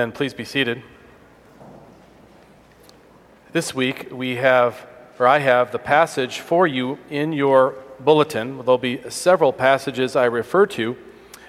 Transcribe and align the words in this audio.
And 0.00 0.14
please 0.14 0.32
be 0.32 0.46
seated. 0.46 0.82
This 3.52 3.74
week 3.74 4.08
we 4.10 4.36
have, 4.36 4.86
or 5.18 5.26
I 5.26 5.40
have, 5.40 5.72
the 5.72 5.78
passage 5.78 6.40
for 6.40 6.66
you 6.66 6.98
in 7.10 7.34
your 7.34 7.74
bulletin. 8.00 8.56
There'll 8.56 8.78
be 8.78 9.02
several 9.10 9.52
passages 9.52 10.16
I 10.16 10.24
refer 10.24 10.64
to. 10.68 10.96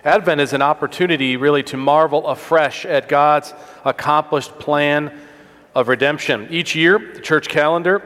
Advent 0.04 0.42
is 0.42 0.52
an 0.52 0.62
opportunity 0.62 1.38
really 1.38 1.64
to 1.64 1.78
marvel 1.78 2.28
afresh 2.28 2.86
at 2.86 3.08
God's 3.08 3.54
accomplished 3.86 4.60
plan 4.60 5.18
of 5.74 5.88
redemption. 5.88 6.48
Each 6.50 6.76
year, 6.76 7.00
the 7.14 7.22
church 7.22 7.48
calendar 7.48 8.02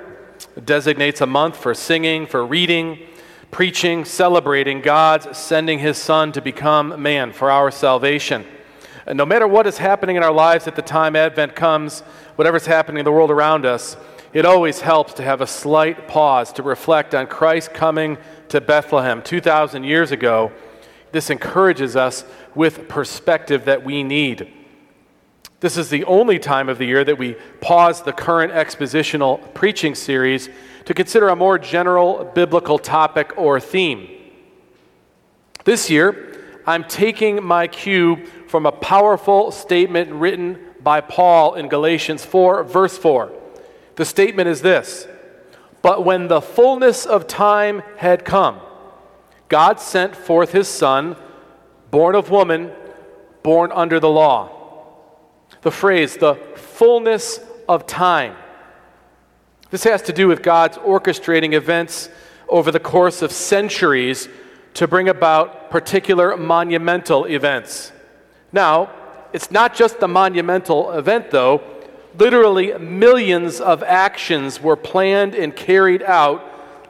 designates 0.63 1.21
a 1.21 1.25
month 1.25 1.57
for 1.57 1.73
singing, 1.73 2.27
for 2.27 2.45
reading, 2.45 2.99
preaching, 3.49 4.05
celebrating 4.05 4.81
God's 4.81 5.35
sending 5.35 5.79
his 5.79 5.97
Son 5.97 6.31
to 6.33 6.41
become 6.41 7.01
man 7.01 7.31
for 7.31 7.49
our 7.49 7.71
salvation. 7.71 8.45
And 9.05 9.17
no 9.17 9.25
matter 9.25 9.47
what 9.47 9.67
is 9.67 9.77
happening 9.77 10.15
in 10.15 10.23
our 10.23 10.33
lives 10.33 10.67
at 10.67 10.75
the 10.75 10.81
time 10.81 11.15
Advent 11.15 11.55
comes, 11.55 12.01
whatever's 12.37 12.65
happening 12.65 12.99
in 12.99 13.05
the 13.05 13.11
world 13.11 13.29
around 13.29 13.65
us, 13.65 13.97
it 14.33 14.45
always 14.45 14.81
helps 14.81 15.13
to 15.13 15.23
have 15.23 15.41
a 15.41 15.47
slight 15.47 16.07
pause 16.07 16.51
to 16.53 16.63
reflect 16.63 17.13
on 17.13 17.27
Christ 17.27 17.73
coming 17.73 18.17
to 18.49 18.59
Bethlehem 18.59 19.21
2,000 19.21 19.83
years 19.83 20.11
ago. 20.11 20.51
This 21.11 21.29
encourages 21.29 21.95
us 21.95 22.25
with 22.55 22.89
perspective 22.89 23.65
that 23.65 23.83
we 23.83 24.03
need. 24.03 24.51
This 25.59 25.77
is 25.77 25.89
the 25.89 26.03
only 26.05 26.37
time 26.39 26.67
of 26.67 26.79
the 26.79 26.85
year 26.85 27.03
that 27.03 27.17
we 27.17 27.35
pause 27.61 28.01
the 28.01 28.11
current 28.11 28.51
expositional 28.51 29.53
preaching 29.53 29.95
series 29.95 30.49
to 30.85 30.93
consider 30.93 31.29
a 31.29 31.35
more 31.35 31.57
general 31.57 32.25
biblical 32.35 32.77
topic 32.77 33.33
or 33.37 33.59
theme. 33.59 34.09
This 35.63 35.89
year, 35.89 36.61
I'm 36.67 36.83
taking 36.83 37.43
my 37.43 37.67
cue 37.67 38.27
from 38.47 38.65
a 38.65 38.71
powerful 38.71 39.51
statement 39.51 40.11
written 40.11 40.59
by 40.81 41.01
Paul 41.01 41.55
in 41.55 41.67
Galatians 41.67 42.23
4, 42.23 42.63
verse 42.63 42.97
4. 42.97 43.31
The 43.95 44.05
statement 44.05 44.49
is 44.49 44.61
this 44.61 45.07
But 45.81 46.05
when 46.05 46.27
the 46.27 46.41
fullness 46.41 47.05
of 47.05 47.27
time 47.27 47.81
had 47.97 48.25
come, 48.25 48.59
God 49.49 49.79
sent 49.79 50.15
forth 50.15 50.51
his 50.51 50.67
Son, 50.67 51.15
born 51.91 52.15
of 52.15 52.29
woman, 52.29 52.71
born 53.43 53.71
under 53.71 53.99
the 53.99 54.09
law. 54.09 54.51
The 55.61 55.71
phrase, 55.71 56.17
the 56.17 56.35
fullness 56.55 57.39
of 57.67 57.87
time. 57.87 58.35
This 59.71 59.83
has 59.83 60.01
to 60.03 60.13
do 60.13 60.27
with 60.27 60.43
God's 60.43 60.77
orchestrating 60.77 61.53
events 61.53 62.09
over 62.47 62.71
the 62.71 62.79
course 62.79 63.21
of 63.21 63.31
centuries 63.31 64.29
to 64.75 64.87
bring 64.87 65.09
about 65.09 65.71
particular 65.71 66.37
monumental 66.37 67.25
events. 67.25 67.91
Now, 68.55 68.89
it's 69.33 69.51
not 69.51 69.75
just 69.75 69.99
the 69.99 70.07
monumental 70.07 70.91
event, 70.91 71.29
though. 71.29 71.61
Literally, 72.17 72.73
millions 72.77 73.59
of 73.59 73.83
actions 73.83 74.61
were 74.61 74.77
planned 74.77 75.35
and 75.35 75.53
carried 75.53 76.01
out, 76.01 76.41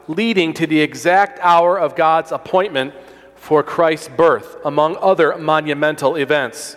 leading 0.06 0.54
to 0.54 0.68
the 0.68 0.80
exact 0.80 1.40
hour 1.42 1.76
of 1.76 1.96
God's 1.96 2.30
appointment 2.30 2.94
for 3.34 3.64
Christ's 3.64 4.08
birth, 4.08 4.56
among 4.64 4.96
other 5.00 5.36
monumental 5.38 6.14
events. 6.14 6.76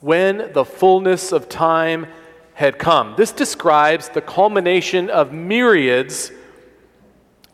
When 0.00 0.52
the 0.52 0.64
fullness 0.64 1.30
of 1.30 1.48
time 1.48 2.08
had 2.54 2.76
come. 2.76 3.14
This 3.16 3.30
describes 3.30 4.08
the 4.08 4.20
culmination 4.20 5.08
of 5.10 5.32
myriads 5.32 6.32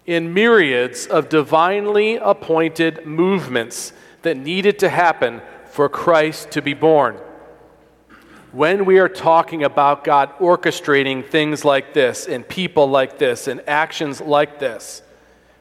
in 0.06 0.32
myriads 0.32 1.06
of 1.06 1.28
divinely 1.28 2.16
appointed 2.16 3.04
movements 3.06 3.92
that 4.22 4.38
needed 4.38 4.78
to 4.78 4.88
happen 4.88 5.42
for 5.80 5.88
Christ 5.88 6.50
to 6.50 6.60
be 6.60 6.74
born. 6.74 7.16
When 8.52 8.84
we 8.84 8.98
are 8.98 9.08
talking 9.08 9.64
about 9.64 10.04
God 10.04 10.30
orchestrating 10.38 11.26
things 11.26 11.64
like 11.64 11.94
this, 11.94 12.26
and 12.26 12.46
people 12.46 12.86
like 12.86 13.16
this, 13.16 13.48
and 13.48 13.66
actions 13.66 14.20
like 14.20 14.58
this, 14.58 15.00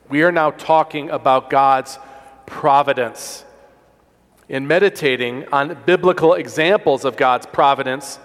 we 0.09 0.23
are 0.23 0.31
now 0.33 0.51
talking 0.51 1.09
about 1.09 1.49
God's 1.49 1.97
providence. 2.45 3.45
In 4.49 4.67
meditating 4.67 5.47
on 5.53 5.77
biblical 5.85 6.33
examples 6.33 7.05
of 7.05 7.15
God's 7.15 7.45
providence, 7.45 8.19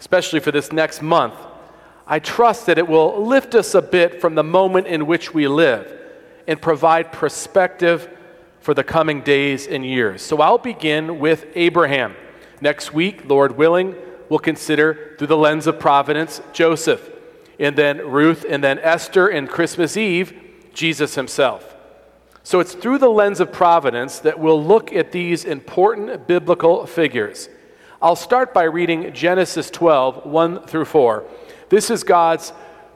especially 0.00 0.40
for 0.40 0.50
this 0.50 0.72
next 0.72 1.02
month, 1.02 1.36
I 2.04 2.18
trust 2.18 2.66
that 2.66 2.78
it 2.78 2.88
will 2.88 3.24
lift 3.24 3.54
us 3.54 3.76
a 3.76 3.82
bit 3.82 4.20
from 4.20 4.34
the 4.34 4.42
moment 4.42 4.88
in 4.88 5.06
which 5.06 5.32
we 5.32 5.46
live 5.46 5.96
and 6.48 6.60
provide 6.60 7.12
perspective 7.12 8.17
for 8.68 8.74
the 8.74 8.84
coming 8.84 9.22
days 9.22 9.66
and 9.66 9.82
years. 9.82 10.20
So 10.20 10.42
I'll 10.42 10.58
begin 10.58 11.18
with 11.20 11.46
Abraham. 11.54 12.14
Next 12.60 12.92
week, 12.92 13.22
Lord 13.24 13.56
willing, 13.56 13.96
we'll 14.28 14.40
consider 14.40 15.14
through 15.16 15.28
the 15.28 15.38
lens 15.38 15.66
of 15.66 15.80
providence 15.80 16.42
Joseph, 16.52 17.08
and 17.58 17.76
then 17.76 18.06
Ruth, 18.06 18.44
and 18.46 18.62
then 18.62 18.78
Esther, 18.80 19.26
and 19.26 19.48
Christmas 19.48 19.96
Eve, 19.96 20.38
Jesus 20.74 21.14
himself. 21.14 21.76
So 22.42 22.60
it's 22.60 22.74
through 22.74 22.98
the 22.98 23.08
lens 23.08 23.40
of 23.40 23.52
providence 23.52 24.18
that 24.18 24.38
we'll 24.38 24.62
look 24.62 24.92
at 24.92 25.12
these 25.12 25.46
important 25.46 26.26
biblical 26.26 26.84
figures. 26.84 27.48
I'll 28.02 28.16
start 28.16 28.52
by 28.52 28.64
reading 28.64 29.14
Genesis 29.14 29.70
12, 29.70 30.26
1 30.26 30.66
through 30.66 30.84
4. 30.84 31.24
This 31.70 31.88
is 31.88 32.04
God's 32.04 32.52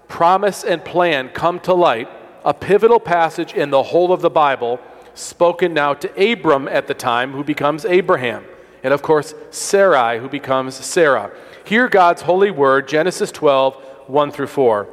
promise 0.07 0.65
and 0.65 0.85
plan 0.85 1.31
come 1.31 1.61
to 1.61 1.73
light, 1.73 2.11
a 2.45 2.53
pivotal 2.53 3.01
passage 3.01 3.55
in 3.55 3.71
the 3.71 3.85
whole 3.85 4.13
of 4.13 4.21
the 4.21 4.29
Bible 4.29 4.79
spoken 5.15 5.75
now 5.75 5.95
to 5.95 6.33
Abram 6.33 6.69
at 6.69 6.87
the 6.87 6.95
time, 6.95 7.33
who 7.33 7.45
becomes 7.45 7.85
Abraham. 7.85 8.45
And 8.83 8.93
of 8.93 9.03
course, 9.03 9.35
Sarai, 9.51 10.19
who 10.19 10.29
becomes 10.29 10.75
Sarah. 10.75 11.33
Hear 11.65 11.89
God's 11.89 12.23
holy 12.23 12.51
word, 12.51 12.89
Genesis 12.89 13.31
12, 13.31 13.77
1 14.07 14.31
through 14.33 14.49
4. 14.49 14.89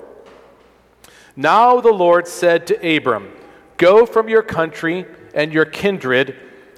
Now 1.36 1.80
the 1.82 1.92
Lord 1.92 2.28
said 2.28 2.68
to 2.68 2.98
Abram, 2.98 3.32
Go 3.78 4.06
from 4.06 4.30
your 4.30 4.44
country 4.44 5.06
and 5.34 5.54
your 5.54 5.66
kindred 5.66 6.36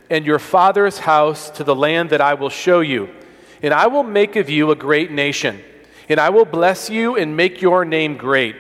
and 0.10 0.26
your 0.26 0.40
father's 0.40 1.00
house 1.00 1.50
to 1.52 1.64
the 1.64 1.76
land 1.76 2.10
that 2.12 2.22
I 2.22 2.34
will 2.36 2.50
show 2.50 2.82
you, 2.82 3.10
and 3.62 3.74
I 3.74 3.88
will 3.88 4.04
make 4.04 4.36
of 4.36 4.50
you 4.50 4.72
a 4.72 4.76
great 4.76 5.10
nation, 5.10 5.62
and 6.10 6.20
I 6.20 6.30
will 6.30 6.46
bless 6.46 6.90
you 6.90 7.16
and 7.16 7.36
make 7.36 7.62
your 7.62 7.86
name 7.86 8.18
great, 8.18 8.56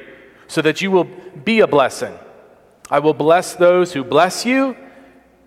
so 0.47 0.61
that 0.61 0.81
you 0.81 0.91
will 0.91 1.03
be 1.03 1.59
a 1.59 1.67
blessing. 1.67 2.17
I 2.91 2.99
will 2.99 3.13
bless 3.13 3.55
those 3.55 3.93
who 3.93 4.03
bless 4.03 4.45
you, 4.45 4.75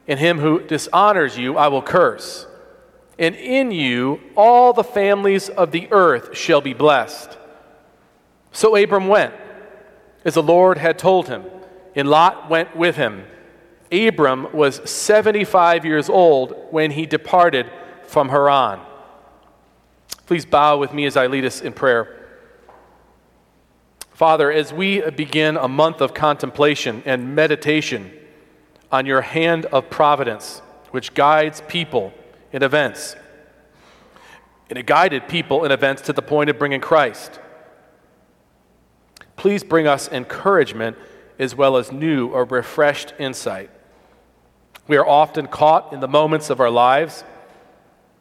and 0.09 0.19
him 0.19 0.39
who 0.39 0.61
dishonors 0.61 1.37
you 1.37 1.59
I 1.59 1.69
will 1.69 1.83
curse. 1.83 2.47
And 3.19 3.37
in 3.37 3.71
you 3.71 4.21
all 4.35 4.73
the 4.73 4.83
families 4.83 5.51
of 5.51 5.71
the 5.71 5.87
earth 5.93 6.37
shall 6.37 6.63
be 6.63 6.73
blessed. 6.73 7.37
So 8.51 8.75
Abram 8.75 9.09
went, 9.09 9.35
as 10.25 10.35
the 10.35 10.43
Lord 10.43 10.79
had 10.79 10.99
told 10.99 11.29
him, 11.29 11.45
and 11.95 12.09
Lot 12.09 12.49
went 12.49 12.75
with 12.75 12.97
him. 12.97 13.25
Abram 13.93 14.49
was 14.53 14.81
75 14.89 15.85
years 15.85 16.09
old 16.09 16.55
when 16.71 16.91
he 16.91 17.05
departed 17.05 17.71
from 18.05 18.31
Haran. 18.31 18.81
Please 20.27 20.47
bow 20.47 20.79
with 20.79 20.93
me 20.93 21.05
as 21.05 21.17
I 21.17 21.27
lead 21.27 21.45
us 21.45 21.61
in 21.61 21.73
prayer. 21.75 22.24
Father, 24.15 24.53
as 24.53 24.73
we 24.73 25.01
begin 25.11 25.57
a 25.57 25.67
month 25.67 26.01
of 26.01 26.15
contemplation 26.15 27.03
and 27.05 27.35
meditation 27.35 28.13
on 28.93 29.07
your 29.07 29.23
hand 29.23 29.67
of 29.67 29.91
providence, 29.91 30.63
which 30.93 31.15
guides 31.15 31.61
people 31.67 32.15
in 32.53 32.63
events, 32.63 33.17
and 34.71 34.79
it 34.79 34.87
guided 34.87 35.27
people 35.27 35.65
in 35.65 35.73
events 35.73 36.03
to 36.03 36.13
the 36.13 36.23
point 36.23 36.49
of 36.49 36.61
bringing 36.61 36.81
Christ, 36.81 37.41
please 39.35 39.65
bring 39.65 39.89
us 39.89 40.09
encouragement 40.09 40.97
as 41.41 41.57
well 41.57 41.77
as 41.77 41.91
new 41.91 42.29
or 42.29 42.45
refreshed 42.45 43.15
insight. 43.19 43.69
We 44.87 44.97
are 44.97 45.07
often 45.07 45.49
caught 45.49 45.93
in 45.93 45.99
the 45.99 46.07
moments 46.07 46.51
of 46.51 46.61
our 46.61 46.71
lives 46.71 47.25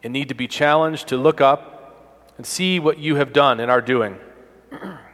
and 0.02 0.12
need 0.12 0.30
to 0.30 0.36
be 0.36 0.48
challenged 0.48 1.10
to 1.10 1.18
look 1.18 1.40
up 1.40 2.34
and 2.38 2.48
see 2.48 2.80
what 2.80 2.98
you 2.98 3.18
have 3.18 3.32
done 3.32 3.60
in 3.60 3.70
our 3.70 3.82
doing. 3.82 4.18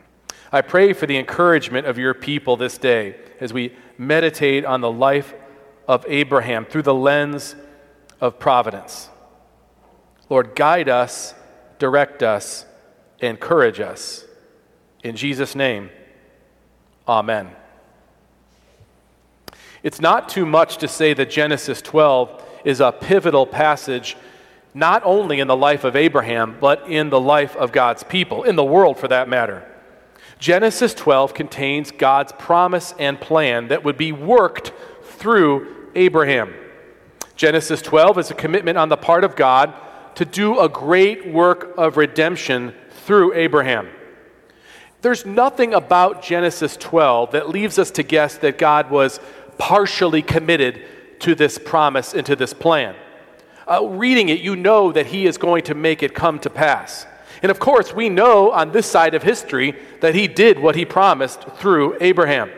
I 0.51 0.61
pray 0.61 0.93
for 0.93 1.05
the 1.05 1.17
encouragement 1.17 1.85
of 1.85 1.97
your 1.97 2.13
people 2.13 2.57
this 2.57 2.77
day 2.77 3.15
as 3.39 3.53
we 3.53 3.75
meditate 3.97 4.65
on 4.65 4.81
the 4.81 4.91
life 4.91 5.33
of 5.87 6.05
Abraham 6.07 6.65
through 6.65 6.83
the 6.83 6.93
lens 6.93 7.55
of 8.19 8.39
providence. 8.39 9.09
Lord, 10.29 10.55
guide 10.55 10.89
us, 10.89 11.35
direct 11.77 12.23
us, 12.23 12.65
encourage 13.19 13.79
us. 13.79 14.25
In 15.03 15.15
Jesus' 15.15 15.55
name, 15.55 15.89
amen. 17.07 17.49
It's 19.83 20.01
not 20.01 20.29
too 20.29 20.45
much 20.45 20.77
to 20.77 20.87
say 20.87 21.13
that 21.13 21.29
Genesis 21.29 21.81
12 21.81 22.43
is 22.65 22.81
a 22.81 22.91
pivotal 22.91 23.45
passage, 23.45 24.17
not 24.73 25.01
only 25.05 25.39
in 25.39 25.47
the 25.47 25.55
life 25.55 25.83
of 25.83 25.95
Abraham, 25.95 26.57
but 26.59 26.89
in 26.89 27.09
the 27.09 27.19
life 27.19 27.55
of 27.55 27.71
God's 27.71 28.03
people, 28.03 28.43
in 28.43 28.55
the 28.55 28.63
world 28.63 28.97
for 28.97 29.07
that 29.07 29.29
matter. 29.29 29.65
Genesis 30.39 30.93
12 30.93 31.33
contains 31.33 31.91
God's 31.91 32.31
promise 32.31 32.93
and 32.97 33.19
plan 33.19 33.67
that 33.67 33.83
would 33.83 33.97
be 33.97 34.13
worked 34.13 34.71
through 35.03 35.89
Abraham. 35.95 36.53
Genesis 37.35 37.81
12 37.81 38.17
is 38.17 38.31
a 38.31 38.33
commitment 38.33 38.77
on 38.77 38.89
the 38.89 38.97
part 38.97 39.25
of 39.25 39.35
God 39.35 39.73
to 40.15 40.25
do 40.25 40.59
a 40.59 40.69
great 40.69 41.31
work 41.31 41.73
of 41.77 41.97
redemption 41.97 42.73
through 42.89 43.33
Abraham. 43.33 43.89
There's 45.01 45.25
nothing 45.25 45.73
about 45.73 46.23
Genesis 46.23 46.75
12 46.77 47.31
that 47.31 47.49
leaves 47.49 47.77
us 47.77 47.91
to 47.91 48.03
guess 48.03 48.37
that 48.37 48.57
God 48.57 48.89
was 48.89 49.19
partially 49.57 50.21
committed 50.21 50.81
to 51.19 51.35
this 51.35 51.57
promise 51.57 52.13
and 52.13 52.25
to 52.25 52.35
this 52.35 52.53
plan. 52.53 52.95
Uh, 53.67 53.85
reading 53.85 54.29
it, 54.29 54.39
you 54.39 54.55
know 54.55 54.91
that 54.91 55.07
He 55.07 55.25
is 55.25 55.37
going 55.37 55.63
to 55.63 55.75
make 55.75 56.01
it 56.01 56.13
come 56.13 56.39
to 56.39 56.49
pass. 56.49 57.05
And 57.41 57.51
of 57.51 57.59
course, 57.59 57.93
we 57.93 58.09
know 58.09 58.51
on 58.51 58.71
this 58.71 58.85
side 58.85 59.15
of 59.15 59.23
history 59.23 59.75
that 60.01 60.15
He 60.15 60.27
did 60.27 60.59
what 60.59 60.75
He 60.75 60.85
promised 60.85 61.43
through 61.55 61.97
Abraham. 62.01 62.49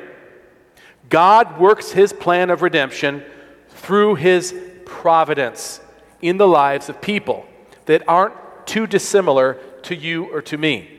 God 1.10 1.60
works 1.60 1.92
His 1.92 2.14
plan 2.14 2.50
of 2.50 2.62
redemption 2.62 3.24
through 3.70 4.16
His 4.16 4.56
providence 4.86 5.82
in 6.22 6.38
the 6.38 6.48
lives 6.48 6.90
of 6.90 7.02
people 7.02 7.46
that 7.86 8.04
aren't 8.08 8.36
too 8.66 8.88
dissimilar 8.88 9.56
to 9.84 9.96
you 9.96 10.26
or 10.26 10.42
to 10.44 10.58
me. 10.58 10.90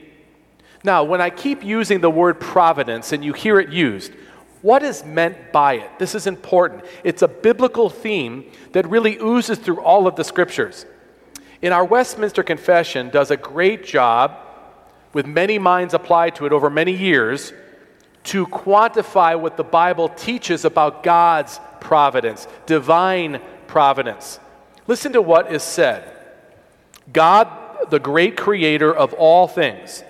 Now, 0.85 1.05
when 1.05 1.21
I 1.21 1.31
keep 1.31 1.63
using 1.65 2.01
the 2.01 2.11
word 2.11 2.41
providence 2.41 3.13
and 3.13 3.25
you 3.25 3.33
hear 3.33 3.61
it 3.61 3.71
used, 3.71 4.13
what 4.63 4.83
is 4.83 5.05
meant 5.05 5.53
by 5.53 5.75
it? 5.75 5.99
This 5.99 6.15
is 6.15 6.27
important. 6.27 6.85
It's 7.05 7.23
a 7.23 7.29
biblical 7.29 7.89
theme 7.89 8.51
that 8.73 8.89
really 8.89 9.17
oozes 9.19 9.59
through 9.59 9.81
all 9.81 10.07
of 10.07 10.17
the 10.17 10.25
scriptures. 10.25 10.87
In 11.63 11.73
our 11.73 11.85
Westminster 11.85 12.43
Confession 12.43 13.09
does 13.11 13.31
a 13.31 13.37
great 13.37 13.85
job 13.85 14.37
with 15.13 15.27
many 15.27 15.61
minds 15.61 15.95
applied 15.95 16.35
to 16.37 16.47
it 16.47 16.53
over 16.53 16.69
many 16.69 16.93
years 16.93 17.53
to 18.25 18.47
quantify 18.49 19.39
what 19.39 19.57
the 19.57 19.65
Bible 19.65 20.09
teaches 20.09 20.65
about 20.65 21.05
God's 21.05 21.61
providence, 21.81 22.49
divine 22.67 23.41
providence. 23.69 24.41
Listen 24.89 25.13
to 25.13 25.23
what 25.23 25.53
is 25.53 25.63
said. 25.63 26.11
God, 27.13 27.49
the 27.91 28.01
great 28.01 28.37
creator 28.37 28.93
of 28.93 29.13
all 29.15 29.47
things, 29.47 30.03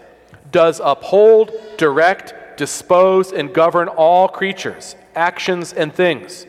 does 0.50 0.81
uphold, 0.82 1.52
direct, 1.76 2.34
dispose, 2.56 3.31
and 3.32 3.52
govern 3.52 3.88
all 3.88 4.28
creatures, 4.28 4.96
actions, 5.14 5.72
and 5.72 5.93
things, 5.93 6.46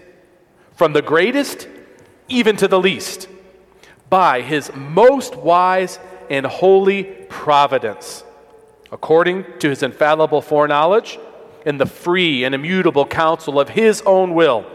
from 0.75 0.93
the 0.93 1.01
greatest 1.01 1.67
even 2.29 2.55
to 2.57 2.67
the 2.67 2.79
least, 2.79 3.27
by 4.13 4.41
his 4.41 4.71
most 4.75 5.35
wise 5.35 5.97
and 6.29 6.45
holy 6.45 7.03
providence, 7.03 8.23
according 8.91 9.43
to 9.57 9.69
his 9.69 9.81
infallible 9.81 10.39
foreknowledge 10.39 11.17
and 11.65 11.81
the 11.81 11.85
free 11.87 12.43
and 12.43 12.53
immutable 12.53 13.07
counsel 13.07 13.59
of 13.59 13.69
his 13.69 14.03
own 14.05 14.35
will, 14.35 14.67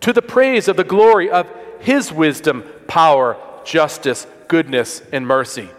to 0.00 0.12
the 0.12 0.20
praise 0.20 0.68
of 0.68 0.76
the 0.76 0.84
glory 0.84 1.30
of 1.30 1.50
his 1.80 2.12
wisdom, 2.12 2.62
power, 2.86 3.38
justice, 3.64 4.26
goodness, 4.48 5.00
and 5.12 5.26
mercy. 5.26 5.70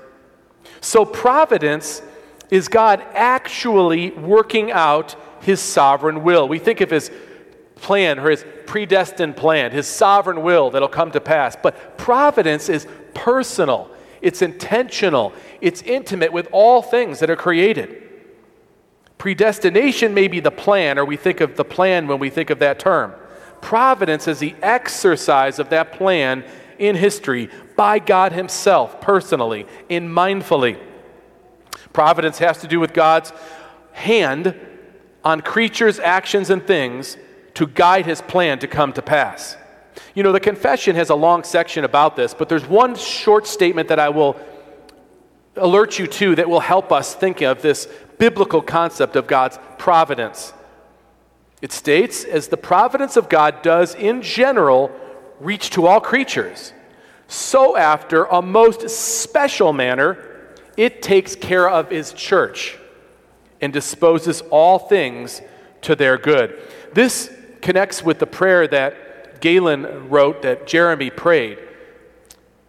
So, 0.81 1.05
providence 1.05 2.01
is 2.49 2.69
God 2.69 3.05
actually 3.13 4.09
working 4.09 4.71
out 4.71 5.15
his 5.43 5.59
sovereign 5.59 6.23
will. 6.23 6.47
We 6.47 6.57
think 6.57 6.81
of 6.81 6.89
his 6.89 7.11
plan 7.75 8.17
or 8.17 8.31
his 8.31 8.43
predestined 8.69 9.35
plan, 9.35 9.71
his 9.71 9.87
sovereign 9.87 10.43
will 10.43 10.69
that'll 10.69 10.87
come 10.87 11.09
to 11.09 11.19
pass. 11.19 11.55
But 11.55 11.97
providence 11.97 12.69
is 12.69 12.85
personal, 13.15 13.89
it's 14.21 14.43
intentional, 14.43 15.33
it's 15.59 15.81
intimate 15.81 16.31
with 16.31 16.47
all 16.51 16.83
things 16.83 17.19
that 17.19 17.31
are 17.31 17.35
created. 17.35 18.03
Predestination 19.17 20.13
may 20.13 20.27
be 20.27 20.39
the 20.39 20.51
plan, 20.51 20.99
or 20.99 21.03
we 21.03 21.17
think 21.17 21.41
of 21.41 21.57
the 21.57 21.65
plan 21.65 22.05
when 22.05 22.19
we 22.19 22.29
think 22.29 22.51
of 22.51 22.59
that 22.59 22.77
term. 22.77 23.15
Providence 23.59 24.27
is 24.27 24.37
the 24.37 24.53
exercise 24.61 25.57
of 25.57 25.69
that 25.69 25.91
plan 25.91 26.45
in 26.77 26.95
history 26.95 27.49
by 27.75 27.97
God 27.97 28.33
Himself, 28.33 29.01
personally 29.01 29.65
and 29.89 30.07
mindfully. 30.07 30.79
Providence 31.91 32.37
has 32.37 32.59
to 32.59 32.67
do 32.67 32.79
with 32.79 32.93
God's 32.93 33.33
hand 33.93 34.55
on 35.23 35.41
creatures, 35.41 35.99
actions, 35.99 36.51
and 36.51 36.65
things 36.67 37.17
to 37.59 37.67
guide 37.67 38.05
his 38.05 38.21
plan 38.21 38.57
to 38.57 38.67
come 38.69 38.93
to 38.93 39.01
pass. 39.01 39.57
You 40.15 40.23
know, 40.23 40.31
the 40.31 40.39
confession 40.39 40.95
has 40.95 41.09
a 41.09 41.15
long 41.15 41.43
section 41.43 41.83
about 41.83 42.15
this, 42.15 42.33
but 42.33 42.47
there's 42.47 42.65
one 42.65 42.95
short 42.95 43.45
statement 43.45 43.89
that 43.89 43.99
I 43.99 44.07
will 44.07 44.39
alert 45.57 45.99
you 45.99 46.07
to 46.07 46.35
that 46.35 46.49
will 46.49 46.61
help 46.61 46.93
us 46.93 47.13
think 47.13 47.41
of 47.41 47.61
this 47.61 47.89
biblical 48.17 48.61
concept 48.61 49.17
of 49.17 49.27
God's 49.27 49.59
providence. 49.77 50.53
It 51.61 51.73
states, 51.73 52.23
as 52.23 52.47
the 52.47 52.55
providence 52.55 53.17
of 53.17 53.27
God 53.27 53.61
does 53.61 53.93
in 53.93 54.21
general 54.21 54.89
reach 55.41 55.69
to 55.71 55.85
all 55.85 55.99
creatures, 55.99 56.71
so 57.27 57.75
after 57.75 58.23
a 58.23 58.41
most 58.41 58.89
special 58.89 59.73
manner 59.73 60.55
it 60.77 61.01
takes 61.01 61.35
care 61.35 61.69
of 61.69 61.89
his 61.89 62.13
church 62.13 62.77
and 63.59 63.73
disposes 63.73 64.39
all 64.49 64.79
things 64.79 65.41
to 65.81 65.93
their 65.93 66.17
good. 66.17 66.57
This 66.93 67.35
connects 67.61 68.03
with 68.03 68.19
the 68.19 68.27
prayer 68.27 68.67
that 68.67 69.41
Galen 69.41 70.09
wrote, 70.09 70.41
that 70.41 70.67
Jeremy 70.67 71.09
prayed, 71.09 71.59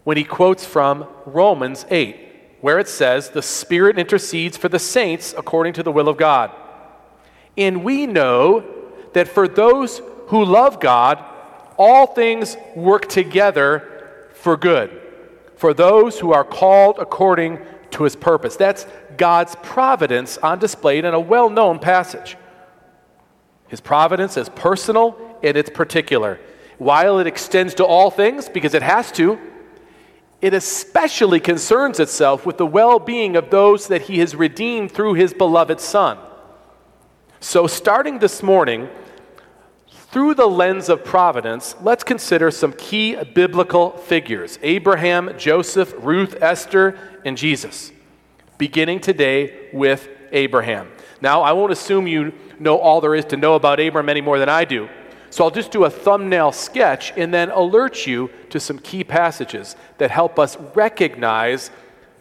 when 0.04 0.16
he 0.16 0.24
quotes 0.24 0.64
from 0.64 1.06
Romans 1.26 1.84
8, 1.90 2.16
where 2.60 2.78
it 2.78 2.88
says, 2.88 3.30
The 3.30 3.42
Spirit 3.42 3.98
intercedes 3.98 4.56
for 4.56 4.68
the 4.68 4.78
saints 4.78 5.34
according 5.36 5.74
to 5.74 5.82
the 5.82 5.92
will 5.92 6.08
of 6.08 6.16
God. 6.16 6.50
And 7.56 7.84
we 7.84 8.06
know 8.06 8.64
that 9.12 9.28
for 9.28 9.48
those 9.48 10.00
who 10.28 10.44
love 10.44 10.80
God, 10.80 11.24
all 11.76 12.06
things 12.06 12.56
work 12.76 13.08
together 13.08 14.28
for 14.32 14.56
good, 14.56 14.90
for 15.56 15.74
those 15.74 16.18
who 16.18 16.32
are 16.32 16.44
called 16.44 16.96
according 16.98 17.58
to 17.92 18.04
his 18.04 18.16
purpose. 18.16 18.56
That's 18.56 18.86
God's 19.16 19.56
providence 19.62 20.38
on 20.38 20.58
display 20.58 20.98
in 20.98 21.06
a 21.06 21.20
well 21.20 21.50
known 21.50 21.78
passage. 21.78 22.36
His 23.70 23.80
providence 23.80 24.36
is 24.36 24.48
personal 24.48 25.16
and 25.42 25.56
it's 25.56 25.70
particular. 25.70 26.40
While 26.78 27.20
it 27.20 27.26
extends 27.26 27.74
to 27.74 27.84
all 27.84 28.10
things, 28.10 28.48
because 28.48 28.74
it 28.74 28.82
has 28.82 29.12
to, 29.12 29.38
it 30.42 30.54
especially 30.54 31.38
concerns 31.38 32.00
itself 32.00 32.44
with 32.44 32.58
the 32.58 32.66
well 32.66 32.98
being 32.98 33.36
of 33.36 33.50
those 33.50 33.88
that 33.88 34.02
he 34.02 34.18
has 34.18 34.34
redeemed 34.34 34.90
through 34.90 35.14
his 35.14 35.32
beloved 35.32 35.80
Son. 35.80 36.18
So, 37.38 37.66
starting 37.66 38.18
this 38.18 38.42
morning, 38.42 38.88
through 39.88 40.34
the 40.34 40.48
lens 40.48 40.88
of 40.88 41.04
providence, 41.04 41.76
let's 41.82 42.02
consider 42.02 42.50
some 42.50 42.72
key 42.72 43.16
biblical 43.34 43.90
figures 43.90 44.58
Abraham, 44.62 45.38
Joseph, 45.38 45.94
Ruth, 45.98 46.42
Esther, 46.42 46.98
and 47.24 47.36
Jesus, 47.36 47.92
beginning 48.58 49.00
today 49.00 49.68
with 49.72 50.08
Abraham. 50.32 50.90
Now, 51.20 51.42
I 51.42 51.52
won't 51.52 51.72
assume 51.72 52.06
you 52.06 52.32
know 52.58 52.78
all 52.78 53.00
there 53.00 53.14
is 53.14 53.24
to 53.26 53.36
know 53.36 53.54
about 53.54 53.80
Abraham 53.80 54.08
any 54.08 54.20
more 54.20 54.38
than 54.38 54.48
I 54.48 54.64
do. 54.64 54.88
So 55.30 55.44
I'll 55.44 55.50
just 55.50 55.70
do 55.70 55.84
a 55.84 55.90
thumbnail 55.90 56.50
sketch 56.50 57.12
and 57.16 57.32
then 57.32 57.50
alert 57.50 58.06
you 58.06 58.30
to 58.50 58.58
some 58.58 58.78
key 58.78 59.04
passages 59.04 59.76
that 59.98 60.10
help 60.10 60.38
us 60.38 60.56
recognize 60.74 61.70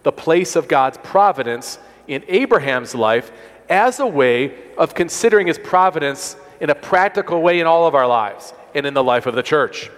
the 0.03 0.11
place 0.11 0.55
of 0.55 0.67
God's 0.67 0.97
providence 0.99 1.79
in 2.07 2.23
Abraham's 2.27 2.93
life 2.93 3.31
as 3.67 3.99
a 3.99 4.05
way 4.05 4.55
of 4.77 4.93
considering 4.93 5.47
his 5.47 5.57
providence 5.57 6.35
in 6.59 6.69
a 6.69 6.75
practical 6.75 7.41
way 7.41 7.59
in 7.59 7.67
all 7.67 7.87
of 7.87 7.95
our 7.95 8.07
lives 8.07 8.53
and 8.75 8.85
in 8.85 8.93
the 8.93 9.03
life 9.03 9.25
of 9.25 9.35
the 9.35 9.43
church. 9.43 9.89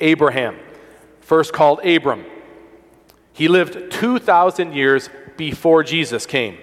Abraham, 0.00 0.56
first 1.20 1.52
called 1.52 1.84
Abram, 1.84 2.24
he 3.32 3.48
lived 3.48 3.92
2,000 3.92 4.72
years 4.72 5.10
before 5.36 5.82
Jesus 5.82 6.26
came. 6.26 6.58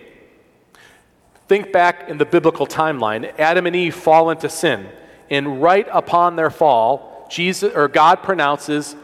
Think 1.47 1.71
back 1.71 2.09
in 2.09 2.17
the 2.17 2.25
biblical 2.25 2.65
timeline. 2.65 3.31
Adam 3.37 3.67
and 3.67 3.75
Eve 3.75 3.95
fall 3.95 4.29
into 4.29 4.49
sin, 4.49 4.89
and 5.29 5.61
right 5.61 5.87
upon 5.91 6.35
their 6.35 6.49
fall, 6.49 7.27
Jesus 7.29 7.73
or 7.73 7.87
God 7.87 8.23
pronounces 8.23 8.95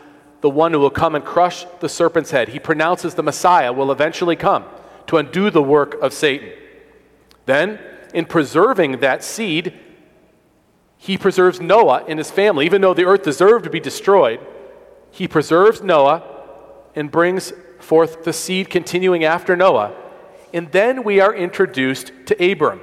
the 0.42 0.50
one 0.50 0.74
who 0.74 0.80
will 0.80 0.90
come 0.90 1.16
and 1.16 1.24
crush 1.24 1.66
the 1.80 1.90
serpent's 1.90 2.32
head. 2.32 2.50
He 2.50 2.60
pronounces 2.60 3.14
the 3.14 3.24
Messiah 3.24 3.72
will 3.72 3.92
eventually 3.92 4.36
come 4.36 4.66
to 5.08 5.18
undo 5.18 5.50
the 5.50 5.62
work 5.62 5.94
of 6.02 6.14
Satan. 6.14 6.52
Then 7.46 7.80
in 8.14 8.26
preserving 8.26 9.00
that 9.00 9.24
seed, 9.24 9.78
he 10.98 11.18
preserves 11.18 11.60
Noah 11.60 12.06
and 12.08 12.20
his 12.20 12.32
family. 12.32 12.66
Even 12.66 12.82
though 12.82 12.94
the 12.94 13.06
earth 13.06 13.24
deserved 13.24 13.64
to 13.66 13.70
be 13.70 13.80
destroyed, 13.80 14.40
he 15.12 15.28
preserves 15.28 15.82
Noah 15.82 16.24
and 16.96 17.12
brings 17.12 17.54
forth 17.80 18.24
the 18.24 18.34
seed 18.34 18.70
continuing 18.70 19.24
after 19.24 19.56
Noah. 19.56 19.96
And 20.54 20.72
then 20.72 21.04
we 21.04 21.20
are 21.20 21.34
introduced 21.34 22.12
to 22.26 22.52
Abram. 22.52 22.82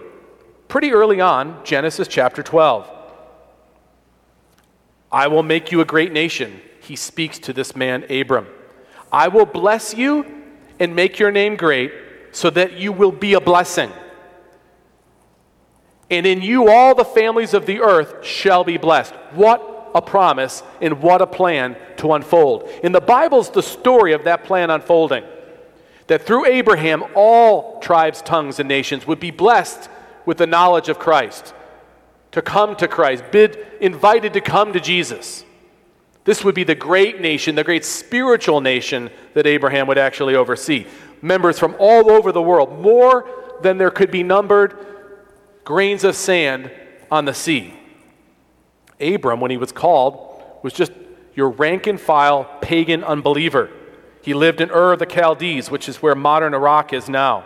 Pretty 0.68 0.92
early 0.92 1.20
on, 1.20 1.64
Genesis 1.64 2.08
chapter 2.08 2.42
12. 2.42 2.90
I 5.10 5.28
will 5.28 5.42
make 5.42 5.72
you 5.72 5.80
a 5.80 5.84
great 5.84 6.12
nation, 6.12 6.60
he 6.80 6.96
speaks 6.96 7.38
to 7.40 7.52
this 7.52 7.74
man, 7.74 8.04
Abram. 8.10 8.46
I 9.10 9.28
will 9.28 9.46
bless 9.46 9.94
you 9.94 10.26
and 10.78 10.94
make 10.94 11.18
your 11.18 11.30
name 11.30 11.56
great 11.56 11.92
so 12.32 12.50
that 12.50 12.74
you 12.74 12.92
will 12.92 13.12
be 13.12 13.34
a 13.34 13.40
blessing. 13.40 13.90
And 16.10 16.26
in 16.26 16.42
you 16.42 16.70
all 16.70 16.94
the 16.94 17.04
families 17.04 17.54
of 17.54 17.66
the 17.66 17.80
earth 17.80 18.24
shall 18.24 18.64
be 18.64 18.76
blessed. 18.76 19.14
What 19.32 19.90
a 19.94 20.02
promise 20.02 20.62
and 20.80 21.02
what 21.02 21.22
a 21.22 21.26
plan 21.26 21.76
to 21.98 22.12
unfold. 22.12 22.68
In 22.82 22.92
the 22.92 23.00
Bible's 23.00 23.50
the 23.50 23.62
story 23.62 24.12
of 24.12 24.24
that 24.24 24.44
plan 24.44 24.70
unfolding. 24.70 25.24
That 26.08 26.22
through 26.22 26.46
Abraham, 26.46 27.04
all 27.14 27.80
tribes, 27.80 28.20
tongues, 28.22 28.58
and 28.58 28.68
nations 28.68 29.06
would 29.06 29.20
be 29.20 29.30
blessed 29.30 29.88
with 30.26 30.38
the 30.38 30.46
knowledge 30.46 30.88
of 30.88 30.98
Christ, 30.98 31.54
to 32.32 32.42
come 32.42 32.76
to 32.76 32.88
Christ, 32.88 33.24
bid, 33.30 33.58
invited 33.80 34.34
to 34.34 34.40
come 34.40 34.72
to 34.74 34.80
Jesus. 34.80 35.44
This 36.24 36.44
would 36.44 36.54
be 36.54 36.64
the 36.64 36.74
great 36.74 37.20
nation, 37.22 37.54
the 37.54 37.64
great 37.64 37.84
spiritual 37.84 38.60
nation 38.60 39.10
that 39.32 39.46
Abraham 39.46 39.86
would 39.86 39.96
actually 39.96 40.34
oversee. 40.34 40.86
Members 41.22 41.58
from 41.58 41.74
all 41.78 42.10
over 42.10 42.32
the 42.32 42.42
world, 42.42 42.80
more 42.80 43.26
than 43.62 43.78
there 43.78 43.90
could 43.90 44.10
be 44.10 44.22
numbered 44.22 44.76
grains 45.64 46.04
of 46.04 46.14
sand 46.16 46.70
on 47.10 47.24
the 47.24 47.32
sea. 47.34 47.74
Abram, 49.00 49.40
when 49.40 49.50
he 49.50 49.56
was 49.56 49.72
called, 49.72 50.42
was 50.62 50.72
just 50.72 50.92
your 51.34 51.50
rank 51.50 51.86
and 51.86 52.00
file 52.00 52.44
pagan 52.60 53.04
unbeliever. 53.04 53.70
He 54.22 54.34
lived 54.34 54.60
in 54.60 54.70
Ur 54.70 54.92
of 54.92 54.98
the 54.98 55.06
Chaldees, 55.06 55.70
which 55.70 55.88
is 55.88 56.02
where 56.02 56.14
modern 56.14 56.54
Iraq 56.54 56.92
is 56.92 57.08
now. 57.08 57.44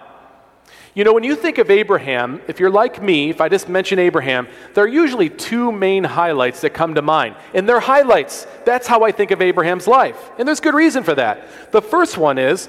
You 0.94 1.04
know, 1.04 1.14
when 1.14 1.24
you 1.24 1.36
think 1.36 1.56
of 1.56 1.70
Abraham, 1.70 2.42
if 2.48 2.60
you're 2.60 2.70
like 2.70 3.02
me, 3.02 3.30
if 3.30 3.40
I 3.40 3.48
just 3.48 3.66
mention 3.66 3.98
Abraham, 3.98 4.46
there 4.74 4.84
are 4.84 4.88
usually 4.88 5.30
two 5.30 5.72
main 5.72 6.04
highlights 6.04 6.60
that 6.60 6.74
come 6.74 6.94
to 6.96 7.02
mind. 7.02 7.34
And 7.54 7.66
they're 7.66 7.80
highlights. 7.80 8.46
That's 8.66 8.86
how 8.86 9.02
I 9.02 9.10
think 9.10 9.30
of 9.30 9.40
Abraham's 9.40 9.86
life. 9.86 10.30
And 10.38 10.46
there's 10.46 10.60
good 10.60 10.74
reason 10.74 11.02
for 11.02 11.14
that. 11.14 11.72
The 11.72 11.80
first 11.80 12.18
one 12.18 12.36
is 12.36 12.68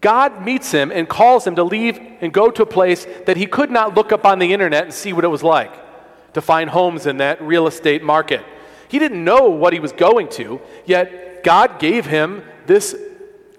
God 0.00 0.44
meets 0.44 0.70
him 0.70 0.92
and 0.92 1.08
calls 1.08 1.44
him 1.44 1.56
to 1.56 1.64
leave 1.64 1.98
and 2.20 2.32
go 2.32 2.52
to 2.52 2.62
a 2.62 2.66
place 2.66 3.04
that 3.26 3.36
he 3.36 3.46
could 3.46 3.72
not 3.72 3.96
look 3.96 4.12
up 4.12 4.24
on 4.24 4.38
the 4.38 4.52
internet 4.52 4.84
and 4.84 4.94
see 4.94 5.12
what 5.12 5.24
it 5.24 5.28
was 5.28 5.42
like 5.42 5.72
to 6.34 6.40
find 6.40 6.70
homes 6.70 7.06
in 7.06 7.16
that 7.16 7.42
real 7.42 7.66
estate 7.66 8.02
market. 8.02 8.44
He 8.86 9.00
didn't 9.00 9.24
know 9.24 9.48
what 9.48 9.72
he 9.72 9.80
was 9.80 9.90
going 9.90 10.28
to, 10.30 10.60
yet 10.86 11.42
God 11.42 11.80
gave 11.80 12.06
him 12.06 12.44
this 12.68 12.94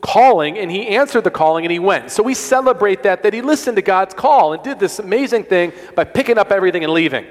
calling 0.01 0.57
and 0.57 0.71
he 0.71 0.87
answered 0.87 1.25
the 1.25 1.31
calling 1.31 1.65
and 1.65 1.71
he 1.71 1.79
went. 1.79 2.11
So 2.11 2.23
we 2.23 2.33
celebrate 2.33 3.03
that 3.03 3.23
that 3.23 3.33
he 3.33 3.41
listened 3.41 3.75
to 3.75 3.81
God's 3.81 4.13
call 4.13 4.53
and 4.53 4.63
did 4.63 4.79
this 4.79 4.99
amazing 4.99 5.43
thing 5.43 5.73
by 5.95 6.05
picking 6.05 6.37
up 6.37 6.51
everything 6.51 6.83
and 6.83 6.93
leaving. 6.93 7.25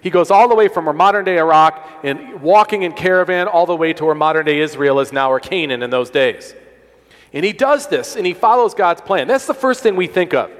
He 0.00 0.10
goes 0.10 0.30
all 0.30 0.48
the 0.48 0.54
way 0.54 0.68
from 0.68 0.86
our 0.86 0.94
modern 0.94 1.24
day 1.24 1.38
Iraq 1.38 1.86
and 2.02 2.40
walking 2.40 2.82
in 2.82 2.92
caravan 2.92 3.48
all 3.48 3.66
the 3.66 3.76
way 3.76 3.92
to 3.94 4.04
where 4.04 4.14
modern 4.14 4.46
day 4.46 4.60
Israel 4.60 5.00
is 5.00 5.12
now 5.12 5.30
or 5.30 5.40
Canaan 5.40 5.82
in 5.82 5.90
those 5.90 6.10
days. 6.10 6.54
And 7.32 7.44
he 7.44 7.52
does 7.52 7.88
this 7.88 8.16
and 8.16 8.26
he 8.26 8.34
follows 8.34 8.74
God's 8.74 9.00
plan. 9.00 9.28
That's 9.28 9.46
the 9.46 9.54
first 9.54 9.82
thing 9.82 9.96
we 9.96 10.06
think 10.06 10.34
of. 10.34 10.50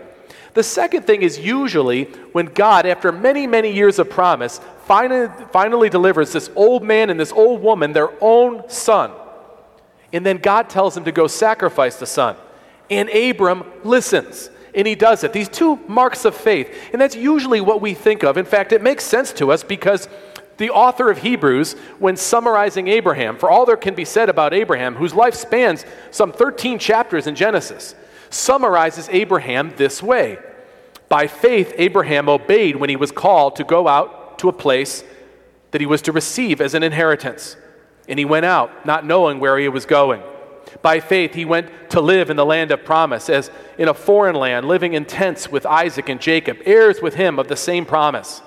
The 0.54 0.62
second 0.62 1.02
thing 1.02 1.22
is 1.22 1.38
usually 1.38 2.04
when 2.32 2.46
God, 2.46 2.86
after 2.86 3.10
many, 3.10 3.46
many 3.46 3.72
years 3.72 3.98
of 3.98 4.08
promise, 4.08 4.60
finally, 4.86 5.28
finally 5.50 5.88
delivers 5.88 6.32
this 6.32 6.48
old 6.54 6.82
man 6.82 7.10
and 7.10 7.18
this 7.18 7.32
old 7.32 7.60
woman 7.60 7.92
their 7.92 8.10
own 8.20 8.68
son. 8.68 9.10
And 10.14 10.24
then 10.24 10.38
God 10.38 10.70
tells 10.70 10.96
him 10.96 11.04
to 11.04 11.12
go 11.12 11.26
sacrifice 11.26 11.96
the 11.96 12.06
son. 12.06 12.36
And 12.88 13.10
Abram 13.10 13.64
listens. 13.82 14.48
And 14.72 14.86
he 14.86 14.94
does 14.94 15.24
it. 15.24 15.32
These 15.32 15.48
two 15.48 15.76
marks 15.88 16.24
of 16.24 16.36
faith. 16.36 16.72
And 16.92 17.02
that's 17.02 17.16
usually 17.16 17.60
what 17.60 17.80
we 17.80 17.94
think 17.94 18.22
of. 18.22 18.36
In 18.36 18.44
fact, 18.44 18.70
it 18.70 18.80
makes 18.80 19.02
sense 19.02 19.32
to 19.34 19.50
us 19.50 19.64
because 19.64 20.08
the 20.56 20.70
author 20.70 21.10
of 21.10 21.18
Hebrews, 21.18 21.72
when 21.98 22.16
summarizing 22.16 22.86
Abraham, 22.86 23.36
for 23.36 23.50
all 23.50 23.66
there 23.66 23.76
can 23.76 23.96
be 23.96 24.04
said 24.04 24.28
about 24.28 24.54
Abraham, 24.54 24.94
whose 24.94 25.14
life 25.14 25.34
spans 25.34 25.84
some 26.12 26.32
13 26.32 26.78
chapters 26.78 27.26
in 27.26 27.34
Genesis, 27.34 27.96
summarizes 28.30 29.08
Abraham 29.10 29.74
this 29.76 30.00
way 30.00 30.38
By 31.08 31.26
faith, 31.26 31.74
Abraham 31.76 32.28
obeyed 32.28 32.76
when 32.76 32.88
he 32.88 32.96
was 32.96 33.10
called 33.10 33.56
to 33.56 33.64
go 33.64 33.88
out 33.88 34.38
to 34.38 34.48
a 34.48 34.52
place 34.52 35.02
that 35.72 35.80
he 35.80 35.88
was 35.88 36.02
to 36.02 36.12
receive 36.12 36.60
as 36.60 36.74
an 36.74 36.84
inheritance. 36.84 37.56
And 38.08 38.18
he 38.18 38.24
went 38.24 38.44
out, 38.44 38.84
not 38.84 39.06
knowing 39.06 39.40
where 39.40 39.58
he 39.58 39.68
was 39.68 39.86
going. 39.86 40.22
By 40.82 41.00
faith, 41.00 41.34
he 41.34 41.44
went 41.44 41.90
to 41.90 42.00
live 42.00 42.30
in 42.30 42.36
the 42.36 42.44
land 42.44 42.70
of 42.70 42.84
promise, 42.84 43.28
as 43.28 43.50
in 43.78 43.88
a 43.88 43.94
foreign 43.94 44.34
land, 44.34 44.66
living 44.66 44.94
in 44.94 45.04
tents 45.04 45.50
with 45.50 45.66
Isaac 45.66 46.08
and 46.08 46.20
Jacob, 46.20 46.58
heirs 46.64 47.00
with 47.00 47.14
him 47.14 47.38
of 47.38 47.48
the 47.48 47.56
same 47.56 47.86
promise. 47.86 48.42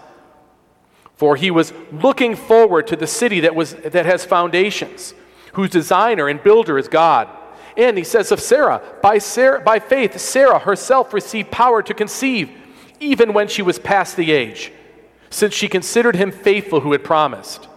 For 1.15 1.35
he 1.35 1.49
was 1.49 1.73
looking 1.91 2.35
forward 2.35 2.87
to 2.87 2.95
the 2.95 3.07
city 3.07 3.39
that, 3.41 3.55
was, 3.55 3.73
that 3.75 4.05
has 4.05 4.23
foundations, 4.23 5.15
whose 5.53 5.71
designer 5.71 6.27
and 6.27 6.43
builder 6.43 6.77
is 6.77 6.87
God. 6.87 7.27
And 7.75 7.97
he 7.97 8.03
says 8.03 8.31
of 8.31 8.39
Sarah 8.39 8.81
by, 9.01 9.17
Sarah, 9.17 9.61
by 9.61 9.79
faith, 9.79 10.19
Sarah 10.19 10.59
herself 10.59 11.13
received 11.13 11.51
power 11.51 11.81
to 11.83 11.93
conceive, 11.93 12.51
even 12.99 13.33
when 13.33 13.47
she 13.47 13.61
was 13.61 13.79
past 13.79 14.15
the 14.15 14.31
age, 14.31 14.71
since 15.29 15.53
she 15.53 15.67
considered 15.67 16.15
him 16.15 16.31
faithful 16.31 16.81
who 16.81 16.91
had 16.91 17.03
promised. 17.03 17.67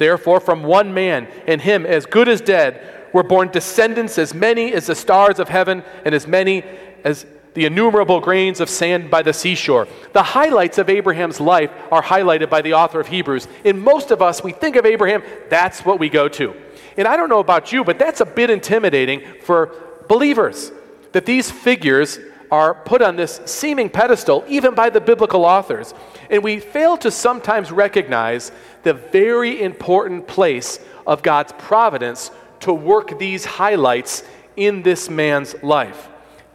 Therefore, 0.00 0.40
from 0.40 0.62
one 0.62 0.94
man, 0.94 1.28
and 1.46 1.60
him 1.60 1.84
as 1.84 2.06
good 2.06 2.26
as 2.26 2.40
dead, 2.40 2.80
were 3.12 3.22
born 3.22 3.50
descendants 3.50 4.16
as 4.16 4.32
many 4.32 4.72
as 4.72 4.86
the 4.86 4.94
stars 4.94 5.38
of 5.38 5.50
heaven 5.50 5.84
and 6.06 6.14
as 6.14 6.26
many 6.26 6.64
as 7.04 7.26
the 7.52 7.66
innumerable 7.66 8.18
grains 8.18 8.60
of 8.60 8.70
sand 8.70 9.10
by 9.10 9.20
the 9.20 9.34
seashore. 9.34 9.86
The 10.14 10.22
highlights 10.22 10.78
of 10.78 10.88
Abraham's 10.88 11.38
life 11.38 11.70
are 11.92 12.02
highlighted 12.02 12.48
by 12.48 12.62
the 12.62 12.72
author 12.72 12.98
of 12.98 13.08
Hebrews. 13.08 13.46
In 13.62 13.78
most 13.78 14.10
of 14.10 14.22
us, 14.22 14.42
we 14.42 14.52
think 14.52 14.76
of 14.76 14.86
Abraham, 14.86 15.22
that's 15.50 15.84
what 15.84 15.98
we 15.98 16.08
go 16.08 16.28
to. 16.28 16.54
And 16.96 17.06
I 17.06 17.18
don't 17.18 17.28
know 17.28 17.40
about 17.40 17.70
you, 17.70 17.84
but 17.84 17.98
that's 17.98 18.22
a 18.22 18.26
bit 18.26 18.48
intimidating 18.48 19.22
for 19.42 19.74
believers 20.08 20.72
that 21.12 21.26
these 21.26 21.50
figures 21.50 22.18
are 22.50 22.74
put 22.74 23.02
on 23.02 23.16
this 23.16 23.40
seeming 23.44 23.88
pedestal, 23.88 24.44
even 24.48 24.74
by 24.74 24.90
the 24.90 25.00
biblical 25.00 25.44
authors. 25.44 25.94
And 26.28 26.42
we 26.42 26.58
fail 26.58 26.96
to 26.98 27.10
sometimes 27.10 27.70
recognize 27.70 28.52
the 28.82 28.94
very 28.94 29.62
important 29.62 30.26
place 30.26 30.78
of 31.06 31.22
God's 31.22 31.52
providence 31.58 32.30
to 32.60 32.72
work 32.72 33.18
these 33.18 33.44
highlights 33.44 34.24
in 34.56 34.82
this 34.82 35.08
man's 35.08 35.54
life. 35.62 36.08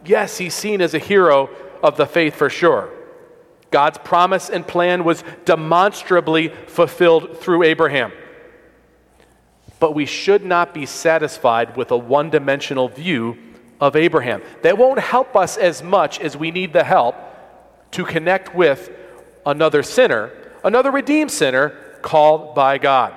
Yes, 0.04 0.38
he's 0.38 0.54
seen 0.54 0.80
as 0.80 0.94
a 0.94 0.98
hero 0.98 1.50
of 1.82 1.96
the 1.96 2.06
faith 2.06 2.34
for 2.34 2.50
sure. 2.50 2.90
God's 3.70 3.98
promise 3.98 4.48
and 4.48 4.66
plan 4.66 5.04
was 5.04 5.24
demonstrably 5.44 6.48
fulfilled 6.48 7.38
through 7.40 7.64
Abraham. 7.64 8.12
But 9.80 9.94
we 9.94 10.06
should 10.06 10.44
not 10.44 10.72
be 10.72 10.86
satisfied 10.86 11.76
with 11.76 11.90
a 11.90 11.96
one 11.96 12.30
dimensional 12.30 12.88
view 12.88 13.36
of 13.80 13.96
Abraham. 13.96 14.42
That 14.62 14.78
won't 14.78 14.98
help 14.98 15.36
us 15.36 15.56
as 15.56 15.82
much 15.82 16.20
as 16.20 16.36
we 16.36 16.50
need 16.50 16.72
the 16.72 16.84
help 16.84 17.16
to 17.92 18.04
connect 18.04 18.54
with 18.54 18.90
another 19.44 19.82
sinner, 19.82 20.32
another 20.64 20.90
redeemed 20.90 21.30
sinner 21.30 21.70
called 22.02 22.54
by 22.54 22.78
God. 22.78 23.14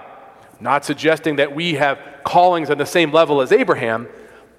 Not 0.60 0.86
suggesting 0.86 1.38
that 1.38 1.56
we 1.56 1.75
have 1.75 2.00
callings 2.24 2.70
on 2.70 2.78
the 2.78 2.86
same 2.86 3.12
level 3.12 3.42
as 3.42 3.51
Abraham, 3.51 4.08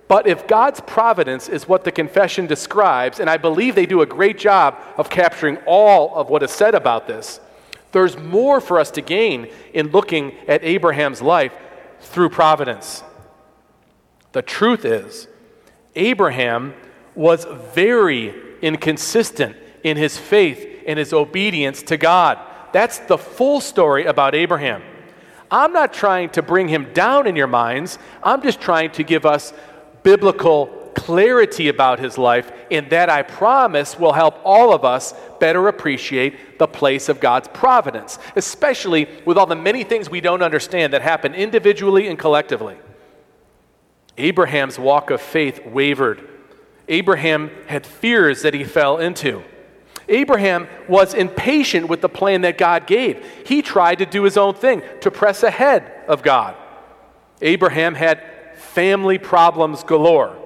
but 0.08 0.26
if 0.26 0.48
God's 0.48 0.80
providence 0.80 1.48
is 1.48 1.68
what 1.68 1.84
the 1.84 1.92
confession 1.92 2.46
describes, 2.46 3.20
and 3.20 3.30
I 3.30 3.36
believe 3.36 3.74
they 3.74 3.86
do 3.86 4.00
a 4.00 4.06
great 4.06 4.38
job 4.38 4.76
of 4.96 5.08
capturing 5.08 5.58
all 5.66 6.16
of 6.16 6.28
what 6.30 6.42
is 6.42 6.50
said 6.50 6.74
about 6.74 7.06
this, 7.06 7.38
there's 7.92 8.18
more 8.18 8.60
for 8.60 8.80
us 8.80 8.90
to 8.92 9.02
gain 9.02 9.48
in 9.72 9.92
looking 9.92 10.34
at 10.48 10.64
Abraham's 10.64 11.22
life 11.22 11.52
through 12.00 12.30
providence. 12.30 13.04
The 14.32 14.42
truth 14.42 14.84
is, 14.84 15.28
Abraham 15.96 16.74
was 17.14 17.46
very 17.74 18.34
inconsistent 18.62 19.56
in 19.82 19.96
his 19.96 20.16
faith 20.16 20.82
and 20.86 20.98
his 20.98 21.12
obedience 21.12 21.82
to 21.82 21.96
God. 21.96 22.38
That's 22.72 22.98
the 22.98 23.18
full 23.18 23.60
story 23.60 24.04
about 24.04 24.34
Abraham. 24.34 24.82
I'm 25.50 25.72
not 25.72 25.92
trying 25.92 26.30
to 26.30 26.42
bring 26.42 26.68
him 26.68 26.92
down 26.92 27.26
in 27.26 27.34
your 27.34 27.48
minds, 27.48 27.98
I'm 28.22 28.42
just 28.42 28.60
trying 28.60 28.92
to 28.92 29.02
give 29.02 29.26
us 29.26 29.52
biblical 30.02 30.66
clarity 30.94 31.68
about 31.68 31.98
his 31.98 32.18
life, 32.18 32.52
and 32.70 32.88
that 32.90 33.08
I 33.08 33.22
promise 33.22 33.98
will 33.98 34.12
help 34.12 34.36
all 34.44 34.72
of 34.72 34.84
us 34.84 35.14
better 35.40 35.68
appreciate 35.68 36.58
the 36.58 36.68
place 36.68 37.08
of 37.08 37.20
God's 37.20 37.48
providence, 37.48 38.18
especially 38.36 39.08
with 39.24 39.36
all 39.36 39.46
the 39.46 39.56
many 39.56 39.82
things 39.82 40.08
we 40.08 40.20
don't 40.20 40.42
understand 40.42 40.92
that 40.92 41.02
happen 41.02 41.34
individually 41.34 42.06
and 42.06 42.18
collectively. 42.18 42.76
Abraham's 44.20 44.78
walk 44.78 45.10
of 45.10 45.20
faith 45.20 45.64
wavered. 45.64 46.28
Abraham 46.88 47.50
had 47.66 47.86
fears 47.86 48.42
that 48.42 48.54
he 48.54 48.64
fell 48.64 48.98
into. 48.98 49.42
Abraham 50.08 50.68
was 50.88 51.14
impatient 51.14 51.88
with 51.88 52.00
the 52.00 52.08
plan 52.08 52.40
that 52.42 52.58
God 52.58 52.86
gave. 52.86 53.24
He 53.46 53.62
tried 53.62 53.98
to 53.98 54.06
do 54.06 54.24
his 54.24 54.36
own 54.36 54.54
thing, 54.54 54.82
to 55.00 55.10
press 55.10 55.42
ahead 55.42 55.90
of 56.08 56.22
God. 56.22 56.56
Abraham 57.40 57.94
had 57.94 58.22
family 58.56 59.18
problems 59.18 59.84
galore. 59.84 60.36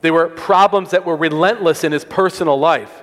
They 0.00 0.10
were 0.10 0.28
problems 0.28 0.90
that 0.90 1.06
were 1.06 1.16
relentless 1.16 1.84
in 1.84 1.92
his 1.92 2.04
personal 2.04 2.58
life. 2.58 3.02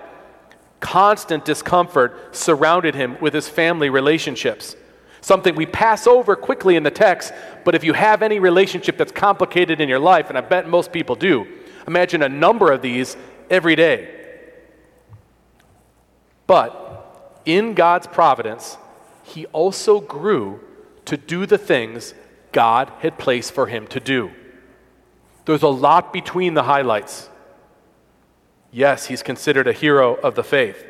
Constant 0.82 1.46
discomfort 1.46 2.36
surrounded 2.36 2.94
him 2.94 3.18
with 3.20 3.34
his 3.34 3.48
family 3.48 3.90
relationships 3.90 4.76
something 5.22 5.56
we 5.56 5.66
pass 5.66 6.08
over 6.08 6.36
quickly 6.36 6.76
in 6.76 6.84
the 6.84 6.92
text, 6.92 7.34
but 7.64 7.76
if 7.76 7.84
you 7.84 7.94
have 7.94 8.22
any 8.22 8.40
relationship 8.40 8.98
that's 8.98 9.12
complicated 9.12 9.80
in 9.80 9.88
your 9.88 10.00
life, 10.00 10.30
and 10.30 10.38
I 10.38 10.42
bet 10.42 10.68
most 10.68 10.92
people 10.92 11.16
do, 11.16 11.48
imagine 11.88 12.24
a 12.24 12.30
number 12.30 12.72
of 12.72 12.82
these 12.82 13.16
every 13.50 13.76
day. 13.76 14.18
But 16.48 17.42
in 17.46 17.74
God's 17.76 18.08
providence, 18.08 18.78
he 19.24 19.46
also 19.48 20.02
grew 20.02 20.60
to 21.06 21.18
do 21.18 21.46
the 21.46 21.58
things 21.58 22.14
God 22.52 22.92
had 23.00 23.18
placed 23.18 23.54
for 23.54 23.68
him 23.68 23.88
to 23.88 24.00
do. 24.00 24.32
There's 25.46 25.64
a 25.64 25.68
lot 25.68 26.14
between 26.14 26.54
the 26.54 26.64
highlights. 26.64 27.30
Yes, 28.72 29.08
he's 29.08 29.24
considered 29.24 29.68
a 29.68 29.74
hero 29.74 30.16
of 30.16 30.36
the 30.36 30.44
faith. 30.44 30.86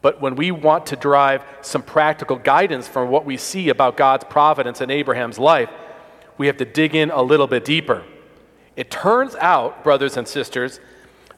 But 0.00 0.20
when 0.20 0.36
we 0.36 0.50
want 0.50 0.86
to 0.86 0.96
derive 0.96 1.42
some 1.60 1.82
practical 1.82 2.36
guidance 2.36 2.86
from 2.86 3.10
what 3.10 3.24
we 3.24 3.36
see 3.36 3.68
about 3.68 3.96
God's 3.96 4.24
providence 4.24 4.80
in 4.80 4.90
Abraham's 4.90 5.38
life, 5.38 5.70
we 6.36 6.46
have 6.46 6.56
to 6.58 6.64
dig 6.64 6.94
in 6.94 7.10
a 7.10 7.22
little 7.22 7.48
bit 7.48 7.64
deeper. 7.64 8.04
It 8.76 8.90
turns 8.90 9.34
out, 9.36 9.82
brothers 9.82 10.16
and 10.16 10.28
sisters, 10.28 10.78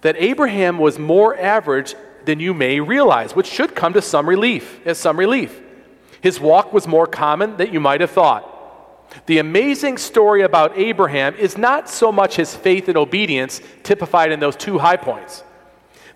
that 0.02 0.16
Abraham 0.18 0.78
was 0.78 0.98
more 0.98 1.38
average 1.38 1.94
than 2.26 2.38
you 2.38 2.52
may 2.52 2.80
realize, 2.80 3.34
which 3.34 3.46
should 3.46 3.74
come 3.74 3.94
to 3.94 4.02
some 4.02 4.28
relief, 4.28 4.80
as 4.86 4.98
some 4.98 5.18
relief. 5.18 5.58
His 6.20 6.38
walk 6.38 6.72
was 6.72 6.86
more 6.86 7.06
common 7.06 7.56
than 7.56 7.72
you 7.72 7.80
might 7.80 8.02
have 8.02 8.10
thought. 8.10 8.46
The 9.26 9.38
amazing 9.38 9.96
story 9.96 10.42
about 10.42 10.76
Abraham 10.78 11.34
is 11.34 11.56
not 11.56 11.88
so 11.88 12.12
much 12.12 12.36
his 12.36 12.54
faith 12.54 12.88
and 12.88 12.96
obedience 12.96 13.60
typified 13.82 14.32
in 14.32 14.38
those 14.38 14.54
two 14.54 14.78
high 14.78 14.98
points. 14.98 15.42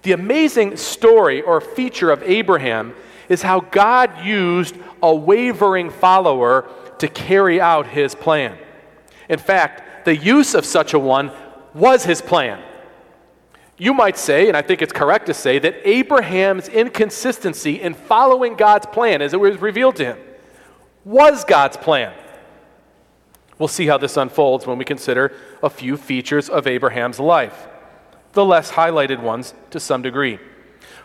The 0.04 0.12
amazing 0.12 0.76
story 0.76 1.40
or 1.40 1.62
feature 1.62 2.10
of 2.10 2.22
Abraham 2.22 2.94
is 3.30 3.40
how 3.40 3.60
God 3.60 4.22
used 4.22 4.76
a 5.02 5.14
wavering 5.14 5.88
follower 5.88 6.68
to 6.98 7.08
carry 7.08 7.58
out 7.58 7.86
his 7.86 8.14
plan. 8.14 8.58
In 9.30 9.38
fact, 9.38 10.04
the 10.04 10.14
use 10.14 10.54
of 10.54 10.66
such 10.66 10.92
a 10.92 10.98
one 10.98 11.32
was 11.72 12.04
his 12.04 12.20
plan. 12.20 12.62
You 13.78 13.94
might 13.94 14.18
say, 14.18 14.46
and 14.46 14.56
I 14.56 14.60
think 14.60 14.82
it's 14.82 14.92
correct 14.92 15.24
to 15.26 15.34
say, 15.34 15.58
that 15.58 15.76
Abraham's 15.88 16.68
inconsistency 16.68 17.80
in 17.80 17.94
following 17.94 18.56
God's 18.56 18.84
plan 18.84 19.22
as 19.22 19.32
it 19.32 19.40
was 19.40 19.58
revealed 19.58 19.96
to 19.96 20.04
him 20.04 20.18
was 21.06 21.44
God's 21.44 21.78
plan. 21.78 22.12
We'll 23.58 23.68
see 23.68 23.86
how 23.86 23.96
this 23.96 24.18
unfolds 24.18 24.66
when 24.66 24.76
we 24.76 24.84
consider 24.84 25.32
a 25.62 25.70
few 25.70 25.96
features 25.96 26.50
of 26.50 26.66
Abraham's 26.66 27.18
life 27.18 27.68
the 28.34 28.44
less 28.44 28.72
highlighted 28.72 29.20
ones 29.20 29.54
to 29.70 29.80
some 29.80 30.02
degree. 30.02 30.38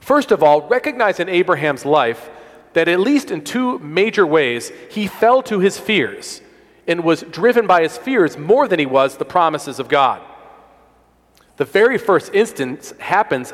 First 0.01 0.31
of 0.31 0.43
all, 0.43 0.67
recognize 0.67 1.19
in 1.19 1.29
Abraham's 1.29 1.85
life 1.85 2.29
that 2.73 2.87
at 2.87 2.99
least 2.99 3.31
in 3.31 3.43
two 3.43 3.79
major 3.79 4.25
ways, 4.25 4.71
he 4.89 5.07
fell 5.07 5.41
to 5.43 5.59
his 5.59 5.79
fears 5.79 6.41
and 6.87 7.03
was 7.03 7.21
driven 7.21 7.67
by 7.67 7.83
his 7.83 7.97
fears 7.97 8.37
more 8.37 8.67
than 8.67 8.79
he 8.79 8.85
was 8.85 9.17
the 9.17 9.25
promises 9.25 9.79
of 9.79 9.87
God. 9.87 10.21
The 11.57 11.65
very 11.65 11.97
first 11.97 12.33
instance 12.33 12.93
happens 12.99 13.53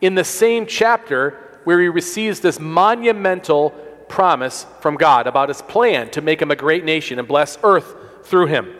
in 0.00 0.14
the 0.14 0.24
same 0.24 0.66
chapter 0.66 1.60
where 1.64 1.80
he 1.80 1.88
receives 1.88 2.40
this 2.40 2.58
monumental 2.58 3.70
promise 4.08 4.66
from 4.80 4.96
God 4.96 5.26
about 5.26 5.48
his 5.48 5.62
plan 5.62 6.10
to 6.10 6.20
make 6.20 6.40
him 6.40 6.50
a 6.50 6.56
great 6.56 6.84
nation 6.84 7.18
and 7.18 7.28
bless 7.28 7.58
earth 7.62 7.94
through 8.24 8.46
him. 8.46 8.74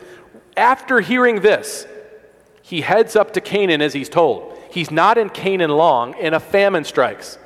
After 0.56 1.00
hearing 1.00 1.40
this, 1.40 1.86
he 2.70 2.82
heads 2.82 3.16
up 3.16 3.32
to 3.32 3.40
Canaan 3.40 3.82
as 3.82 3.94
he's 3.94 4.08
told. 4.08 4.56
He's 4.70 4.92
not 4.92 5.18
in 5.18 5.28
Canaan 5.30 5.72
long, 5.72 6.14
and 6.14 6.36
a 6.36 6.38
famine 6.38 6.84
strikes. 6.84 7.36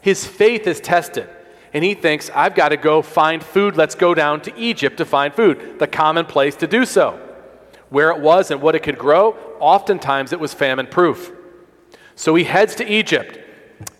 His 0.00 0.26
faith 0.26 0.66
is 0.66 0.80
tested, 0.80 1.28
and 1.72 1.84
he 1.84 1.94
thinks, 1.94 2.30
I've 2.34 2.56
got 2.56 2.70
to 2.70 2.76
go 2.76 3.00
find 3.00 3.44
food. 3.44 3.76
Let's 3.76 3.94
go 3.94 4.12
down 4.12 4.40
to 4.40 4.58
Egypt 4.58 4.96
to 4.96 5.04
find 5.04 5.32
food, 5.32 5.78
the 5.78 5.86
common 5.86 6.26
place 6.26 6.56
to 6.56 6.66
do 6.66 6.84
so. 6.84 7.12
Where 7.90 8.10
it 8.10 8.18
was 8.18 8.50
and 8.50 8.60
what 8.60 8.74
it 8.74 8.82
could 8.82 8.98
grow, 8.98 9.36
oftentimes 9.60 10.32
it 10.32 10.40
was 10.40 10.52
famine 10.52 10.88
proof. 10.88 11.30
So 12.16 12.34
he 12.34 12.42
heads 12.42 12.74
to 12.74 12.84
Egypt. 12.84 13.38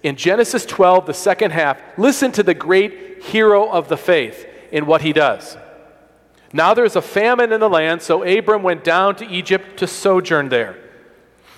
In 0.02 0.16
Genesis 0.16 0.66
12, 0.66 1.06
the 1.06 1.14
second 1.14 1.52
half, 1.52 1.80
listen 1.96 2.32
to 2.32 2.42
the 2.42 2.54
great 2.54 3.22
hero 3.22 3.70
of 3.70 3.86
the 3.86 3.96
faith 3.96 4.48
in 4.72 4.86
what 4.86 5.02
he 5.02 5.12
does. 5.12 5.56
Now 6.52 6.74
there's 6.74 6.96
a 6.96 7.02
famine 7.02 7.52
in 7.52 7.60
the 7.60 7.68
land, 7.68 8.02
so 8.02 8.22
Abram 8.22 8.62
went 8.62 8.84
down 8.84 9.16
to 9.16 9.28
Egypt 9.28 9.78
to 9.78 9.86
sojourn 9.86 10.50
there. 10.50 10.76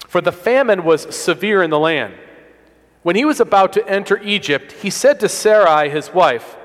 For 0.07 0.21
the 0.21 0.33
famine 0.33 0.85
was 0.85 1.15
severe 1.15 1.63
in 1.63 1.71
the 1.71 1.79
land. 1.79 2.15
When 3.02 3.17
he 3.17 3.25
was 3.25 3.41
about 3.41 3.73
to 3.73 3.87
enter 3.89 4.23
Egypt, 4.23 4.73
he 4.73 4.91
said 4.91 5.19
to 5.21 5.28
Sarai, 5.28 5.91
his 5.91 6.13
wife, 6.15 6.57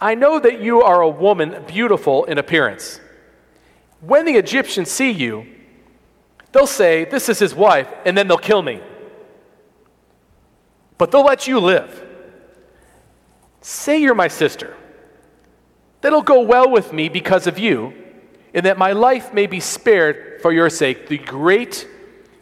I 0.00 0.14
know 0.14 0.40
that 0.40 0.60
you 0.60 0.82
are 0.82 1.00
a 1.00 1.08
woman 1.08 1.64
beautiful 1.68 2.24
in 2.24 2.38
appearance. 2.38 3.00
When 4.00 4.24
the 4.24 4.34
Egyptians 4.34 4.90
see 4.90 5.10
you, 5.10 5.46
they'll 6.52 6.66
say, 6.66 7.04
This 7.04 7.28
is 7.28 7.38
his 7.38 7.54
wife, 7.54 7.88
and 8.04 8.16
then 8.16 8.26
they'll 8.26 8.38
kill 8.38 8.62
me. 8.62 8.80
But 10.98 11.10
they'll 11.10 11.24
let 11.24 11.46
you 11.46 11.60
live. 11.60 12.06
Say 13.60 14.00
you're 14.00 14.14
my 14.14 14.28
sister 14.28 14.74
that'll 16.00 16.22
go 16.22 16.40
well 16.40 16.70
with 16.70 16.92
me 16.92 17.08
because 17.08 17.46
of 17.46 17.58
you, 17.58 17.92
and 18.54 18.66
that 18.66 18.78
my 18.78 18.92
life 18.92 19.32
may 19.32 19.46
be 19.46 19.60
spared 19.60 20.40
for 20.42 20.52
your 20.52 20.70
sake, 20.70 21.08
the 21.08 21.18
great 21.18 21.88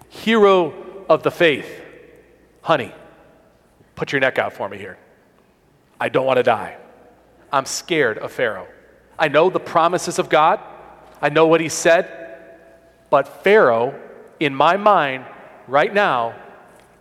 hero 0.08 0.72
of 1.08 1.22
the 1.22 1.30
faith. 1.30 1.68
Honey, 2.62 2.92
put 3.94 4.12
your 4.12 4.20
neck 4.20 4.38
out 4.38 4.52
for 4.52 4.68
me 4.68 4.78
here. 4.78 4.98
I 6.00 6.08
don't 6.08 6.26
want 6.26 6.36
to 6.38 6.42
die. 6.42 6.76
I'm 7.52 7.66
scared 7.66 8.18
of 8.18 8.32
Pharaoh. 8.32 8.68
I 9.18 9.28
know 9.28 9.50
the 9.50 9.60
promises 9.60 10.18
of 10.18 10.28
God, 10.28 10.60
I 11.20 11.28
know 11.28 11.46
what 11.46 11.60
he 11.60 11.68
said, 11.68 12.14
but 13.10 13.42
Pharaoh, 13.42 13.98
in 14.38 14.54
my 14.54 14.76
mind, 14.76 15.24
right 15.66 15.92
now, 15.92 16.34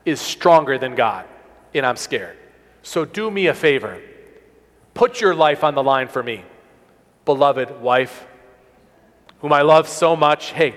is 0.05 0.19
stronger 0.19 0.77
than 0.77 0.95
God, 0.95 1.25
and 1.73 1.85
I'm 1.85 1.97
scared. 1.97 2.37
So 2.81 3.05
do 3.05 3.29
me 3.29 3.47
a 3.47 3.53
favor 3.53 4.01
Put 4.97 5.21
your 5.21 5.35
life 5.35 5.63
on 5.63 5.75
the 5.75 5.83
line 5.83 6.07
for 6.07 6.23
me, 6.23 6.43
beloved 7.23 7.81
wife, 7.81 8.25
whom 9.41 9.53
I 9.53 9.61
love 9.61 9.87
so 9.87 10.15
much. 10.15 10.53
Hey, 10.53 10.73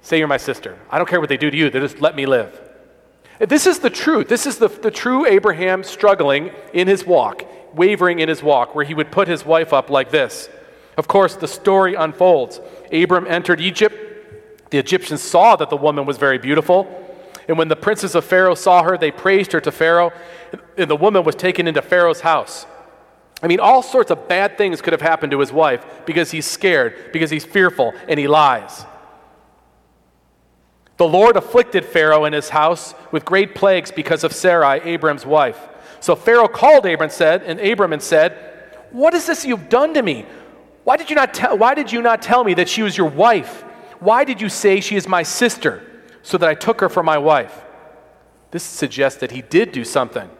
say 0.00 0.16
you're 0.16 0.26
my 0.26 0.38
sister. 0.38 0.78
I 0.88 0.96
don't 0.96 1.06
care 1.06 1.20
what 1.20 1.28
they 1.28 1.36
do 1.36 1.50
to 1.50 1.56
you, 1.56 1.68
they 1.68 1.78
just 1.78 2.00
let 2.00 2.16
me 2.16 2.24
live. 2.24 2.58
This 3.38 3.66
is 3.66 3.80
the 3.80 3.90
truth. 3.90 4.28
This 4.28 4.46
is 4.46 4.56
the, 4.56 4.68
the 4.68 4.90
true 4.90 5.26
Abraham 5.26 5.82
struggling 5.82 6.50
in 6.72 6.88
his 6.88 7.04
walk, 7.04 7.44
wavering 7.74 8.20
in 8.20 8.30
his 8.30 8.42
walk, 8.42 8.74
where 8.74 8.86
he 8.86 8.94
would 8.94 9.12
put 9.12 9.28
his 9.28 9.44
wife 9.44 9.74
up 9.74 9.90
like 9.90 10.10
this. 10.10 10.48
Of 10.96 11.06
course, 11.06 11.36
the 11.36 11.46
story 11.46 11.94
unfolds. 11.94 12.58
Abram 12.90 13.26
entered 13.26 13.60
Egypt. 13.60 14.70
The 14.70 14.78
Egyptians 14.78 15.20
saw 15.20 15.56
that 15.56 15.68
the 15.68 15.76
woman 15.76 16.06
was 16.06 16.16
very 16.16 16.38
beautiful. 16.38 16.88
And 17.48 17.58
when 17.58 17.68
the 17.68 17.76
princes 17.76 18.14
of 18.14 18.24
Pharaoh 18.24 18.54
saw 18.54 18.82
her, 18.82 18.96
they 18.96 19.10
praised 19.10 19.52
her 19.52 19.60
to 19.60 19.70
Pharaoh. 19.70 20.14
And 20.78 20.90
the 20.90 20.96
woman 20.96 21.22
was 21.22 21.34
taken 21.34 21.68
into 21.68 21.82
Pharaoh's 21.82 22.22
house. 22.22 22.64
I 23.42 23.48
mean, 23.48 23.60
all 23.60 23.82
sorts 23.82 24.10
of 24.10 24.28
bad 24.28 24.56
things 24.56 24.80
could 24.80 24.92
have 24.92 25.02
happened 25.02 25.30
to 25.32 25.40
his 25.40 25.52
wife 25.52 25.84
because 26.06 26.30
he's 26.30 26.46
scared, 26.46 27.12
because 27.12 27.30
he's 27.30 27.44
fearful, 27.44 27.92
and 28.08 28.18
he 28.18 28.28
lies. 28.28 28.86
The 30.96 31.06
Lord 31.06 31.36
afflicted 31.36 31.84
Pharaoh 31.84 32.24
and 32.24 32.34
his 32.34 32.48
house 32.48 32.94
with 33.12 33.24
great 33.24 33.54
plagues 33.54 33.90
because 33.90 34.24
of 34.24 34.32
Sarai, 34.32 34.80
Abram's 34.80 35.26
wife. 35.26 35.68
So 36.00 36.16
Pharaoh 36.16 36.48
called 36.48 36.86
Abram 36.86 37.10
said, 37.10 37.42
and 37.42 37.60
Abram 37.60 37.92
and 37.92 38.02
said, 38.02 38.32
What 38.90 39.12
is 39.12 39.26
this 39.26 39.44
you've 39.44 39.68
done 39.68 39.92
to 39.94 40.02
me? 40.02 40.24
Why 40.84 40.96
did 40.96 41.10
you 41.10 41.16
not 41.16 41.34
tell 41.34 41.58
why 41.58 41.74
did 41.74 41.92
you 41.92 42.00
not 42.00 42.22
tell 42.22 42.44
me 42.44 42.54
that 42.54 42.68
she 42.68 42.82
was 42.82 42.96
your 42.96 43.08
wife? 43.08 43.62
Why 43.98 44.24
did 44.24 44.40
you 44.40 44.48
say 44.48 44.80
she 44.80 44.96
is 44.96 45.08
my 45.08 45.22
sister, 45.22 45.82
so 46.22 46.38
that 46.38 46.48
I 46.48 46.54
took 46.54 46.80
her 46.80 46.88
for 46.88 47.02
my 47.02 47.18
wife? 47.18 47.64
This 48.50 48.62
suggests 48.62 49.20
that 49.20 49.32
he 49.32 49.42
did 49.42 49.72
do 49.72 49.84
something. 49.84 50.30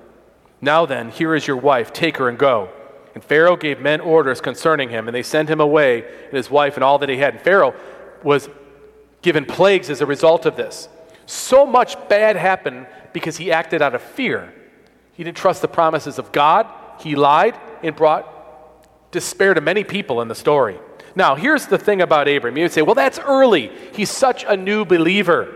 Now 0.61 0.87
then, 0.87 1.11
here 1.11 1.35
is 1.35 1.47
your 1.47 1.57
wife, 1.57 1.93
take 1.93 2.17
her 2.19 2.29
and 2.29 2.39
go. 2.39 2.71
And 3.17 3.25
Pharaoh 3.25 3.57
gave 3.57 3.81
men 3.81 4.03
orders 4.03 4.43
concerning 4.43 4.91
him, 4.91 5.09
and 5.09 5.15
they 5.15 5.23
sent 5.23 5.49
him 5.49 5.59
away 5.59 6.05
and 6.25 6.35
his 6.35 6.51
wife 6.51 6.75
and 6.75 6.85
all 6.85 6.99
that 6.99 7.09
he 7.09 7.17
had. 7.17 7.33
And 7.33 7.43
Pharaoh 7.43 7.75
was 8.23 8.51
given 9.23 9.47
plagues 9.47 9.89
as 9.89 10.03
a 10.03 10.07
result 10.07 10.45
of 10.45 10.55
this. 10.55 10.91
So 11.25 11.65
much 11.65 11.97
bad 12.11 12.37
happened 12.37 12.87
because 13.15 13.39
he 13.39 13.51
acted 13.51 13.81
out 13.81 13.95
of 13.95 14.03
fear. 14.03 14.53
He 15.15 15.25
didn't 15.25 15.39
trust 15.39 15.63
the 15.63 15.67
promises 15.67 16.19
of 16.19 16.31
God, 16.31 16.67
he 17.01 17.17
lied 17.17 17.59
and 17.83 17.97
brought 17.97 18.31
despair 19.13 19.55
to 19.55 19.63
many 19.63 19.83
people 19.83 20.21
in 20.21 20.29
the 20.29 20.35
story. 20.35 20.79
Now, 21.15 21.37
here's 21.37 21.69
the 21.69 21.79
thing 21.79 22.03
about 22.03 22.29
Abram. 22.29 22.59
You 22.59 22.65
would 22.65 22.73
say, 22.73 22.83
well, 22.83 22.95
that's 22.95 23.19
early. 23.19 23.73
He's 23.95 24.11
such 24.11 24.45
a 24.45 24.59
new 24.59 24.85
believer. 24.85 25.55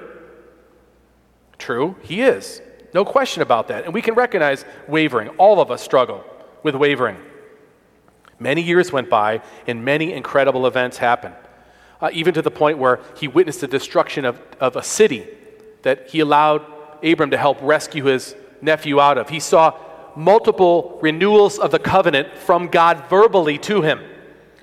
True, 1.59 1.97
he 2.01 2.23
is. 2.23 2.63
No 2.95 3.05
question 3.05 3.43
about 3.43 3.69
that. 3.69 3.85
And 3.85 3.93
we 3.93 4.01
can 4.01 4.15
recognize 4.15 4.65
wavering. 4.89 5.29
All 5.37 5.61
of 5.61 5.71
us 5.71 5.83
struggle 5.83 6.25
with 6.63 6.75
wavering. 6.75 7.19
Many 8.41 8.63
years 8.63 8.91
went 8.91 9.11
by, 9.11 9.43
and 9.67 9.85
many 9.85 10.13
incredible 10.15 10.67
events 10.67 10.97
happened, 10.97 11.35
uh, 12.01 12.09
even 12.13 12.35
to 12.35 12.43
the 12.43 12.51
point 12.51 12.79
where 12.79 13.01
he 13.17 13.29
witnessed 13.29 13.61
the 13.61 13.69
destruction 13.69 14.25
of, 14.25 14.41
of 14.59 14.75
a 14.77 14.83
city 14.83 15.29
that 15.83 16.09
he 16.09 16.21
allowed 16.21 16.65
Abram 17.05 17.31
to 17.31 17.37
help 17.37 17.59
rescue 17.61 18.05
his 18.05 18.35
nephew 18.63 18.99
out 18.99 19.19
of. 19.19 19.29
He 19.29 19.41
saw 19.41 19.79
multiple 20.17 20.99
renewals 21.03 21.59
of 21.59 21.71
the 21.71 21.79
covenant 21.79 22.37
from 22.37 22.69
God 22.69 23.05
verbally 23.09 23.59
to 23.59 23.83
him. 23.83 24.01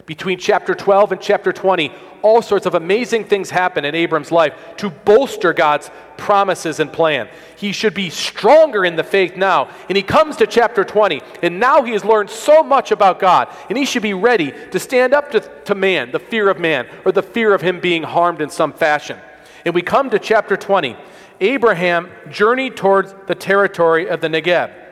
Between 0.07 0.39
chapter 0.39 0.73
12 0.73 1.11
and 1.11 1.21
chapter 1.21 1.51
20, 1.51 1.91
all 2.21 2.41
sorts 2.41 2.65
of 2.65 2.75
amazing 2.75 3.25
things 3.25 3.49
happen 3.49 3.83
in 3.83 3.93
Abram's 3.93 4.31
life 4.31 4.53
to 4.77 4.89
bolster 4.89 5.51
God's 5.51 5.91
promises 6.15 6.79
and 6.79 6.91
plan. 6.91 7.27
He 7.57 7.73
should 7.73 7.93
be 7.93 8.09
stronger 8.09 8.85
in 8.85 8.95
the 8.95 9.03
faith 9.03 9.35
now. 9.35 9.69
And 9.89 9.97
he 9.97 10.03
comes 10.03 10.37
to 10.37 10.47
chapter 10.47 10.85
20, 10.85 11.21
and 11.43 11.59
now 11.59 11.83
he 11.83 11.91
has 11.91 12.05
learned 12.05 12.29
so 12.29 12.63
much 12.63 12.91
about 12.91 13.19
God, 13.19 13.49
and 13.67 13.77
he 13.77 13.83
should 13.83 14.01
be 14.01 14.13
ready 14.13 14.53
to 14.71 14.79
stand 14.79 15.13
up 15.13 15.29
to, 15.31 15.41
to 15.65 15.75
man, 15.75 16.13
the 16.13 16.19
fear 16.19 16.49
of 16.49 16.57
man, 16.57 16.87
or 17.03 17.11
the 17.11 17.21
fear 17.21 17.53
of 17.53 17.61
him 17.61 17.81
being 17.81 18.03
harmed 18.03 18.39
in 18.39 18.49
some 18.49 18.71
fashion. 18.71 19.19
And 19.65 19.75
we 19.75 19.81
come 19.81 20.09
to 20.11 20.19
chapter 20.19 20.55
20. 20.55 20.95
Abraham 21.41 22.09
journeyed 22.29 22.77
towards 22.77 23.13
the 23.27 23.35
territory 23.35 24.07
of 24.07 24.21
the 24.21 24.29
Negeb 24.29 24.86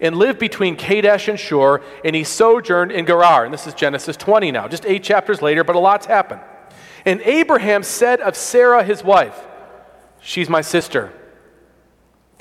and 0.00 0.16
lived 0.16 0.38
between 0.38 0.76
Kadesh 0.76 1.28
and 1.28 1.38
Shur, 1.38 1.82
and 2.04 2.14
he 2.14 2.24
sojourned 2.24 2.92
in 2.92 3.06
Gerar. 3.06 3.44
And 3.44 3.54
this 3.54 3.66
is 3.66 3.74
Genesis 3.74 4.16
20 4.16 4.50
now, 4.50 4.68
just 4.68 4.84
eight 4.86 5.02
chapters 5.02 5.42
later, 5.42 5.64
but 5.64 5.76
a 5.76 5.78
lot's 5.78 6.06
happened. 6.06 6.40
And 7.04 7.20
Abraham 7.22 7.82
said 7.82 8.20
of 8.20 8.36
Sarah, 8.36 8.82
his 8.82 9.04
wife, 9.04 9.40
She's 10.20 10.48
my 10.48 10.60
sister. 10.60 11.12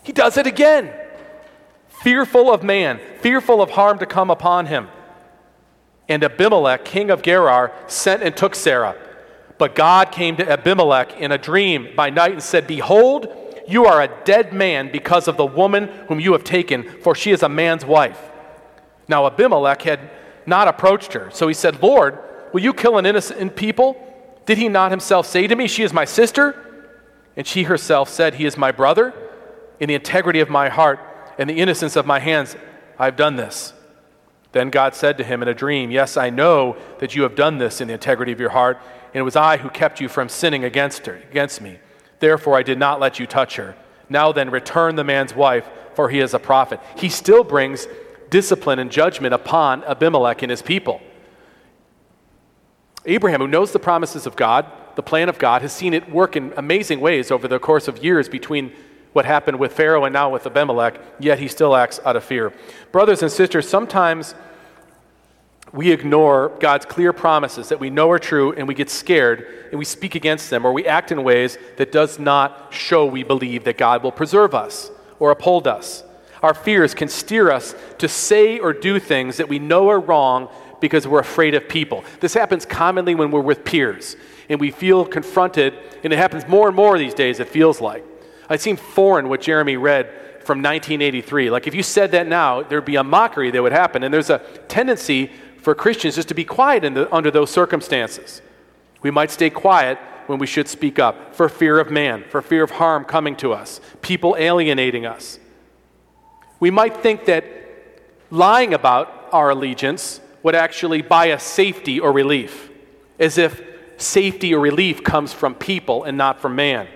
He 0.04 0.12
does 0.12 0.38
it 0.38 0.48
again. 0.48 0.92
Fearful 1.88 2.52
of 2.52 2.64
man, 2.64 3.00
fearful 3.22 3.62
of 3.62 3.72
harm 3.72 4.00
to 4.00 4.06
come 4.06 4.32
upon 4.32 4.66
him. 4.66 4.88
And 6.10 6.24
Abimelech, 6.24 6.84
king 6.84 7.10
of 7.10 7.22
Gerar, 7.22 7.72
sent 7.88 8.24
and 8.24 8.36
took 8.36 8.56
Sarah. 8.56 8.96
But 9.58 9.76
God 9.76 10.12
came 10.12 10.36
to 10.38 10.52
Abimelech 10.52 11.20
in 11.20 11.32
a 11.32 11.38
dream 11.38 11.90
by 11.96 12.10
night 12.10 12.34
and 12.34 12.44
said, 12.44 12.68
Behold, 12.68 13.45
you 13.68 13.86
are 13.86 14.02
a 14.02 14.24
dead 14.26 14.54
man 14.54 14.92
because 14.92 15.28
of 15.28 15.38
the 15.38 15.46
woman 15.46 15.88
whom 16.08 16.20
you 16.20 16.34
have 16.34 16.44
taken, 16.44 16.84
for 17.02 17.16
she 17.16 17.32
is 17.32 17.44
a 17.44 17.50
man's 17.50 17.86
wife. 17.86 18.20
Now 19.08 19.26
Abimelech 19.26 19.82
had 19.84 20.12
not 20.46 20.68
approached 20.68 21.14
her. 21.14 21.30
So 21.32 21.48
he 21.48 21.54
said, 21.54 21.82
Lord, 21.82 22.20
will 22.54 22.62
you 22.62 22.74
kill 22.74 22.98
an 22.98 23.06
innocent 23.06 23.56
people? 23.56 24.02
Did 24.46 24.58
he 24.58 24.70
not 24.70 24.92
himself 24.92 25.26
say 25.26 25.48
to 25.48 25.56
me, 25.56 25.68
She 25.68 25.84
is 25.84 25.94
my 25.94 26.06
sister? 26.06 26.62
And 27.36 27.46
she 27.46 27.64
herself 27.64 28.10
said, 28.10 28.36
He 28.36 28.46
is 28.46 28.58
my 28.58 28.72
brother. 28.72 29.14
In 29.80 29.90
the 29.90 29.96
integrity 29.96 30.40
of 30.40 30.50
my 30.50 30.70
heart 30.70 31.00
and 31.38 31.50
the 31.50 31.56
innocence 31.56 31.96
of 31.96 32.06
my 32.06 32.20
hands, 32.20 32.56
I 32.98 33.06
have 33.06 33.18
done 33.18 33.36
this. 33.36 33.74
Then 34.54 34.70
God 34.70 34.96
said 34.96 35.18
to 35.18 35.24
him 35.24 35.42
in 35.42 35.50
a 35.50 35.54
dream, 35.54 35.92
Yes, 35.92 36.16
I 36.16 36.30
know 36.30 36.78
that 37.00 37.16
you 37.16 37.24
have 37.24 37.36
done 37.36 37.58
this 37.58 37.82
in 37.82 37.90
the 37.90 37.94
integrity 37.94 38.32
of 38.32 38.40
your 38.40 38.52
heart, 38.52 38.80
and 39.14 39.20
it 39.20 39.24
was 39.24 39.36
I 39.36 39.58
who 39.58 39.70
kept 39.70 40.00
you 40.00 40.08
from 40.08 40.30
sinning 40.30 40.64
against 40.64 41.06
her, 41.08 41.16
against 41.30 41.60
me. 41.60 41.80
Therefore, 42.20 42.58
I 42.58 42.64
did 42.64 42.80
not 42.80 43.00
let 43.00 43.20
you 43.20 43.28
touch 43.28 43.56
her. 43.56 43.76
Now 44.10 44.32
then, 44.32 44.50
return 44.50 44.96
the 44.96 45.04
man's 45.04 45.36
wife, 45.36 45.68
for 45.96 46.10
he 46.10 46.20
is 46.20 46.34
a 46.34 46.40
prophet. 46.40 46.80
He 46.98 47.10
still 47.10 47.44
brings 47.44 47.88
discipline 48.30 48.80
and 48.80 48.92
judgment 48.92 49.34
upon 49.34 49.84
Abimelech 49.84 50.42
and 50.42 50.50
his 50.50 50.62
people. 50.62 51.02
Abraham, 53.06 53.42
who 53.42 53.48
knows 53.48 53.72
the 53.72 53.80
promises 53.80 54.26
of 54.26 54.36
God, 54.36 54.66
the 54.96 55.04
plan 55.04 55.30
of 55.30 55.38
God, 55.38 55.62
has 55.62 55.74
seen 55.74 55.94
it 55.94 56.10
work 56.12 56.36
in 56.36 56.54
amazing 56.58 57.00
ways 57.00 57.32
over 57.32 57.48
the 57.48 57.60
course 57.60 57.88
of 57.88 58.04
years 58.04 58.28
between 58.28 58.72
what 59.14 59.26
happened 59.26 59.60
with 59.60 59.74
Pharaoh 59.74 60.06
and 60.06 60.14
now 60.14 60.30
with 60.30 60.46
Abimelech, 60.46 61.00
yet 61.20 61.40
he 61.40 61.48
still 61.48 61.76
acts 61.76 62.00
out 62.04 62.16
of 62.16 62.24
fear. 62.24 62.52
Brothers 62.92 63.22
and 63.22 63.32
sisters, 63.32 63.68
sometimes 63.70 64.36
we 65.76 65.92
ignore 65.92 66.54
God's 66.60 66.86
clear 66.86 67.12
promises 67.12 67.70
that 67.70 67.80
we 67.80 67.90
know 67.90 68.10
are 68.10 68.18
true 68.18 68.54
and 68.54 68.68
we 68.68 68.74
get 68.74 68.90
scared 68.90 69.68
and 69.70 69.78
we 69.78 69.84
speak 69.86 70.16
against 70.16 70.50
them 70.50 70.66
or 70.66 70.72
we 70.72 70.88
act 70.88 71.12
in 71.12 71.22
ways 71.24 71.58
that 71.76 71.92
does 71.92 72.18
not 72.18 72.74
show 72.74 73.06
we 73.06 73.24
believe 73.24 73.66
that 73.66 73.78
God 73.78 74.02
will 74.02 74.12
preserve 74.12 74.56
us 74.56 74.90
or 75.20 75.32
uphold 75.32 75.68
us. 75.68 76.04
Our 76.42 76.54
fears 76.54 76.94
can 76.94 77.10
steer 77.10 77.52
us 77.52 77.76
to 77.98 78.08
say 78.08 78.58
or 78.58 78.72
do 78.72 79.00
things 79.00 79.38
that 79.38 79.50
we 79.50 79.60
know 79.60 79.90
are 79.90 80.00
wrong 80.00 80.50
because 80.80 81.08
we're 81.08 81.20
afraid 81.20 81.56
of 81.56 81.68
people. 81.68 82.06
This 82.22 82.34
happens 82.34 82.66
commonly 82.66 83.14
when 83.14 83.30
we're 83.30 83.42
with 83.42 83.66
peers 83.66 84.16
and 84.48 84.62
we 84.62 84.72
feel 84.72 85.06
confronted, 85.06 85.74
and 86.04 86.14
it 86.14 86.18
happens 86.18 86.48
more 86.48 86.68
and 86.68 86.76
more 86.76 87.00
these 87.00 87.16
days, 87.16 87.40
it 87.40 87.50
feels 87.50 87.82
like. 87.82 88.06
It 88.50 88.62
seemed 88.62 88.80
foreign 88.80 89.28
what 89.28 89.42
Jeremy 89.42 89.76
read 89.76 90.06
from 90.46 90.60
1983. 90.60 91.50
Like 91.50 91.66
if 91.66 91.74
you 91.74 91.82
said 91.82 92.12
that 92.12 92.28
now, 92.28 92.62
there'd 92.62 92.86
be 92.86 92.96
a 92.96 93.04
mockery 93.04 93.50
that 93.52 93.62
would 93.62 93.72
happen. 93.72 94.04
And 94.04 94.14
there's 94.14 94.30
a 94.30 94.40
tendency 94.68 95.32
for 95.66 95.74
Christians 95.74 96.20
is 96.20 96.26
to 96.26 96.36
be 96.36 96.46
quiet 96.46 96.84
the, 96.94 97.12
under 97.12 97.32
those 97.32 97.50
circumstances. 97.50 98.44
We 99.02 99.10
might 99.10 99.32
stay 99.32 99.50
quiet 99.50 99.98
when 100.28 100.38
we 100.38 100.46
should 100.46 100.68
speak 100.68 101.00
up 101.00 101.34
for 101.34 101.50
fear 101.50 101.80
of 101.80 101.90
man, 101.90 102.24
for 102.30 102.44
fear 102.44 102.62
of 102.62 102.70
harm 102.70 103.04
coming 103.04 103.36
to 103.38 103.52
us, 103.52 103.82
people 104.04 104.36
alienating 104.38 105.08
us. 105.08 105.40
We 106.60 106.70
might 106.70 106.98
think 106.98 107.26
that 107.26 107.46
lying 108.30 108.76
about 108.76 109.28
our 109.32 109.50
allegiance 109.50 110.22
would 110.44 110.54
actually 110.54 111.02
buy 111.02 111.32
us 111.32 111.42
safety 111.42 112.00
or 112.00 112.12
relief, 112.12 112.70
as 113.18 113.40
if 113.40 113.60
safety 113.98 114.54
or 114.54 114.60
relief 114.60 115.04
comes 115.04 115.34
from 115.34 115.56
people 115.56 116.04
and 116.04 116.16
not 116.16 116.42
from 116.42 116.56
man. 116.56 116.88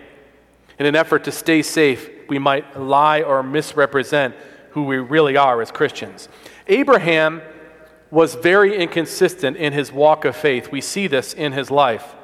In 0.78 0.86
an 0.86 0.96
effort 0.96 1.24
to 1.24 1.32
stay 1.32 1.64
safe, 1.64 2.08
we 2.28 2.38
might 2.38 2.80
lie 2.80 3.24
or 3.24 3.42
misrepresent 3.42 4.36
who 4.74 4.84
we 4.84 4.98
really 4.98 5.38
are 5.38 5.60
as 5.60 5.72
Christians. 5.72 6.30
Abraham 6.68 7.42
was 8.12 8.36
very 8.36 8.76
inconsistent 8.76 9.58
in 9.58 9.74
his 9.74 9.92
walk 9.92 10.26
of 10.26 10.36
faith. 10.36 10.72
We 10.72 10.82
see 10.82 11.08
this 11.08 11.34
in 11.34 11.52
his 11.52 11.70
life. 11.70 12.16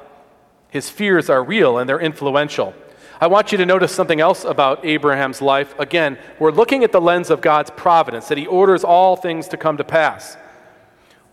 His 0.68 0.90
fears 0.90 1.30
are 1.30 1.42
real 1.42 1.78
and 1.78 1.88
they're 1.88 2.00
influential. 2.00 2.74
I 3.20 3.28
want 3.28 3.50
you 3.50 3.58
to 3.58 3.66
notice 3.66 3.94
something 3.94 4.20
else 4.20 4.44
about 4.44 4.84
Abraham's 4.84 5.40
life. 5.40 5.74
Again, 5.78 6.18
we're 6.38 6.50
looking 6.50 6.84
at 6.84 6.92
the 6.92 7.00
lens 7.00 7.30
of 7.30 7.40
God's 7.40 7.70
providence, 7.70 8.28
that 8.28 8.36
he 8.36 8.46
orders 8.46 8.84
all 8.84 9.16
things 9.16 9.48
to 9.48 9.56
come 9.56 9.78
to 9.78 9.84
pass. 9.84 10.36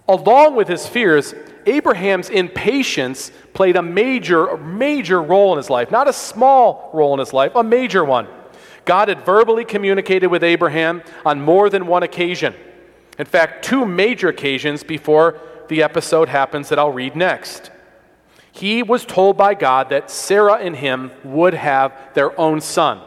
Along 0.08 0.56
with 0.56 0.68
his 0.68 0.88
fears, 0.88 1.34
Abraham's 1.66 2.30
impatience 2.30 3.32
played 3.54 3.76
a 3.76 3.82
major, 3.82 4.58
major 4.58 5.22
role 5.22 5.52
in 5.54 5.58
his 5.58 5.70
life. 5.70 5.92
Not 5.92 6.08
a 6.08 6.14
small 6.14 6.90
role 6.94 7.14
in 7.14 7.20
his 7.20 7.34
life, 7.34 7.54
a 7.56 7.64
major 7.64 8.06
one. 8.06 8.28
God 8.86 9.08
had 9.08 9.26
verbally 9.26 9.66
communicated 9.66 10.28
with 10.28 10.44
Abraham 10.44 11.02
on 11.26 11.42
more 11.42 11.70
than 11.70 11.88
one 11.88 12.04
occasion. 12.04 12.54
In 13.18 13.26
fact, 13.26 13.64
two 13.64 13.86
major 13.86 14.30
occasions 14.30 14.84
before 14.84 15.40
the 15.68 15.84
episode 15.84 16.30
happens 16.30 16.70
that 16.70 16.80
I'll 16.80 16.92
read 16.92 17.16
next. 17.16 17.72
He 18.52 18.84
was 18.84 19.06
told 19.06 19.38
by 19.38 19.54
God 19.54 19.90
that 19.90 20.12
Sarah 20.12 20.56
and 20.56 20.76
him 20.76 21.12
would 21.24 21.54
have 21.54 21.98
their 22.14 22.40
own 22.40 22.62
son. 22.62 23.02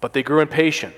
But 0.00 0.12
they 0.12 0.22
grew 0.22 0.40
impatient. 0.40 0.94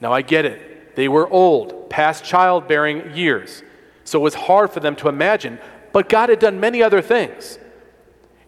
Now 0.00 0.12
I 0.12 0.22
get 0.22 0.44
it. 0.44 0.94
They 0.96 1.08
were 1.08 1.28
old, 1.28 1.88
past 1.88 2.24
childbearing 2.24 3.14
years. 3.14 3.62
So 4.04 4.18
it 4.18 4.22
was 4.22 4.34
hard 4.34 4.70
for 4.70 4.80
them 4.80 4.96
to 4.96 5.08
imagine. 5.08 5.58
But 5.92 6.08
God 6.08 6.28
had 6.28 6.38
done 6.38 6.60
many 6.60 6.82
other 6.82 7.00
things. 7.00 7.58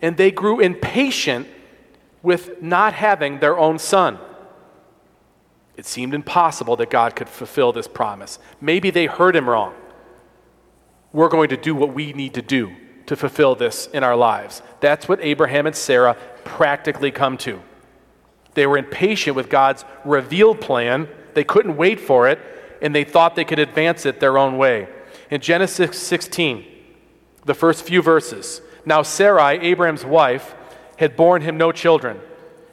And 0.00 0.16
they 0.16 0.30
grew 0.30 0.60
impatient 0.60 1.46
with 2.22 2.60
not 2.62 2.94
having 2.94 3.38
their 3.38 3.58
own 3.58 3.78
son. 3.78 4.18
It 5.76 5.86
seemed 5.86 6.14
impossible 6.14 6.76
that 6.76 6.90
God 6.90 7.16
could 7.16 7.28
fulfill 7.28 7.72
this 7.72 7.88
promise. 7.88 8.38
Maybe 8.60 8.90
they 8.90 9.06
heard 9.06 9.34
him 9.34 9.48
wrong. 9.48 9.74
We're 11.12 11.28
going 11.28 11.48
to 11.50 11.56
do 11.56 11.74
what 11.74 11.94
we 11.94 12.12
need 12.12 12.34
to 12.34 12.42
do 12.42 12.74
to 13.06 13.16
fulfill 13.16 13.54
this 13.54 13.86
in 13.88 14.04
our 14.04 14.16
lives. 14.16 14.62
That's 14.80 15.08
what 15.08 15.20
Abraham 15.22 15.66
and 15.66 15.76
Sarah 15.76 16.16
practically 16.44 17.10
come 17.10 17.36
to. 17.38 17.60
They 18.54 18.66
were 18.66 18.78
impatient 18.78 19.34
with 19.34 19.48
God's 19.48 19.84
revealed 20.04 20.60
plan, 20.60 21.08
they 21.34 21.44
couldn't 21.44 21.76
wait 21.76 22.00
for 22.00 22.28
it, 22.28 22.38
and 22.82 22.94
they 22.94 23.04
thought 23.04 23.34
they 23.34 23.44
could 23.44 23.58
advance 23.58 24.04
it 24.04 24.20
their 24.20 24.36
own 24.36 24.58
way. 24.58 24.88
In 25.30 25.40
Genesis 25.40 25.98
16, 25.98 26.64
the 27.44 27.54
first 27.54 27.84
few 27.84 28.02
verses, 28.02 28.60
now 28.84 29.02
Sarai, 29.02 29.58
Abraham's 29.60 30.04
wife, 30.04 30.54
had 30.98 31.16
borne 31.16 31.42
him 31.42 31.56
no 31.56 31.72
children 31.72 32.20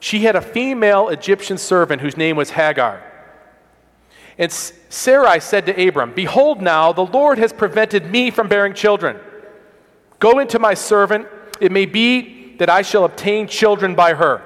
she 0.00 0.20
had 0.20 0.34
a 0.34 0.40
female 0.40 1.08
Egyptian 1.10 1.58
servant 1.58 2.00
whose 2.00 2.16
name 2.16 2.36
was 2.36 2.50
Hagar. 2.50 3.02
And 4.38 4.50
Sarai 4.50 5.38
said 5.40 5.66
to 5.66 5.88
Abram, 5.88 6.12
Behold, 6.14 6.62
now 6.62 6.92
the 6.92 7.04
Lord 7.04 7.38
has 7.38 7.52
prevented 7.52 8.10
me 8.10 8.30
from 8.30 8.48
bearing 8.48 8.72
children. 8.72 9.18
Go 10.18 10.38
into 10.38 10.58
my 10.58 10.72
servant. 10.72 11.28
It 11.60 11.70
may 11.70 11.84
be 11.84 12.56
that 12.56 12.70
I 12.70 12.80
shall 12.80 13.04
obtain 13.04 13.46
children 13.46 13.94
by 13.94 14.14
her. 14.14 14.42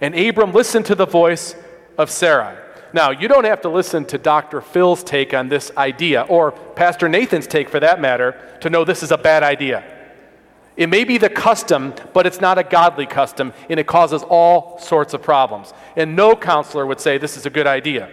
And 0.00 0.14
Abram 0.14 0.52
listened 0.52 0.86
to 0.86 0.94
the 0.94 1.06
voice 1.06 1.54
of 1.98 2.10
Sarai. 2.10 2.56
Now, 2.94 3.10
you 3.10 3.28
don't 3.28 3.44
have 3.44 3.60
to 3.62 3.68
listen 3.68 4.06
to 4.06 4.18
Dr. 4.18 4.62
Phil's 4.62 5.04
take 5.04 5.34
on 5.34 5.48
this 5.48 5.70
idea, 5.76 6.22
or 6.22 6.52
Pastor 6.52 7.08
Nathan's 7.08 7.46
take 7.46 7.68
for 7.68 7.80
that 7.80 8.00
matter, 8.00 8.56
to 8.62 8.70
know 8.70 8.84
this 8.84 9.02
is 9.02 9.10
a 9.10 9.18
bad 9.18 9.42
idea. 9.42 9.84
It 10.76 10.88
may 10.88 11.04
be 11.04 11.16
the 11.18 11.30
custom, 11.30 11.94
but 12.12 12.26
it's 12.26 12.40
not 12.40 12.58
a 12.58 12.62
godly 12.62 13.06
custom, 13.06 13.52
and 13.70 13.80
it 13.80 13.86
causes 13.86 14.22
all 14.22 14.78
sorts 14.78 15.14
of 15.14 15.22
problems. 15.22 15.72
And 15.96 16.14
no 16.14 16.36
counselor 16.36 16.86
would 16.86 17.00
say 17.00 17.16
this 17.16 17.36
is 17.36 17.46
a 17.46 17.50
good 17.50 17.66
idea. 17.66 18.10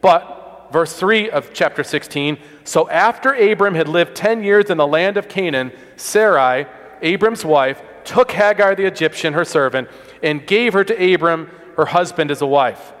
But, 0.00 0.68
verse 0.70 0.94
3 0.94 1.30
of 1.30 1.52
chapter 1.52 1.82
16 1.82 2.38
so 2.64 2.88
after 2.88 3.34
Abram 3.34 3.74
had 3.74 3.88
lived 3.88 4.16
10 4.16 4.42
years 4.42 4.70
in 4.70 4.78
the 4.78 4.86
land 4.86 5.18
of 5.18 5.28
Canaan, 5.28 5.70
Sarai, 5.96 6.66
Abram's 7.02 7.44
wife, 7.44 7.82
took 8.04 8.32
Hagar 8.32 8.74
the 8.74 8.86
Egyptian, 8.86 9.34
her 9.34 9.44
servant, 9.44 9.88
and 10.22 10.46
gave 10.46 10.72
her 10.72 10.82
to 10.84 11.14
Abram, 11.14 11.50
her 11.76 11.86
husband, 11.86 12.30
as 12.30 12.40
a 12.40 12.46
wife. 12.46 12.92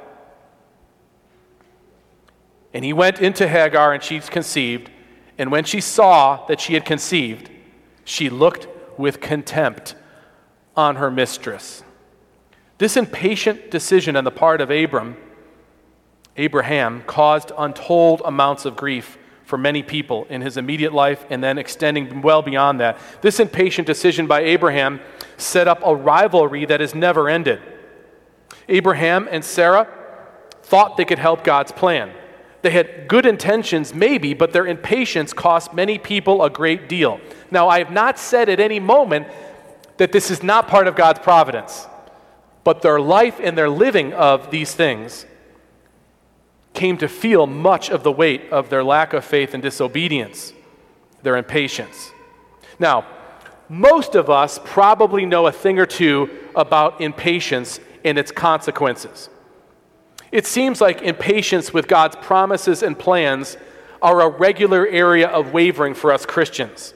And 2.74 2.84
he 2.84 2.92
went 2.92 3.20
into 3.20 3.48
Hagar, 3.48 3.94
and 3.94 4.02
she 4.02 4.20
conceived. 4.20 4.90
And 5.38 5.50
when 5.50 5.64
she 5.64 5.80
saw 5.80 6.44
that 6.46 6.60
she 6.60 6.74
had 6.74 6.84
conceived, 6.84 7.50
she 8.04 8.28
looked 8.28 8.68
with 8.98 9.20
contempt 9.20 9.94
on 10.76 10.96
her 10.96 11.10
mistress. 11.10 11.82
This 12.78 12.96
impatient 12.96 13.70
decision 13.70 14.16
on 14.16 14.24
the 14.24 14.30
part 14.30 14.60
of 14.60 14.70
Abram, 14.70 15.16
Abraham, 16.36 17.02
caused 17.06 17.52
untold 17.56 18.22
amounts 18.24 18.64
of 18.64 18.76
grief 18.76 19.16
for 19.44 19.58
many 19.58 19.82
people 19.82 20.26
in 20.30 20.40
his 20.40 20.56
immediate 20.56 20.92
life 20.92 21.24
and 21.30 21.44
then 21.44 21.58
extending 21.58 22.22
well 22.22 22.42
beyond 22.42 22.80
that. 22.80 22.98
This 23.20 23.38
impatient 23.38 23.86
decision 23.86 24.26
by 24.26 24.40
Abraham 24.40 25.00
set 25.36 25.68
up 25.68 25.80
a 25.84 25.94
rivalry 25.94 26.64
that 26.64 26.80
has 26.80 26.94
never 26.94 27.28
ended. 27.28 27.60
Abraham 28.68 29.28
and 29.30 29.44
Sarah 29.44 29.88
thought 30.62 30.96
they 30.96 31.04
could 31.04 31.18
help 31.18 31.44
God's 31.44 31.72
plan. 31.72 32.12
They 32.62 32.70
had 32.70 33.08
good 33.08 33.26
intentions, 33.26 33.94
maybe, 33.94 34.32
but 34.32 34.52
their 34.52 34.66
impatience 34.66 35.34
cost 35.34 35.74
many 35.74 35.98
people 35.98 36.42
a 36.42 36.48
great 36.48 36.88
deal. 36.88 37.20
Now, 37.50 37.68
I 37.68 37.78
have 37.78 37.90
not 37.90 38.18
said 38.18 38.48
at 38.48 38.60
any 38.60 38.80
moment 38.80 39.26
that 39.96 40.12
this 40.12 40.30
is 40.30 40.42
not 40.42 40.68
part 40.68 40.86
of 40.86 40.96
God's 40.96 41.20
providence, 41.20 41.86
but 42.64 42.82
their 42.82 43.00
life 43.00 43.38
and 43.40 43.56
their 43.56 43.68
living 43.68 44.12
of 44.12 44.50
these 44.50 44.74
things 44.74 45.26
came 46.72 46.98
to 46.98 47.08
feel 47.08 47.46
much 47.46 47.88
of 47.88 48.02
the 48.02 48.10
weight 48.10 48.50
of 48.50 48.68
their 48.68 48.82
lack 48.82 49.12
of 49.12 49.24
faith 49.24 49.54
and 49.54 49.62
disobedience, 49.62 50.52
their 51.22 51.36
impatience. 51.36 52.10
Now, 52.78 53.06
most 53.68 54.14
of 54.14 54.28
us 54.28 54.58
probably 54.64 55.24
know 55.24 55.46
a 55.46 55.52
thing 55.52 55.78
or 55.78 55.86
two 55.86 56.28
about 56.54 57.00
impatience 57.00 57.80
and 58.04 58.18
its 58.18 58.30
consequences. 58.30 59.30
It 60.32 60.46
seems 60.46 60.80
like 60.80 61.00
impatience 61.02 61.72
with 61.72 61.86
God's 61.86 62.16
promises 62.16 62.82
and 62.82 62.98
plans 62.98 63.56
are 64.02 64.20
a 64.20 64.28
regular 64.28 64.86
area 64.86 65.28
of 65.28 65.52
wavering 65.52 65.94
for 65.94 66.12
us 66.12 66.26
Christians. 66.26 66.92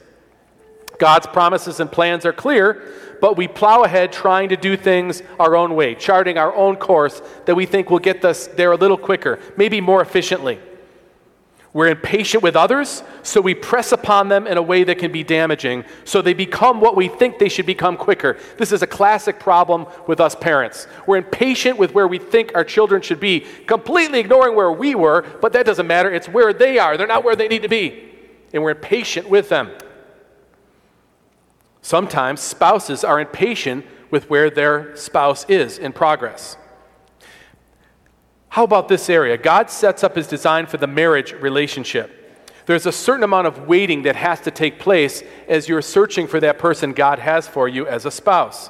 God's 0.99 1.27
promises 1.27 1.79
and 1.79 1.91
plans 1.91 2.25
are 2.25 2.33
clear, 2.33 2.83
but 3.21 3.37
we 3.37 3.47
plow 3.47 3.83
ahead 3.83 4.11
trying 4.11 4.49
to 4.49 4.57
do 4.57 4.77
things 4.77 5.23
our 5.39 5.55
own 5.55 5.75
way, 5.75 5.95
charting 5.95 6.37
our 6.37 6.53
own 6.53 6.75
course 6.75 7.21
that 7.45 7.55
we 7.55 7.65
think 7.65 7.89
will 7.89 7.99
get 7.99 8.23
us 8.23 8.47
there 8.47 8.71
a 8.71 8.77
little 8.77 8.97
quicker, 8.97 9.39
maybe 9.57 9.81
more 9.81 10.01
efficiently. 10.01 10.59
We're 11.71 11.89
impatient 11.89 12.41
with 12.41 12.55
others, 12.55 13.03
so 13.21 13.41
we 13.41 13.53
press 13.53 13.91
upon 13.91 14.27
them 14.27 14.47
in 14.47 14.57
a 14.57 14.61
way 14.61 14.83
that 14.83 14.97
can 14.97 15.11
be 15.11 15.23
damaging, 15.23 15.85
so 16.03 16.19
they 16.19 16.33
become 16.33 16.81
what 16.81 16.95
we 16.95 17.07
think 17.07 17.37
they 17.37 17.49
should 17.49 17.67
become 17.67 17.95
quicker. 17.95 18.37
This 18.57 18.71
is 18.71 18.81
a 18.81 18.87
classic 18.87 19.39
problem 19.39 19.85
with 20.07 20.19
us 20.19 20.33
parents. 20.33 20.87
We're 21.05 21.17
impatient 21.17 21.77
with 21.77 21.93
where 21.93 22.07
we 22.07 22.17
think 22.17 22.53
our 22.55 22.63
children 22.63 23.03
should 23.03 23.19
be, 23.19 23.41
completely 23.67 24.19
ignoring 24.19 24.55
where 24.55 24.71
we 24.71 24.95
were, 24.95 25.21
but 25.41 25.53
that 25.53 25.67
doesn't 25.67 25.85
matter. 25.85 26.11
It's 26.11 26.27
where 26.27 26.53
they 26.53 26.79
are. 26.79 26.97
They're 26.97 27.05
not 27.05 27.23
where 27.23 27.35
they 27.35 27.47
need 27.47 27.61
to 27.61 27.69
be. 27.69 28.09
And 28.51 28.63
we're 28.63 28.71
impatient 28.71 29.29
with 29.29 29.49
them. 29.49 29.69
Sometimes 31.81 32.41
spouses 32.41 33.03
are 33.03 33.19
impatient 33.19 33.85
with 34.11 34.29
where 34.29 34.49
their 34.49 34.95
spouse 34.95 35.45
is 35.49 35.77
in 35.77 35.93
progress. 35.93 36.57
How 38.49 38.63
about 38.63 38.87
this 38.87 39.09
area? 39.09 39.37
God 39.37 39.69
sets 39.69 40.03
up 40.03 40.15
his 40.15 40.27
design 40.27 40.65
for 40.65 40.77
the 40.77 40.87
marriage 40.87 41.33
relationship. 41.33 42.15
There's 42.65 42.85
a 42.85 42.91
certain 42.91 43.23
amount 43.23 43.47
of 43.47 43.67
waiting 43.67 44.03
that 44.03 44.15
has 44.15 44.41
to 44.41 44.51
take 44.51 44.79
place 44.79 45.23
as 45.47 45.67
you're 45.67 45.81
searching 45.81 46.27
for 46.27 46.39
that 46.39 46.59
person 46.59 46.93
God 46.93 47.19
has 47.19 47.47
for 47.47 47.67
you 47.67 47.87
as 47.87 48.05
a 48.05 48.11
spouse. 48.11 48.69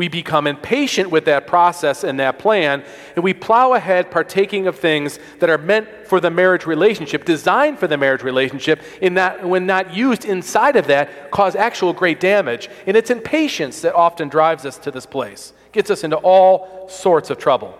We 0.00 0.08
become 0.08 0.46
impatient 0.46 1.10
with 1.10 1.26
that 1.26 1.46
process 1.46 2.04
and 2.04 2.18
that 2.20 2.38
plan, 2.38 2.84
and 3.16 3.22
we 3.22 3.34
plow 3.34 3.74
ahead 3.74 4.10
partaking 4.10 4.66
of 4.66 4.78
things 4.78 5.18
that 5.40 5.50
are 5.50 5.58
meant 5.58 6.06
for 6.06 6.20
the 6.20 6.30
marriage 6.30 6.64
relationship, 6.64 7.26
designed 7.26 7.78
for 7.78 7.86
the 7.86 7.98
marriage 7.98 8.22
relationship, 8.22 8.80
in 9.02 9.12
that 9.16 9.46
when 9.46 9.66
not 9.66 9.94
used 9.94 10.24
inside 10.24 10.76
of 10.76 10.86
that, 10.86 11.30
cause 11.30 11.54
actual 11.54 11.92
great 11.92 12.18
damage. 12.18 12.70
And 12.86 12.96
it's 12.96 13.10
impatience 13.10 13.82
that 13.82 13.94
often 13.94 14.30
drives 14.30 14.64
us 14.64 14.78
to 14.78 14.90
this 14.90 15.04
place, 15.04 15.52
gets 15.70 15.90
us 15.90 16.02
into 16.02 16.16
all 16.16 16.88
sorts 16.88 17.28
of 17.28 17.36
trouble. 17.36 17.78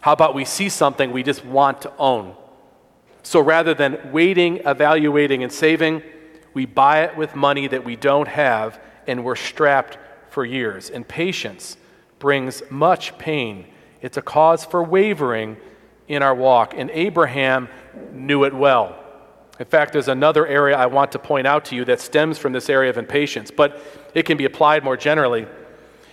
How 0.00 0.12
about 0.12 0.34
we 0.34 0.44
see 0.44 0.68
something 0.68 1.12
we 1.12 1.22
just 1.22 1.44
want 1.44 1.82
to 1.82 1.92
own? 1.98 2.34
So 3.22 3.38
rather 3.38 3.74
than 3.74 4.10
waiting, 4.10 4.56
evaluating, 4.66 5.44
and 5.44 5.52
saving, 5.52 6.02
we 6.52 6.66
buy 6.66 7.04
it 7.04 7.16
with 7.16 7.36
money 7.36 7.68
that 7.68 7.84
we 7.84 7.94
don't 7.94 8.26
have 8.26 8.80
and 9.06 9.22
we're 9.22 9.36
strapped 9.36 9.98
for 10.36 10.44
years. 10.44 10.90
And 10.90 11.08
patience 11.08 11.78
brings 12.18 12.62
much 12.68 13.16
pain. 13.16 13.64
It's 14.02 14.18
a 14.18 14.22
cause 14.22 14.66
for 14.66 14.82
wavering 14.82 15.56
in 16.08 16.22
our 16.22 16.34
walk. 16.34 16.74
And 16.76 16.90
Abraham 16.90 17.70
knew 18.12 18.44
it 18.44 18.52
well. 18.52 19.02
In 19.58 19.64
fact, 19.64 19.94
there's 19.94 20.08
another 20.08 20.46
area 20.46 20.76
I 20.76 20.84
want 20.84 21.12
to 21.12 21.18
point 21.18 21.46
out 21.46 21.64
to 21.66 21.74
you 21.74 21.86
that 21.86 22.02
stems 22.02 22.36
from 22.36 22.52
this 22.52 22.68
area 22.68 22.90
of 22.90 22.98
impatience, 22.98 23.50
but 23.50 23.80
it 24.12 24.26
can 24.26 24.36
be 24.36 24.44
applied 24.44 24.84
more 24.84 24.94
generally. 24.94 25.46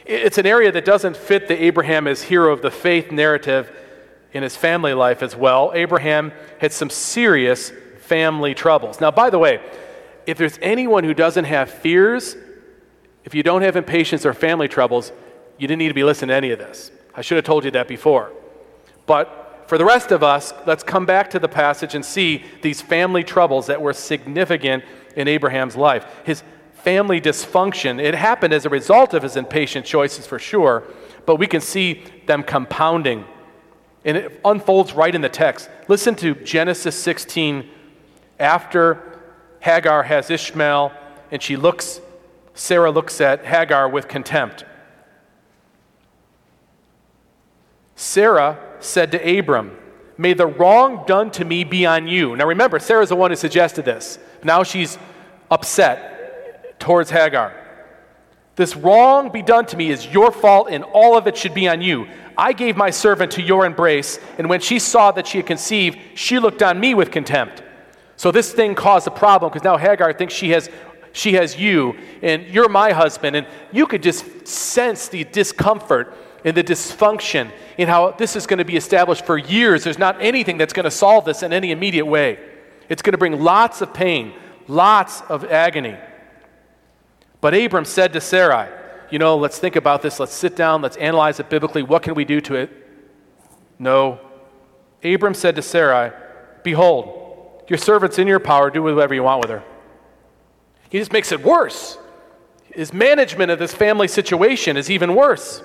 It's 0.06 0.38
an 0.38 0.46
area 0.46 0.72
that 0.72 0.86
doesn't 0.86 1.18
fit 1.18 1.50
the 1.50 1.62
Abraham 1.62 2.08
as 2.08 2.22
hero 2.22 2.54
of 2.54 2.62
the 2.62 2.72
faith 2.72 3.12
narrative 3.12 3.70
in 4.32 4.42
his 4.42 4.56
family 4.56 4.94
life 4.94 5.22
as 5.22 5.36
well. 5.36 5.74
Abraham 5.76 6.32
had 6.60 6.72
some 6.72 6.90
serious 6.90 7.74
family 8.00 8.54
troubles. 8.54 9.02
Now, 9.02 9.12
by 9.12 9.30
the 9.30 9.38
way, 9.38 9.60
if 10.26 10.38
there's 10.38 10.58
anyone 10.62 11.04
who 11.04 11.14
doesn't 11.14 11.44
have 11.44 11.70
fears, 11.70 12.38
if 13.24 13.34
you 13.34 13.44
don't 13.44 13.62
have 13.62 13.76
impatience 13.76 14.26
or 14.26 14.34
family 14.34 14.68
troubles, 14.68 15.12
you 15.58 15.68
didn't 15.68 15.80
need 15.80 15.88
to 15.90 15.94
be 15.94 16.04
listening 16.04 16.30
to 16.30 16.36
any 16.36 16.52
of 16.52 16.60
this. 16.60 16.92
I 17.16 17.22
should 17.22 17.36
have 17.36 17.46
told 17.46 17.64
you 17.66 17.72
that 17.72 17.88
before. 17.88 18.32
But 19.06 19.66
for 19.68 19.78
the 19.78 19.86
rest 19.86 20.12
of 20.12 20.24
us, 20.24 20.54
let's 20.66 20.84
come 20.84 21.06
back 21.06 21.30
to 21.32 21.40
the 21.40 21.48
passage 21.48 21.96
and 21.96 22.04
see 22.04 22.44
these 22.62 22.82
family 22.82 23.24
troubles 23.24 23.68
that 23.68 23.82
were 23.82 23.94
significant 23.94 24.84
in 25.16 25.28
Abraham's 25.28 25.76
life. 25.76 26.06
His 26.26 26.44
family 26.74 27.22
dysfunction, 27.22 28.02
it 28.04 28.16
happened 28.16 28.54
as 28.54 28.66
a 28.66 28.70
result 28.70 29.14
of 29.14 29.24
his 29.24 29.38
impatient 29.38 29.86
choices 29.86 30.28
for 30.28 30.40
sure, 30.40 30.84
but 31.26 31.38
we 31.38 31.48
can 31.48 31.62
see 31.62 32.04
them 32.26 32.44
compounding 32.44 33.26
and 34.06 34.18
it 34.18 34.42
unfolds 34.44 34.94
right 34.94 35.14
in 35.14 35.22
the 35.22 35.30
text. 35.30 35.70
Listen 35.88 36.16
to 36.16 36.36
Genesis 36.36 37.00
16. 37.00 37.70
After 38.40 39.20
Hagar 39.62 40.04
has 40.04 40.30
Ishmael, 40.30 40.92
and 41.32 41.42
she 41.42 41.56
looks, 41.56 42.02
Sarah 42.54 42.92
looks 42.92 43.20
at 43.20 43.46
Hagar 43.46 43.90
with 43.90 44.08
contempt. 44.08 44.66
Sarah 47.96 48.60
said 48.80 49.12
to 49.12 49.40
Abram, 49.40 49.78
May 50.18 50.34
the 50.34 50.46
wrong 50.46 51.04
done 51.08 51.32
to 51.32 51.46
me 51.46 51.64
be 51.64 51.86
on 51.86 52.08
you. 52.08 52.36
Now 52.36 52.46
remember, 52.46 52.80
Sarah's 52.80 53.10
the 53.10 53.16
one 53.16 53.32
who 53.32 53.36
suggested 53.36 53.86
this. 53.86 54.20
Now 54.44 54.64
she's 54.64 54.98
upset 55.50 56.80
towards 56.80 57.10
Hagar. 57.10 57.60
This 58.56 58.76
wrong 58.76 59.32
be 59.32 59.42
done 59.42 59.66
to 59.68 59.78
me 59.78 59.90
is 59.90 60.06
your 60.06 60.32
fault, 60.32 60.68
and 60.70 60.84
all 60.84 61.18
of 61.18 61.26
it 61.26 61.36
should 61.36 61.56
be 61.56 61.68
on 61.68 61.82
you. 61.82 62.08
I 62.38 62.54
gave 62.54 62.78
my 62.78 62.92
servant 62.92 63.32
to 63.34 63.42
your 63.42 63.66
embrace, 63.66 64.20
and 64.38 64.48
when 64.48 64.62
she 64.62 64.78
saw 64.78 65.12
that 65.12 65.26
she 65.26 65.40
had 65.40 65.48
conceived, 65.48 65.98
she 66.14 66.38
looked 66.38 66.62
on 66.62 66.80
me 66.80 66.94
with 66.94 67.10
contempt. 67.10 67.64
So 68.16 68.32
this 68.32 68.52
thing 68.54 68.76
caused 68.76 69.08
a 69.08 69.12
problem 69.12 69.52
because 69.52 69.64
now 69.64 69.78
Hagar 69.78 70.14
thinks 70.14 70.36
she 70.36 70.52
has, 70.52 70.70
she 71.14 71.34
has 71.34 71.58
you, 71.58 71.96
and 72.22 72.46
you're 72.48 72.68
my 72.68 72.92
husband, 72.92 73.36
and 73.36 73.48
you 73.72 73.86
could 73.86 74.04
just 74.04 74.48
sense 74.48 75.08
the 75.08 75.24
discomfort 75.24 76.14
and 76.44 76.58
the 76.58 76.64
dysfunction 76.64 77.52
in 77.78 77.88
how 77.88 78.12
this 78.12 78.36
is 78.36 78.48
going 78.48 78.58
to 78.58 78.66
be 78.66 78.76
established 78.76 79.26
for 79.26 79.38
years. 79.38 79.84
There's 79.84 80.00
not 80.00 80.22
anything 80.22 80.58
that's 80.58 80.74
going 80.74 80.86
to 80.86 80.92
solve 80.92 81.24
this 81.24 81.44
in 81.44 81.54
any 81.54 81.72
immediate 81.72 82.06
way. 82.06 82.40
It's 82.90 83.02
going 83.02 83.14
to 83.14 83.18
bring 83.18 83.40
lots 83.40 83.82
of 83.82 83.94
pain, 83.94 84.34
lots 84.68 85.22
of 85.30 85.46
agony. 85.46 85.98
But 87.42 87.54
Abram 87.54 87.86
said 87.86 88.12
to 88.14 88.22
Sarai, 88.22 88.70
you 89.12 89.20
know, 89.20 89.38
let's 89.38 89.60
think 89.60 89.76
about 89.76 90.02
this. 90.02 90.20
Let's 90.20 90.34
sit 90.34 90.56
down. 90.56 90.82
Let's 90.82 90.98
analyze 90.98 91.40
it 91.40 91.50
biblically. 91.50 91.84
What 91.84 92.02
can 92.02 92.16
we 92.16 92.26
do 92.26 92.42
to 92.42 92.56
it? 92.56 92.72
No. 93.78 94.20
Abram 95.04 95.36
said 95.36 95.56
to 95.58 95.62
Sarai, 95.62 96.12
Behold, 96.64 97.64
your 97.68 97.78
servant's 97.78 98.18
in 98.18 98.28
your 98.28 98.40
power. 98.40 98.72
Do 98.72 98.82
whatever 98.82 99.14
you 99.14 99.24
want 99.24 99.42
with 99.42 99.52
her. 99.52 99.64
He 100.94 101.00
just 101.00 101.12
makes 101.12 101.32
it 101.32 101.42
worse. 101.44 101.98
His 102.72 102.94
management 102.94 103.50
of 103.50 103.58
this 103.58 103.74
family 103.74 104.08
situation 104.08 104.78
is 104.78 104.92
even 104.92 105.16
worse. 105.16 105.64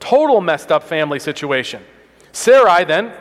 Total 0.00 0.40
messed 0.40 0.72
up 0.72 0.82
family 0.82 1.20
situation. 1.20 1.84
Sarai 2.32 2.82
then 2.82 3.12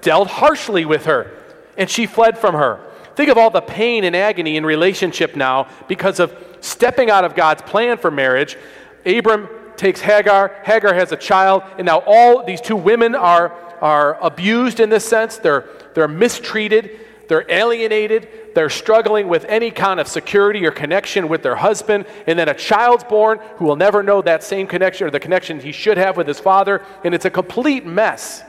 dealt 0.00 0.28
harshly 0.28 0.84
with 0.84 1.06
her, 1.06 1.32
and 1.76 1.90
she 1.90 2.06
fled 2.06 2.38
from 2.38 2.54
her. 2.54 2.80
Think 3.16 3.30
of 3.30 3.36
all 3.36 3.50
the 3.50 3.60
pain 3.60 4.04
and 4.04 4.14
agony 4.14 4.56
in 4.56 4.64
relationship 4.64 5.34
now 5.34 5.66
because 5.88 6.20
of 6.20 6.32
stepping 6.60 7.10
out 7.10 7.24
of 7.24 7.34
God's 7.34 7.62
plan 7.62 7.98
for 7.98 8.12
marriage 8.12 8.56
Abram 9.04 9.48
takes 9.76 10.00
Hagar, 10.00 10.54
Hagar 10.64 10.94
has 10.94 11.10
a 11.10 11.16
child, 11.16 11.64
and 11.78 11.84
now 11.84 12.04
all 12.06 12.44
these 12.44 12.60
two 12.60 12.76
women 12.76 13.16
are, 13.16 13.52
are 13.80 14.16
abused 14.24 14.78
in 14.78 14.88
this 14.88 15.04
sense. 15.04 15.38
They're, 15.38 15.68
they're 15.94 16.06
mistreated, 16.06 17.00
they're 17.32 17.50
alienated, 17.50 18.28
they're 18.54 18.68
struggling 18.68 19.26
with 19.26 19.46
any 19.46 19.70
kind 19.70 19.98
of 19.98 20.06
security 20.06 20.66
or 20.66 20.70
connection 20.70 21.28
with 21.28 21.42
their 21.42 21.56
husband, 21.56 22.04
and 22.26 22.38
then 22.38 22.46
a 22.46 22.52
child's 22.52 23.04
born 23.04 23.38
who 23.56 23.64
will 23.64 23.74
never 23.74 24.02
know 24.02 24.20
that 24.20 24.42
same 24.42 24.66
connection 24.66 25.06
or 25.06 25.10
the 25.10 25.18
connection 25.18 25.58
he 25.58 25.72
should 25.72 25.96
have 25.96 26.18
with 26.18 26.28
his 26.28 26.38
father, 26.38 26.84
and 27.04 27.14
it's 27.14 27.24
a 27.24 27.30
complete 27.30 27.86
mess. 27.86 28.44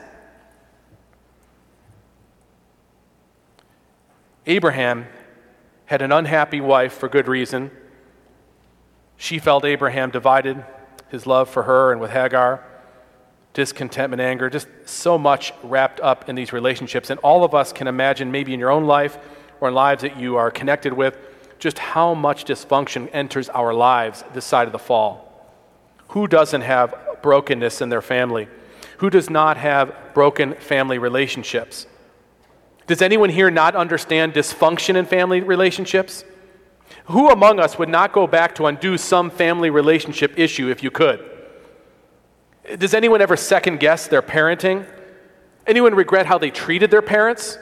Abraham 4.44 5.06
had 5.86 6.02
an 6.02 6.12
unhappy 6.12 6.60
wife 6.60 6.92
for 6.92 7.08
good 7.08 7.26
reason. 7.26 7.70
She 9.16 9.38
felt 9.38 9.64
Abraham 9.64 10.10
divided 10.10 10.62
his 11.08 11.26
love 11.26 11.48
for 11.48 11.62
her 11.62 11.90
and 11.90 12.02
with 12.02 12.10
Hagar, 12.10 12.62
discontentment, 13.54 14.20
anger, 14.20 14.50
just 14.50 14.68
so 14.84 15.16
much 15.16 15.52
wrapped 15.62 16.00
up 16.00 16.28
in 16.28 16.34
these 16.34 16.52
relationships. 16.52 17.08
And 17.08 17.18
all 17.20 17.44
of 17.44 17.54
us 17.54 17.72
can 17.72 17.86
imagine, 17.86 18.30
maybe 18.30 18.52
in 18.52 18.60
your 18.60 18.70
own 18.70 18.84
life 18.84 19.16
or 19.60 19.68
in 19.68 19.74
lives 19.74 20.02
that 20.02 20.18
you 20.18 20.36
are 20.36 20.50
connected 20.50 20.92
with, 20.92 21.16
just 21.58 21.78
how 21.78 22.12
much 22.14 22.44
dysfunction 22.44 23.08
enters 23.12 23.48
our 23.48 23.72
lives 23.72 24.22
this 24.34 24.44
side 24.44 24.66
of 24.66 24.72
the 24.72 24.78
fall. 24.78 25.30
Who 26.08 26.26
doesn't 26.26 26.60
have 26.60 26.94
brokenness 27.22 27.80
in 27.80 27.88
their 27.88 28.02
family? 28.02 28.48
Who 28.98 29.08
does 29.08 29.30
not 29.30 29.56
have 29.56 29.94
broken 30.12 30.54
family 30.54 30.98
relationships? 30.98 31.86
Does 32.86 33.00
anyone 33.00 33.30
here 33.30 33.50
not 33.50 33.74
understand 33.74 34.34
dysfunction 34.34 34.96
in 34.96 35.06
family 35.06 35.40
relationships? 35.40 36.24
Who 37.06 37.30
among 37.30 37.60
us 37.60 37.78
would 37.78 37.88
not 37.88 38.12
go 38.12 38.26
back 38.26 38.54
to 38.56 38.66
undo 38.66 38.98
some 38.98 39.30
family 39.30 39.70
relationship 39.70 40.38
issue 40.38 40.68
if 40.68 40.82
you 40.82 40.90
could? 40.90 41.30
Does 42.78 42.94
anyone 42.94 43.20
ever 43.20 43.36
second 43.36 43.80
guess 43.80 44.06
their 44.06 44.22
parenting? 44.22 44.86
Anyone 45.66 45.94
regret 45.94 46.26
how 46.26 46.38
they 46.38 46.50
treated 46.50 46.90
their 46.90 47.02
parents? 47.02 47.58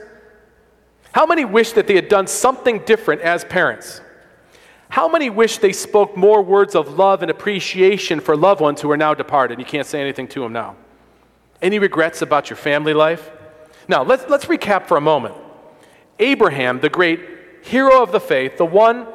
How 1.12 1.26
many 1.26 1.44
wish 1.44 1.72
that 1.72 1.86
they 1.86 1.94
had 1.94 2.08
done 2.08 2.26
something 2.26 2.80
different 2.80 3.20
as 3.20 3.44
parents? 3.44 4.00
How 4.88 5.08
many 5.08 5.30
wish 5.30 5.58
they 5.58 5.72
spoke 5.72 6.16
more 6.16 6.42
words 6.42 6.74
of 6.74 6.98
love 6.98 7.22
and 7.22 7.30
appreciation 7.30 8.20
for 8.20 8.36
loved 8.36 8.60
ones 8.60 8.80
who 8.80 8.90
are 8.90 8.96
now 8.96 9.14
departed? 9.14 9.58
You 9.58 9.64
can't 9.64 9.86
say 9.86 10.00
anything 10.00 10.28
to 10.28 10.40
them 10.40 10.52
now. 10.52 10.76
Any 11.60 11.78
regrets 11.78 12.22
about 12.22 12.50
your 12.50 12.56
family 12.56 12.92
life? 12.92 13.30
Now, 13.88 14.02
let's, 14.02 14.28
let's 14.28 14.46
recap 14.46 14.86
for 14.86 14.96
a 14.96 15.00
moment. 15.00 15.34
Abraham, 16.18 16.80
the 16.80 16.88
great 16.88 17.20
hero 17.62 18.02
of 18.02 18.12
the 18.12 18.20
faith, 18.20 18.58
the 18.58 18.66
one 18.66 19.06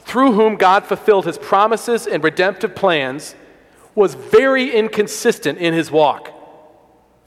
through 0.00 0.32
whom 0.32 0.56
God 0.56 0.84
fulfilled 0.84 1.26
his 1.26 1.38
promises 1.38 2.06
and 2.06 2.22
redemptive 2.22 2.74
plans, 2.74 3.34
was 3.94 4.14
very 4.14 4.74
inconsistent 4.74 5.58
in 5.58 5.74
his 5.74 5.90
walk. 5.90 6.30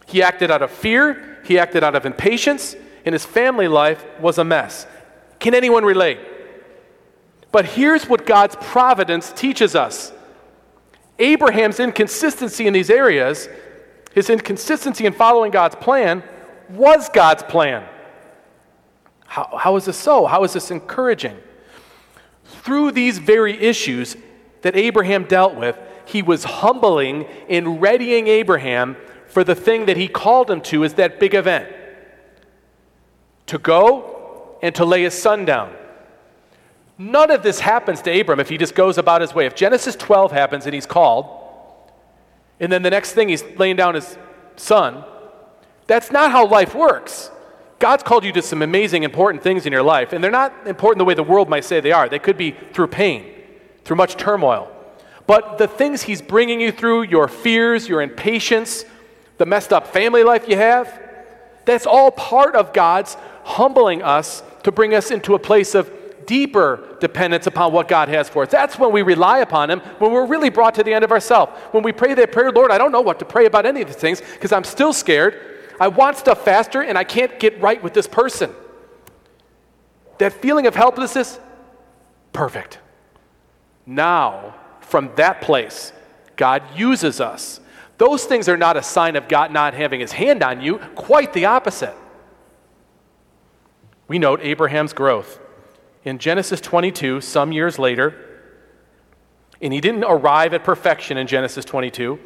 He 0.05 0.21
acted 0.21 0.51
out 0.51 0.61
of 0.61 0.71
fear, 0.71 1.39
he 1.43 1.59
acted 1.59 1.83
out 1.83 1.95
of 1.95 2.05
impatience, 2.05 2.75
and 3.05 3.13
his 3.13 3.25
family 3.25 3.67
life 3.67 4.05
was 4.19 4.37
a 4.37 4.43
mess. 4.43 4.87
Can 5.39 5.53
anyone 5.53 5.85
relate? 5.85 6.19
But 7.51 7.65
here's 7.65 8.07
what 8.07 8.25
God's 8.25 8.55
providence 8.57 9.31
teaches 9.31 9.75
us 9.75 10.11
Abraham's 11.19 11.79
inconsistency 11.79 12.67
in 12.67 12.73
these 12.73 12.89
areas, 12.89 13.49
his 14.13 14.29
inconsistency 14.29 15.05
in 15.05 15.13
following 15.13 15.51
God's 15.51 15.75
plan, 15.75 16.23
was 16.69 17.09
God's 17.09 17.43
plan. 17.43 17.87
How, 19.25 19.57
how 19.57 19.75
is 19.75 19.85
this 19.85 19.97
so? 19.97 20.25
How 20.25 20.43
is 20.43 20.53
this 20.53 20.71
encouraging? 20.71 21.37
Through 22.45 22.91
these 22.91 23.17
very 23.17 23.57
issues 23.57 24.15
that 24.61 24.75
Abraham 24.75 25.23
dealt 25.25 25.55
with, 25.55 25.77
he 26.07 26.21
was 26.21 26.43
humbling 26.45 27.25
in 27.47 27.79
readying 27.79 28.27
Abraham 28.27 28.95
for 29.27 29.43
the 29.43 29.55
thing 29.55 29.85
that 29.85 29.97
he 29.97 30.07
called 30.07 30.49
him 30.49 30.61
to 30.61 30.83
is 30.83 30.95
that 30.95 31.19
big 31.19 31.35
event 31.35 31.67
to 33.45 33.57
go 33.57 34.57
and 34.61 34.73
to 34.75 34.85
lay 34.85 35.03
his 35.03 35.13
son 35.13 35.45
down. 35.45 35.73
None 36.97 37.29
of 37.29 37.43
this 37.43 37.59
happens 37.59 38.01
to 38.03 38.19
Abram 38.19 38.39
if 38.39 38.49
he 38.49 38.57
just 38.57 38.73
goes 38.73 38.97
about 38.97 39.21
his 39.21 39.33
way. 39.33 39.45
If 39.45 39.55
Genesis 39.55 39.95
12 39.95 40.31
happens 40.31 40.65
and 40.65 40.73
he's 40.73 40.85
called, 40.85 41.27
and 42.59 42.71
then 42.71 42.81
the 42.81 42.89
next 42.89 43.13
thing 43.13 43.29
he's 43.29 43.43
laying 43.57 43.75
down 43.75 43.93
his 43.95 44.17
son, 44.55 45.03
that's 45.85 46.11
not 46.11 46.31
how 46.31 46.47
life 46.47 46.73
works. 46.73 47.29
God's 47.79 48.01
called 48.01 48.23
you 48.23 48.31
to 48.31 48.41
some 48.41 48.61
amazing, 48.61 49.03
important 49.03 49.43
things 49.43 49.65
in 49.65 49.71
your 49.71 49.83
life, 49.83 50.11
and 50.11 50.23
they're 50.23 50.31
not 50.31 50.65
important 50.65 50.97
the 50.99 51.05
way 51.05 51.13
the 51.13 51.21
world 51.21 51.49
might 51.49 51.63
say 51.63 51.79
they 51.79 51.91
are. 51.91 52.09
They 52.09 52.17
could 52.17 52.37
be 52.37 52.51
through 52.51 52.87
pain, 52.87 53.31
through 53.85 53.97
much 53.97 54.15
turmoil. 54.17 54.71
But 55.27 55.57
the 55.57 55.67
things 55.67 56.03
He's 56.03 56.21
bringing 56.21 56.59
you 56.61 56.71
through, 56.71 57.03
your 57.03 57.27
fears, 57.27 57.87
your 57.87 58.01
impatience, 58.01 58.85
the 59.37 59.45
messed 59.45 59.71
up 59.71 59.87
family 59.87 60.23
life 60.23 60.47
you 60.47 60.55
have, 60.55 61.01
that's 61.65 61.85
all 61.85 62.11
part 62.11 62.55
of 62.55 62.73
God's 62.73 63.15
humbling 63.43 64.01
us 64.01 64.41
to 64.63 64.71
bring 64.71 64.93
us 64.95 65.11
into 65.11 65.35
a 65.35 65.39
place 65.39 65.75
of 65.75 65.91
deeper 66.25 66.97
dependence 66.99 67.47
upon 67.47 67.71
what 67.71 67.87
God 67.87 68.09
has 68.09 68.29
for 68.29 68.43
us. 68.43 68.49
That's 68.51 68.77
when 68.77 68.91
we 68.91 69.01
rely 69.01 69.39
upon 69.39 69.69
Him, 69.69 69.79
when 69.99 70.11
we're 70.11 70.25
really 70.25 70.49
brought 70.49 70.75
to 70.75 70.83
the 70.83 70.93
end 70.93 71.03
of 71.03 71.11
ourselves. 71.11 71.51
When 71.71 71.83
we 71.83 71.91
pray 71.91 72.13
that 72.13 72.31
prayer, 72.31 72.51
Lord, 72.51 72.71
I 72.71 72.77
don't 72.77 72.91
know 72.91 73.01
what 73.01 73.19
to 73.19 73.25
pray 73.25 73.45
about 73.45 73.65
any 73.65 73.81
of 73.81 73.87
these 73.87 73.97
things 73.97 74.21
because 74.21 74.51
I'm 74.51 74.63
still 74.63 74.93
scared. 74.93 75.39
I 75.79 75.89
want 75.89 76.17
stuff 76.17 76.43
faster 76.43 76.81
and 76.81 76.97
I 76.97 77.03
can't 77.03 77.39
get 77.39 77.59
right 77.61 77.81
with 77.81 77.93
this 77.93 78.07
person. 78.07 78.51
That 80.17 80.33
feeling 80.33 80.67
of 80.67 80.75
helplessness, 80.75 81.39
perfect. 82.33 82.79
Now, 83.85 84.55
from 84.87 85.11
that 85.15 85.41
place, 85.41 85.93
God 86.35 86.63
uses 86.75 87.19
us. 87.21 87.59
Those 87.97 88.25
things 88.25 88.47
are 88.47 88.57
not 88.57 88.77
a 88.77 88.83
sign 88.83 89.15
of 89.15 89.27
God 89.27 89.51
not 89.51 89.73
having 89.73 89.99
his 89.99 90.11
hand 90.11 90.43
on 90.43 90.61
you, 90.61 90.77
quite 90.95 91.33
the 91.33 91.45
opposite. 91.45 91.95
We 94.07 94.19
note 94.19 94.39
Abraham's 94.41 94.93
growth. 94.93 95.39
In 96.03 96.19
Genesis 96.19 96.61
22, 96.61 97.21
some 97.21 97.51
years 97.51 97.77
later, 97.77 98.15
and 99.61 99.73
he 99.73 99.81
didn't 99.81 100.03
arrive 100.03 100.53
at 100.53 100.63
perfection 100.63 101.17
in 101.17 101.27
Genesis 101.27 101.65
22 101.65 102.19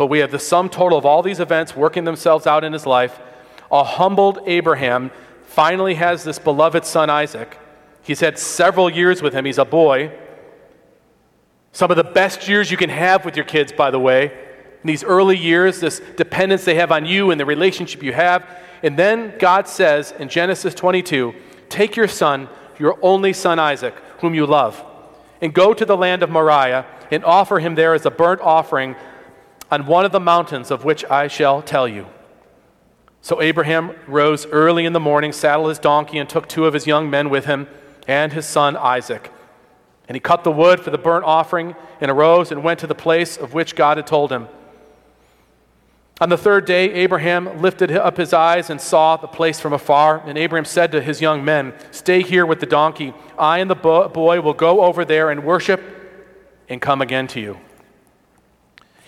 but 0.00 0.06
we 0.06 0.20
have 0.20 0.30
the 0.30 0.38
sum 0.38 0.70
total 0.70 0.96
of 0.96 1.04
all 1.04 1.22
these 1.22 1.40
events 1.40 1.76
working 1.76 2.04
themselves 2.04 2.46
out 2.46 2.64
in 2.64 2.72
his 2.72 2.86
life. 2.86 3.20
A 3.70 3.84
humbled 3.84 4.38
Abraham 4.46 5.10
finally 5.42 5.92
has 5.96 6.24
this 6.24 6.38
beloved 6.38 6.86
son, 6.86 7.10
Isaac. 7.10 7.58
He's 8.00 8.20
had 8.20 8.38
several 8.38 8.88
years 8.88 9.20
with 9.20 9.34
him. 9.34 9.44
He's 9.44 9.58
a 9.58 9.64
boy. 9.66 10.10
Some 11.72 11.90
of 11.90 11.96
the 11.96 12.04
best 12.04 12.48
years 12.48 12.70
you 12.70 12.76
can 12.76 12.90
have 12.90 13.24
with 13.24 13.36
your 13.36 13.44
kids, 13.44 13.72
by 13.72 13.90
the 13.90 13.98
way. 13.98 14.26
In 14.82 14.86
these 14.86 15.04
early 15.04 15.36
years, 15.36 15.80
this 15.80 16.00
dependence 16.16 16.64
they 16.64 16.74
have 16.76 16.90
on 16.90 17.04
you 17.04 17.30
and 17.30 17.40
the 17.40 17.46
relationship 17.46 18.02
you 18.02 18.12
have. 18.12 18.48
And 18.82 18.98
then 18.98 19.34
God 19.38 19.68
says 19.68 20.12
in 20.12 20.28
Genesis 20.28 20.74
22 20.74 21.34
Take 21.68 21.96
your 21.96 22.08
son, 22.08 22.48
your 22.78 22.98
only 23.02 23.32
son 23.32 23.58
Isaac, 23.58 23.94
whom 24.20 24.34
you 24.34 24.46
love, 24.46 24.84
and 25.40 25.54
go 25.54 25.72
to 25.72 25.84
the 25.84 25.96
land 25.96 26.22
of 26.22 26.30
Moriah 26.30 26.86
and 27.10 27.24
offer 27.24 27.58
him 27.60 27.74
there 27.74 27.94
as 27.94 28.06
a 28.06 28.10
burnt 28.10 28.40
offering 28.40 28.96
on 29.70 29.86
one 29.86 30.04
of 30.04 30.12
the 30.12 30.20
mountains 30.20 30.70
of 30.70 30.84
which 30.84 31.04
I 31.04 31.28
shall 31.28 31.62
tell 31.62 31.86
you. 31.86 32.06
So 33.22 33.42
Abraham 33.42 33.94
rose 34.06 34.46
early 34.46 34.86
in 34.86 34.92
the 34.92 35.00
morning, 35.00 35.32
saddled 35.32 35.68
his 35.68 35.78
donkey, 35.78 36.18
and 36.18 36.28
took 36.28 36.48
two 36.48 36.64
of 36.64 36.74
his 36.74 36.86
young 36.86 37.10
men 37.10 37.28
with 37.30 37.44
him 37.44 37.68
and 38.08 38.32
his 38.32 38.46
son 38.46 38.76
Isaac. 38.76 39.30
And 40.10 40.16
he 40.16 40.20
cut 40.20 40.42
the 40.42 40.50
wood 40.50 40.80
for 40.80 40.90
the 40.90 40.98
burnt 40.98 41.24
offering 41.24 41.76
and 42.00 42.10
arose 42.10 42.50
and 42.50 42.64
went 42.64 42.80
to 42.80 42.88
the 42.88 42.96
place 42.96 43.36
of 43.36 43.54
which 43.54 43.76
God 43.76 43.96
had 43.96 44.08
told 44.08 44.32
him. 44.32 44.48
On 46.20 46.28
the 46.28 46.36
third 46.36 46.64
day, 46.64 46.92
Abraham 46.94 47.62
lifted 47.62 47.92
up 47.92 48.16
his 48.16 48.32
eyes 48.32 48.70
and 48.70 48.80
saw 48.80 49.16
the 49.16 49.28
place 49.28 49.60
from 49.60 49.72
afar. 49.72 50.20
And 50.26 50.36
Abraham 50.36 50.64
said 50.64 50.90
to 50.90 51.00
his 51.00 51.20
young 51.20 51.44
men, 51.44 51.74
Stay 51.92 52.22
here 52.24 52.44
with 52.44 52.58
the 52.58 52.66
donkey. 52.66 53.14
I 53.38 53.60
and 53.60 53.70
the 53.70 53.76
boy 53.76 54.40
will 54.40 54.52
go 54.52 54.80
over 54.80 55.04
there 55.04 55.30
and 55.30 55.44
worship 55.44 55.80
and 56.68 56.82
come 56.82 57.00
again 57.00 57.28
to 57.28 57.40
you. 57.40 57.60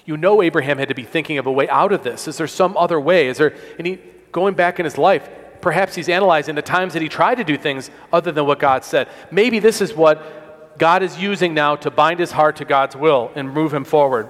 You 0.04 0.16
know 0.16 0.40
Abraham 0.40 0.78
had 0.78 0.88
to 0.88 0.94
be 0.94 1.02
thinking 1.02 1.36
of 1.36 1.46
a 1.46 1.52
way 1.52 1.68
out 1.68 1.90
of 1.90 2.04
this. 2.04 2.28
Is 2.28 2.36
there 2.36 2.46
some 2.46 2.76
other 2.76 3.00
way? 3.00 3.26
Is 3.26 3.38
there 3.38 3.56
any 3.76 3.98
going 4.30 4.54
back 4.54 4.78
in 4.78 4.84
his 4.84 4.96
life? 4.96 5.28
Perhaps 5.62 5.96
he's 5.96 6.08
analyzing 6.08 6.54
the 6.54 6.62
times 6.62 6.92
that 6.92 7.02
he 7.02 7.08
tried 7.08 7.36
to 7.36 7.44
do 7.44 7.56
things 7.56 7.90
other 8.12 8.30
than 8.30 8.46
what 8.46 8.60
God 8.60 8.84
said. 8.84 9.08
Maybe 9.32 9.58
this 9.58 9.80
is 9.80 9.94
what 9.94 10.41
God 10.78 11.02
is 11.02 11.18
using 11.18 11.54
now 11.54 11.76
to 11.76 11.90
bind 11.90 12.18
his 12.18 12.32
heart 12.32 12.56
to 12.56 12.64
God's 12.64 12.96
will 12.96 13.30
and 13.34 13.52
move 13.52 13.72
him 13.72 13.84
forward. 13.84 14.28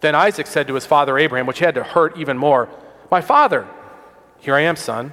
Then 0.00 0.14
Isaac 0.14 0.46
said 0.46 0.66
to 0.66 0.74
his 0.74 0.86
father 0.86 1.18
Abraham, 1.18 1.46
which 1.46 1.60
had 1.60 1.74
to 1.76 1.84
hurt 1.84 2.16
even 2.18 2.36
more, 2.36 2.68
My 3.10 3.20
father, 3.20 3.66
here 4.38 4.54
I 4.54 4.62
am, 4.62 4.76
son. 4.76 5.12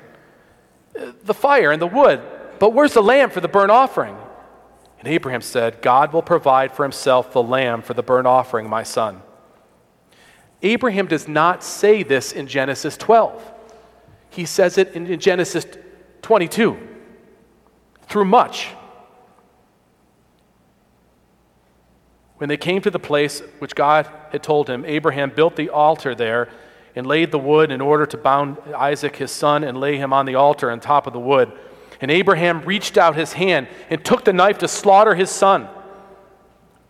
The 1.23 1.33
fire 1.33 1.71
and 1.71 1.81
the 1.81 1.87
wood, 1.87 2.21
but 2.59 2.73
where's 2.73 2.93
the 2.93 3.03
lamb 3.03 3.29
for 3.29 3.41
the 3.41 3.47
burnt 3.47 3.71
offering? 3.71 4.17
And 4.99 5.07
Abraham 5.07 5.41
said, 5.41 5.81
God 5.81 6.11
will 6.11 6.21
provide 6.21 6.73
for 6.73 6.83
himself 6.83 7.31
the 7.31 7.43
lamb 7.43 7.81
for 7.81 7.93
the 7.93 8.03
burnt 8.03 8.27
offering, 8.27 8.69
my 8.69 8.83
son. 8.83 9.21
Abraham 10.61 11.07
does 11.07 11.27
not 11.27 11.63
say 11.63 12.03
this 12.03 12.33
in 12.33 12.47
Genesis 12.47 12.97
12. 12.97 13.53
He 14.29 14.45
says 14.45 14.77
it 14.77 14.93
in 14.93 15.19
Genesis 15.19 15.65
22 16.21 16.77
through 18.07 18.25
much. 18.25 18.69
When 22.39 22.47
they 22.47 22.57
came 22.57 22.81
to 22.81 22.89
the 22.89 22.99
place 22.99 23.41
which 23.59 23.75
God 23.75 24.09
had 24.31 24.41
told 24.41 24.69
him, 24.69 24.85
Abraham 24.85 25.29
built 25.29 25.57
the 25.57 25.69
altar 25.69 26.15
there 26.15 26.47
and 26.95 27.05
laid 27.05 27.31
the 27.31 27.37
wood 27.37 27.69
in 27.69 27.81
order 27.81 28.05
to 28.05 28.17
bound 28.17 28.57
Isaac 28.73 29.17
his 29.17 29.29
son 29.29 29.65
and 29.65 29.77
lay 29.77 29.97
him 29.97 30.13
on 30.13 30.25
the 30.25 30.35
altar 30.35 30.71
on 30.71 30.79
top 30.79 31.05
of 31.05 31.11
the 31.11 31.19
wood. 31.19 31.51
And 31.99 32.09
Abraham 32.09 32.61
reached 32.61 32.97
out 32.97 33.17
his 33.17 33.33
hand 33.33 33.67
and 33.89 34.03
took 34.05 34.23
the 34.23 34.31
knife 34.31 34.57
to 34.59 34.69
slaughter 34.69 35.15
his 35.15 35.29
son. 35.29 35.67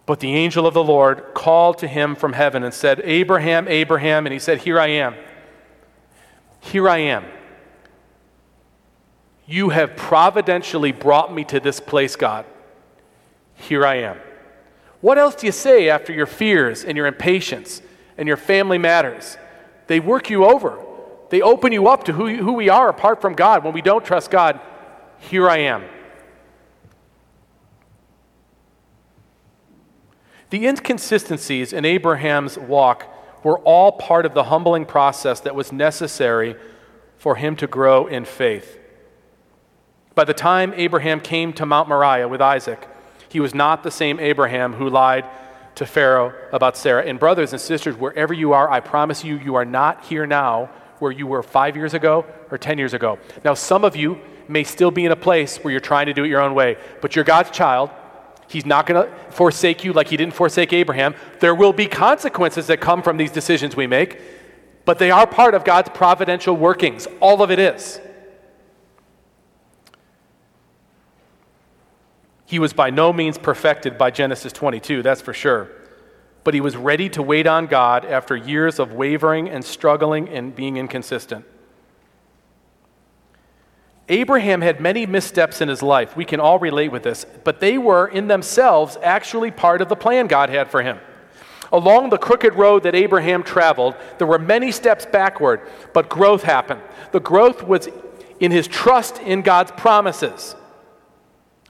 But 0.05 0.19
the 0.19 0.35
angel 0.35 0.67
of 0.67 0.75
the 0.75 0.83
Lord 0.83 1.33
called 1.33 1.79
to 1.79 1.87
him 1.87 2.15
from 2.15 2.33
heaven 2.33 2.63
and 2.63 2.73
said, 2.73 3.01
Abraham, 3.03 3.67
Abraham. 3.67 4.27
And 4.27 4.33
he 4.33 4.39
said, 4.39 4.59
Here 4.59 4.79
I 4.79 4.87
am. 4.87 5.15
Here 6.59 6.87
I 6.87 6.99
am. 6.99 7.25
You 9.47 9.69
have 9.69 9.95
providentially 9.95 10.91
brought 10.91 11.33
me 11.33 11.43
to 11.45 11.59
this 11.59 11.79
place, 11.79 12.15
God. 12.15 12.45
Here 13.55 13.83
I 13.83 13.95
am. 13.95 14.19
What 15.01 15.17
else 15.17 15.35
do 15.35 15.45
you 15.45 15.51
say 15.51 15.89
after 15.89 16.11
your 16.11 16.25
fears 16.25 16.83
and 16.83 16.97
your 16.97 17.07
impatience 17.07 17.81
and 18.17 18.27
your 18.27 18.37
family 18.37 18.77
matters? 18.77 19.37
They 19.87 19.99
work 19.99 20.29
you 20.29 20.45
over. 20.45 20.83
They 21.29 21.41
open 21.41 21.71
you 21.71 21.87
up 21.87 22.03
to 22.05 22.13
who, 22.13 22.35
who 22.35 22.53
we 22.53 22.69
are 22.69 22.89
apart 22.89 23.21
from 23.21 23.33
God. 23.33 23.63
When 23.63 23.73
we 23.73 23.81
don't 23.81 24.03
trust 24.03 24.31
God, 24.31 24.59
here 25.19 25.49
I 25.49 25.57
am. 25.59 25.83
The 30.49 30.65
inconsistencies 30.65 31.73
in 31.73 31.85
Abraham's 31.85 32.57
walk 32.57 33.05
were 33.43 33.59
all 33.59 33.91
part 33.91 34.25
of 34.25 34.33
the 34.33 34.45
humbling 34.45 34.85
process 34.85 35.39
that 35.41 35.55
was 35.55 35.71
necessary 35.71 36.55
for 37.17 37.35
him 37.35 37.55
to 37.57 37.67
grow 37.67 38.07
in 38.07 38.25
faith. 38.25 38.79
By 40.15 40.25
the 40.25 40.33
time 40.33 40.73
Abraham 40.75 41.21
came 41.21 41.53
to 41.53 41.65
Mount 41.65 41.87
Moriah 41.87 42.27
with 42.27 42.41
Isaac, 42.41 42.87
he 43.29 43.39
was 43.39 43.53
not 43.53 43.83
the 43.83 43.91
same 43.91 44.19
Abraham 44.19 44.73
who 44.73 44.89
lied 44.89 45.25
to 45.75 45.85
Pharaoh 45.85 46.33
about 46.51 46.75
Sarah. 46.75 47.05
And, 47.05 47.19
brothers 47.19 47.53
and 47.53 47.61
sisters, 47.61 47.95
wherever 47.95 48.33
you 48.33 48.53
are, 48.53 48.69
I 48.69 48.79
promise 48.81 49.23
you, 49.23 49.37
you 49.37 49.55
are 49.55 49.65
not 49.65 50.03
here 50.03 50.27
now 50.27 50.69
where 50.99 51.11
you 51.11 51.25
were 51.25 51.41
five 51.41 51.75
years 51.75 51.93
ago 51.93 52.25
or 52.51 52.57
10 52.57 52.77
years 52.77 52.93
ago. 52.93 53.17
Now, 53.45 53.53
some 53.53 53.85
of 53.85 53.95
you 53.95 54.19
may 54.47 54.63
still 54.63 54.91
be 54.91 55.05
in 55.05 55.11
a 55.11 55.15
place 55.15 55.57
where 55.57 55.71
you're 55.71 55.79
trying 55.79 56.07
to 56.07 56.13
do 56.13 56.25
it 56.25 56.27
your 56.27 56.41
own 56.41 56.53
way, 56.53 56.77
but 57.01 57.15
you're 57.15 57.23
God's 57.23 57.51
child. 57.51 57.91
He's 58.47 58.65
not 58.65 58.87
going 58.87 59.07
to 59.07 59.15
forsake 59.31 59.83
you 59.83 59.93
like 59.93 60.07
he 60.07 60.17
didn't 60.17 60.33
forsake 60.33 60.73
Abraham. 60.73 61.15
There 61.39 61.53
will 61.53 61.71
be 61.71 61.85
consequences 61.85 62.67
that 62.67 62.81
come 62.81 63.03
from 63.03 63.17
these 63.17 63.31
decisions 63.31 63.75
we 63.75 63.85
make, 63.87 64.19
but 64.85 64.97
they 64.97 65.11
are 65.11 65.27
part 65.27 65.53
of 65.53 65.63
God's 65.63 65.89
providential 65.89 66.57
workings. 66.57 67.07
All 67.21 67.43
of 67.43 67.51
it 67.51 67.59
is. 67.59 68.01
He 72.49 72.57
was 72.57 72.73
by 72.73 72.89
no 72.89 73.13
means 73.13 73.37
perfected 73.37 73.95
by 73.95 74.09
Genesis 74.09 74.51
22, 74.51 75.03
that's 75.03 75.21
for 75.21 75.35
sure. 75.35 75.69
But 76.43 76.55
he 76.55 76.61
was 76.61 76.75
ready 76.75 77.07
to 77.09 77.21
wait 77.21 77.45
on 77.45 77.67
God 77.67 78.05
after 78.05 78.35
years 78.35 78.79
of 78.79 78.91
wavering 78.91 79.47
and 79.47 79.63
struggling 79.63 80.27
and 80.27 80.55
being 80.55 80.75
inconsistent. 80.75 81.45
Abraham 84.07 84.61
had 84.61 84.81
many 84.81 85.05
missteps 85.05 85.61
in 85.61 85.69
his 85.69 85.83
life. 85.83 86.17
We 86.17 86.25
can 86.25 86.39
all 86.39 86.57
relate 86.57 86.91
with 86.91 87.03
this, 87.03 87.23
but 87.43 87.59
they 87.59 87.77
were 87.77 88.07
in 88.07 88.27
themselves 88.27 88.97
actually 89.03 89.51
part 89.51 89.83
of 89.83 89.87
the 89.87 89.95
plan 89.95 90.25
God 90.25 90.49
had 90.49 90.71
for 90.71 90.81
him. 90.81 90.97
Along 91.71 92.09
the 92.09 92.17
crooked 92.17 92.55
road 92.55 92.81
that 92.81 92.95
Abraham 92.95 93.43
traveled, 93.43 93.93
there 94.17 94.25
were 94.25 94.39
many 94.39 94.71
steps 94.71 95.05
backward, 95.05 95.61
but 95.93 96.09
growth 96.09 96.41
happened. 96.41 96.81
The 97.11 97.19
growth 97.19 97.61
was 97.61 97.89
in 98.39 98.49
his 98.49 98.67
trust 98.67 99.19
in 99.19 99.43
God's 99.43 99.69
promises. 99.73 100.55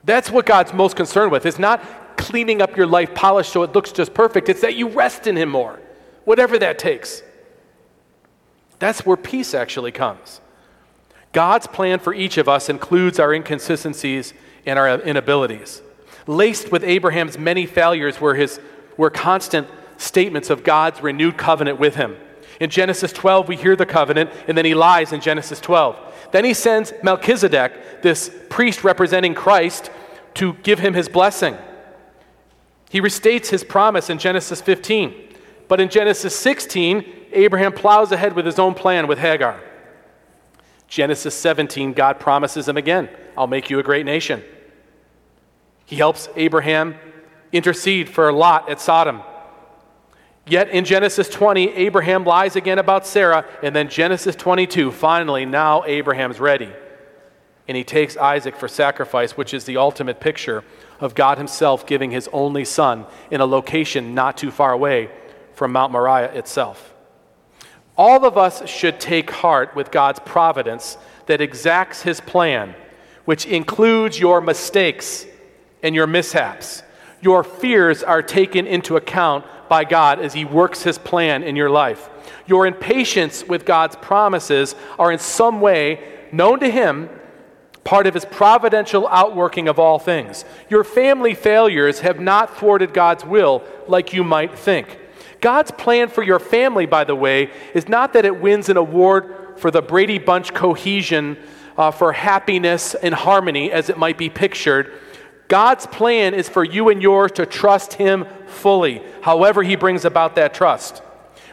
That's 0.10 0.32
what 0.32 0.47
God's 0.47 0.74
most 0.74 0.95
concerned 0.95 1.32
with. 1.32 1.45
It's 1.45 1.60
not 1.60 2.18
cleaning 2.18 2.64
up 2.64 2.76
your 2.76 2.88
life 2.88 3.14
polished 3.14 3.53
so 3.53 3.62
it 3.62 3.74
looks 3.74 3.91
just 3.91 4.12
perfect, 4.12 4.49
it's 4.49 4.62
that 4.62 4.76
you 4.76 4.89
rest 4.89 5.28
in 5.28 5.38
Him 5.38 5.49
more, 5.49 5.80
whatever 6.26 6.57
that 6.57 6.80
takes. 6.80 7.22
That's 8.80 9.05
where 9.05 9.16
peace 9.16 9.53
actually 9.53 9.91
comes. 9.91 10.41
God's 11.32 11.68
plan 11.68 11.99
for 11.99 12.12
each 12.12 12.39
of 12.39 12.49
us 12.49 12.70
includes 12.70 13.20
our 13.20 13.32
inconsistencies 13.32 14.34
and 14.66 14.80
our 14.80 14.99
inabilities. 14.99 15.84
Laced 16.26 16.72
with 16.72 16.84
Abraham's 16.84 17.38
many 17.38 17.68
failures 17.68 18.20
were, 18.20 18.34
his, 18.34 18.60
were 18.97 19.12
constant 19.12 19.68
statements 19.97 20.49
of 20.49 20.64
God's 20.64 21.03
renewed 21.03 21.38
covenant 21.38 21.80
with 21.80 21.93
him. 21.93 22.18
In 22.60 22.72
Genesis 22.72 23.14
12, 23.14 23.47
we 23.47 23.55
hear 23.55 23.76
the 23.76 23.86
covenant, 23.86 24.32
and 24.47 24.57
then 24.57 24.66
he 24.66 24.74
lies 24.74 25.14
in 25.14 25.22
Genesis 25.22 25.60
12. 25.60 25.97
Then 26.32 26.45
he 26.45 26.55
sends 26.55 26.93
Melchizedek, 27.03 28.01
this 28.01 28.36
priest 28.49 28.84
representing 28.84 29.36
Christ, 29.36 29.91
to 30.40 30.54
give 30.64 30.80
him 30.80 30.94
his 30.94 31.10
blessing. 31.10 31.58
He 32.90 33.02
restates 33.02 33.48
his 33.48 33.66
promise 33.66 34.10
in 34.10 34.20
Genesis 34.20 34.62
15. 34.62 35.14
But 35.68 35.82
in 35.82 35.90
Genesis 35.90 36.34
16, 36.34 37.28
Abraham 37.34 37.74
plows 37.74 38.14
ahead 38.14 38.34
with 38.34 38.46
his 38.46 38.58
own 38.58 38.74
plan 38.74 39.08
with 39.08 39.20
Hagar. 39.20 39.60
Genesis 40.88 41.36
17, 41.36 41.92
God 41.92 42.22
promises 42.22 42.70
him 42.70 42.78
again, 42.78 43.10
I'll 43.38 43.48
make 43.48 43.70
you 43.70 43.80
a 43.80 43.84
great 43.84 44.06
nation. 44.06 44.42
He 45.86 45.98
helps 45.98 46.30
Abraham 46.38 46.96
intercede 47.52 48.08
for 48.08 48.32
Lot 48.32 48.70
at 48.70 48.80
Sodom. 48.80 49.22
Yet 50.48 50.70
in 50.70 50.86
Genesis 50.86 51.28
20, 51.28 51.74
Abraham 51.74 52.24
lies 52.24 52.56
again 52.56 52.80
about 52.80 53.06
Sarah, 53.06 53.46
and 53.62 53.76
then 53.76 53.90
Genesis 53.90 54.38
22, 54.38 54.92
finally, 54.92 55.46
now 55.46 55.84
Abraham's 55.86 56.40
ready. 56.40 56.72
And 57.70 57.78
he 57.78 57.84
takes 57.84 58.18
Isaac 58.18 58.56
for 58.56 58.68
sacrifice, 58.68 59.38
which 59.38 59.54
is 59.54 59.66
the 59.66 59.78
ultimate 59.78 60.20
picture 60.20 60.64
of 61.00 61.14
God 61.14 61.38
Himself 61.38 61.86
giving 61.86 62.10
His 62.10 62.28
only 62.34 62.66
Son 62.66 63.06
in 63.30 63.42
a 63.42 63.46
location 63.46 64.16
not 64.16 64.38
too 64.38 64.50
far 64.50 64.72
away 64.72 65.12
from 65.54 65.72
Mount 65.72 65.92
Moriah 65.92 66.34
itself. 66.34 66.96
All 67.96 68.26
of 68.26 68.40
us 68.40 68.68
should 68.68 69.00
take 69.00 69.30
heart 69.30 69.76
with 69.76 69.92
God's 69.92 70.20
providence 70.22 70.98
that 71.28 71.42
exacts 71.42 72.02
his 72.02 72.20
plan, 72.20 72.74
which 73.26 73.46
includes 73.46 74.20
your 74.20 74.42
mistakes 74.42 75.28
and 75.84 75.94
your 75.94 76.08
mishaps. 76.08 76.82
Your 77.22 77.44
fears 77.44 78.02
are 78.02 78.24
taken 78.24 78.66
into 78.66 78.96
account 78.96 79.46
by 79.70 79.84
God 79.84 80.20
as 80.20 80.34
he 80.34 80.44
works 80.44 80.82
his 80.82 80.98
plan 80.98 81.44
in 81.44 81.56
your 81.56 81.70
life. 81.70 82.10
Your 82.48 82.66
impatience 82.66 83.44
with 83.44 83.64
God's 83.64 83.96
promises 83.98 84.74
are 84.98 85.12
in 85.12 85.20
some 85.20 85.62
way 85.62 86.04
known 86.32 86.62
to 86.62 86.72
him 86.72 87.10
part 87.90 88.06
of 88.06 88.14
his 88.14 88.24
providential 88.24 89.08
outworking 89.08 89.68
of 89.68 89.80
all 89.80 89.98
things. 89.98 90.46
Your 90.70 90.84
family 90.84 91.34
failures 91.34 92.02
have 92.02 92.20
not 92.20 92.56
thwarted 92.56 92.94
God's 92.94 93.26
will 93.26 93.64
like 93.88 94.14
you 94.14 94.24
might 94.24 94.56
think. 94.56 95.00
God's 95.42 95.72
plan 95.72 96.08
for 96.08 96.22
your 96.22 96.38
family, 96.38 96.86
by 96.86 97.04
the 97.04 97.16
way, 97.16 97.50
is 97.74 97.90
not 97.90 98.14
that 98.14 98.26
it 98.26 98.40
wins 98.40 98.70
an 98.70 98.78
award 98.78 99.58
for 99.58 99.72
the 99.72 99.82
Brady 99.82 100.20
Bunch 100.20 100.54
cohesion 100.54 101.36
uh, 101.80 101.90
for 101.90 102.14
happiness 102.14 102.94
and 102.94 103.16
harmony, 103.16 103.72
as 103.72 103.90
it 103.90 103.98
might 103.98 104.20
be 104.20 104.30
pictured. 104.30 104.94
God's 105.48 105.88
plan 105.88 106.36
is 106.36 106.48
for 106.48 106.64
you 106.64 106.90
and 106.90 107.02
yours 107.02 107.32
to 107.32 107.48
trust 107.48 107.94
Him 107.94 108.28
fully, 108.46 109.02
however, 109.24 109.64
He 109.64 109.76
brings 109.76 110.06
about 110.06 110.36
that 110.36 110.54
trust. 110.54 111.02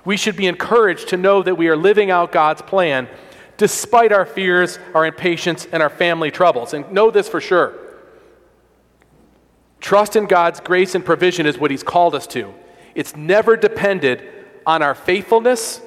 We 0.04 0.18
should 0.18 0.36
be 0.36 0.46
encouraged 0.46 1.08
to 1.08 1.16
know 1.16 1.42
that 1.42 1.56
we 1.56 1.68
are 1.68 1.78
living 1.78 2.10
out 2.10 2.30
God's 2.30 2.60
plan 2.60 3.08
despite 3.56 4.12
our 4.12 4.26
fears, 4.26 4.78
our 4.94 5.06
impatience, 5.06 5.66
and 5.72 5.82
our 5.82 5.90
family 5.90 6.30
troubles. 6.30 6.74
And 6.74 6.90
know 6.92 7.10
this 7.10 7.28
for 7.28 7.40
sure 7.40 7.74
trust 9.80 10.16
in 10.16 10.26
God's 10.26 10.58
grace 10.58 10.94
and 10.96 11.04
provision 11.04 11.46
is 11.46 11.58
what 11.58 11.70
He's 11.70 11.84
called 11.84 12.14
us 12.14 12.26
to. 12.28 12.52
It's 12.94 13.14
never 13.14 13.56
depended 13.56 14.26
on 14.66 14.82
our 14.82 14.94
faithfulness. 14.94 15.80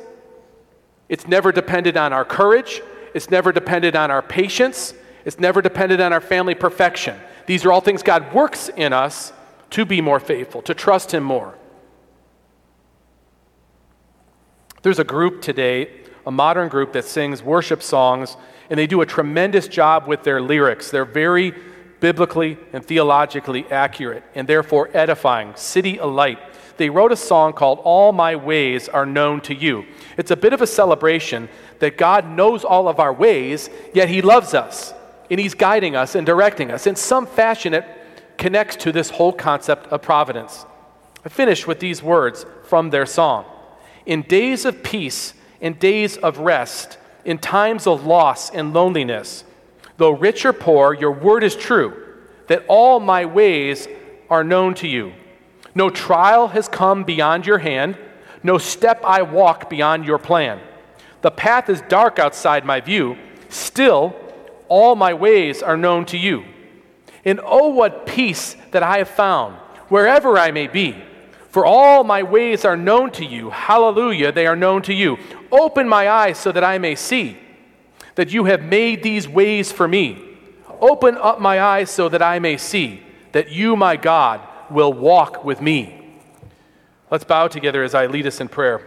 It's 1.09 1.27
never 1.27 1.51
depended 1.51 1.97
on 1.97 2.13
our 2.13 2.23
courage. 2.23 2.81
It's 3.13 3.29
never 3.29 3.51
depended 3.51 3.95
on 3.95 4.09
our 4.09 4.21
patience. 4.21 4.93
It's 5.25 5.39
never 5.39 5.61
depended 5.61 5.99
on 5.99 6.13
our 6.13 6.21
family 6.21 6.55
perfection. 6.55 7.19
These 7.45 7.65
are 7.65 7.73
all 7.73 7.81
things 7.81 8.03
God 8.03 8.33
works 8.33 8.69
in 8.69 8.93
us 8.93 9.33
to 9.71 9.85
be 9.85 10.01
more 10.01 10.19
faithful, 10.19 10.61
to 10.63 10.73
trust 10.73 11.13
Him 11.13 11.23
more. 11.23 11.57
There's 14.81 14.99
a 14.99 15.03
group 15.03 15.41
today, 15.41 15.98
a 16.25 16.31
modern 16.31 16.69
group 16.69 16.93
that 16.93 17.05
sings 17.05 17.41
worship 17.41 17.81
songs, 17.81 18.37
and 18.69 18.79
they 18.79 18.87
do 18.87 19.01
a 19.01 19.05
tremendous 19.05 19.67
job 19.67 20.07
with 20.07 20.23
their 20.23 20.41
lyrics. 20.41 20.91
They're 20.91 21.05
very 21.05 21.53
biblically 21.99 22.57
and 22.71 22.85
theologically 22.85 23.65
accurate 23.71 24.23
and 24.33 24.47
therefore 24.47 24.89
edifying, 24.93 25.53
CityAlight 25.53 26.39
they 26.79 26.89
wrote 26.89 27.11
a 27.11 27.17
song 27.17 27.51
called 27.51 27.79
All 27.83 28.13
My 28.13 28.37
Ways 28.37 28.87
Are 28.87 29.05
Known 29.05 29.41
to 29.41 29.53
You. 29.53 29.85
It's 30.17 30.31
a 30.31 30.37
bit 30.37 30.53
of 30.53 30.61
a 30.61 30.67
celebration 30.67 31.49
that 31.79 31.97
God 31.97 32.25
knows 32.25 32.63
all 32.63 32.87
of 32.87 33.01
our 33.01 33.13
ways, 33.13 33.69
yet 33.93 34.07
He 34.07 34.21
loves 34.21 34.53
us, 34.53 34.93
and 35.29 35.41
He's 35.41 35.53
guiding 35.53 35.97
us 35.97 36.15
and 36.15 36.25
directing 36.25 36.71
us. 36.71 36.87
In 36.87 36.95
some 36.95 37.27
fashion, 37.27 37.73
it 37.73 37.85
connects 38.37 38.77
to 38.77 38.93
this 38.93 39.09
whole 39.09 39.33
concept 39.33 39.87
of 39.87 40.01
providence. 40.01 40.65
I 41.25 41.27
finish 41.27 41.67
with 41.67 41.81
these 41.81 42.01
words 42.01 42.45
from 42.63 42.91
their 42.91 43.05
song 43.05 43.43
In 44.05 44.21
days 44.21 44.63
of 44.63 44.81
peace, 44.81 45.33
in 45.61 45.73
days 45.73 46.17
of 46.17 46.39
rest, 46.39 46.97
in 47.25 47.37
times 47.37 47.85
of 47.85 48.05
loss 48.05 48.49
and 48.49 48.73
loneliness, 48.73 49.43
though 49.97 50.11
rich 50.11 50.45
or 50.45 50.53
poor, 50.53 50.93
your 50.93 51.11
word 51.11 51.43
is 51.43 51.55
true, 51.55 52.05
that 52.47 52.65
all 52.67 52.99
my 52.99 53.25
ways 53.25 53.87
are 54.29 54.43
known 54.43 54.73
to 54.75 54.87
you. 54.87 55.13
No 55.75 55.89
trial 55.89 56.47
has 56.49 56.67
come 56.67 57.03
beyond 57.03 57.45
your 57.45 57.59
hand, 57.59 57.97
no 58.41 58.57
step 58.57 59.03
I 59.03 59.21
walk 59.21 59.69
beyond 59.69 60.05
your 60.05 60.17
plan. 60.17 60.59
The 61.21 61.31
path 61.31 61.69
is 61.69 61.81
dark 61.89 62.17
outside 62.17 62.65
my 62.65 62.79
view, 62.79 63.17
still, 63.49 64.15
all 64.69 64.95
my 64.95 65.13
ways 65.13 65.61
are 65.61 65.77
known 65.77 66.05
to 66.05 66.17
you. 66.17 66.45
And 67.25 67.41
oh, 67.43 67.69
what 67.69 68.05
peace 68.05 68.55
that 68.71 68.83
I 68.83 68.99
have 68.99 69.09
found, 69.09 69.55
wherever 69.89 70.37
I 70.37 70.51
may 70.51 70.67
be. 70.67 71.03
For 71.49 71.65
all 71.65 72.03
my 72.03 72.23
ways 72.23 72.63
are 72.63 72.77
known 72.77 73.11
to 73.11 73.25
you. 73.25 73.49
Hallelujah, 73.49 74.31
they 74.31 74.45
are 74.45 74.55
known 74.55 74.83
to 74.83 74.93
you. 74.93 75.17
Open 75.51 75.89
my 75.89 76.07
eyes 76.07 76.37
so 76.37 76.51
that 76.51 76.63
I 76.63 76.77
may 76.77 76.95
see 76.95 77.37
that 78.15 78.31
you 78.31 78.45
have 78.45 78.61
made 78.61 79.01
these 79.01 79.27
ways 79.27 79.71
for 79.71 79.87
me. 79.87 80.37
Open 80.79 81.17
up 81.17 81.41
my 81.41 81.61
eyes 81.61 81.89
so 81.89 82.07
that 82.09 82.21
I 82.21 82.39
may 82.39 82.57
see 82.57 83.01
that 83.31 83.51
you, 83.51 83.75
my 83.75 83.95
God, 83.95 84.41
will 84.69 84.93
walk 84.93 85.43
with 85.43 85.61
me. 85.61 85.95
Let's 87.09 87.23
bow 87.23 87.47
together 87.47 87.83
as 87.83 87.95
I 87.95 88.05
lead 88.05 88.27
us 88.27 88.39
in 88.39 88.47
prayer. 88.47 88.81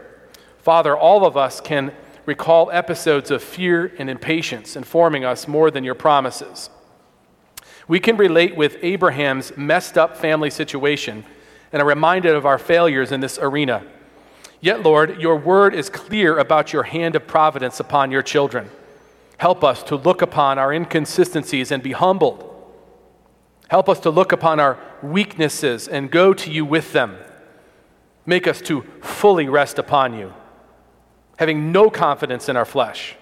Father, 0.59 0.97
all 0.97 1.27
of 1.27 1.37
us 1.37 1.61
can 1.61 1.93
recall 2.25 2.71
episodes 2.71 3.33
of 3.33 3.43
fear 3.43 3.93
and 3.99 4.09
impatience 4.09 4.77
informing 4.77 5.25
us 5.25 5.49
more 5.49 5.71
than 5.71 5.83
your 5.83 5.97
promises. 5.97 6.71
We 7.89 7.99
can 7.99 8.17
relate 8.17 8.57
with 8.57 8.77
Abraham's 8.83 9.57
messed 9.57 9.99
up 9.99 10.17
family 10.17 10.51
situation 10.51 11.25
and 11.73 11.81
are 11.81 11.87
reminded 11.87 12.35
of 12.35 12.47
our 12.47 12.59
failures 12.59 13.13
in 13.13 13.21
this 13.21 13.39
arena. 13.41 13.85
Yet, 14.61 14.83
Lord, 14.83 15.21
your 15.21 15.37
word 15.37 15.75
is 15.75 15.91
clear 15.91 16.39
about 16.39 16.73
your 16.73 16.85
hand 16.85 17.17
of 17.17 17.27
providence 17.27 17.81
upon 17.81 18.11
your 18.11 18.23
children. 18.23 18.71
Help 19.39 19.65
us 19.65 19.83
to 19.85 19.97
look 19.97 20.23
upon 20.23 20.59
our 20.59 20.73
inconsistencies 20.73 21.73
and 21.73 21.83
be 21.83 21.93
humbled. 21.93 22.49
Help 23.69 23.89
us 23.89 23.99
to 24.01 24.11
look 24.11 24.31
upon 24.31 24.61
our 24.61 24.79
weaknesses 25.03 25.89
and 25.89 26.11
go 26.11 26.33
to 26.35 26.51
you 26.51 26.65
with 26.65 26.93
them. 26.93 27.17
Make 28.25 28.47
us 28.47 28.61
to 28.63 28.83
fully 29.01 29.49
rest 29.49 29.79
upon 29.79 30.15
you, 30.17 30.33
having 31.39 31.73
no 31.73 31.91
confidence 31.91 32.49
in 32.49 32.57
our 32.57 32.65
flesh. 32.65 33.17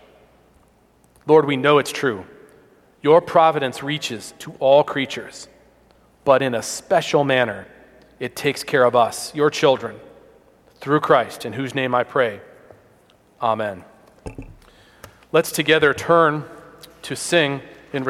Lord, 1.27 1.47
we 1.47 1.57
know 1.57 1.79
it's 1.79 1.93
true. 1.93 2.27
Your 3.01 3.23
providence 3.23 3.83
reaches 3.83 4.35
to 4.41 4.53
all 4.59 4.85
creatures, 4.85 5.49
but 6.25 6.43
in 6.43 6.55
a 6.55 6.63
special 6.63 7.25
manner, 7.25 7.67
it 8.21 8.37
takes 8.37 8.63
care 8.63 8.85
of 8.85 8.95
us, 8.95 9.35
your 9.35 9.51
children, 9.51 9.99
through 10.77 11.01
Christ, 11.01 11.45
in 11.45 11.55
whose 11.55 11.75
name 11.75 11.95
I 11.95 12.05
pray. 12.05 12.41
Amen. 13.43 13.85
Let's 15.33 15.51
together 15.51 15.95
turn 15.95 16.45
to 17.03 17.17
sing 17.17 17.63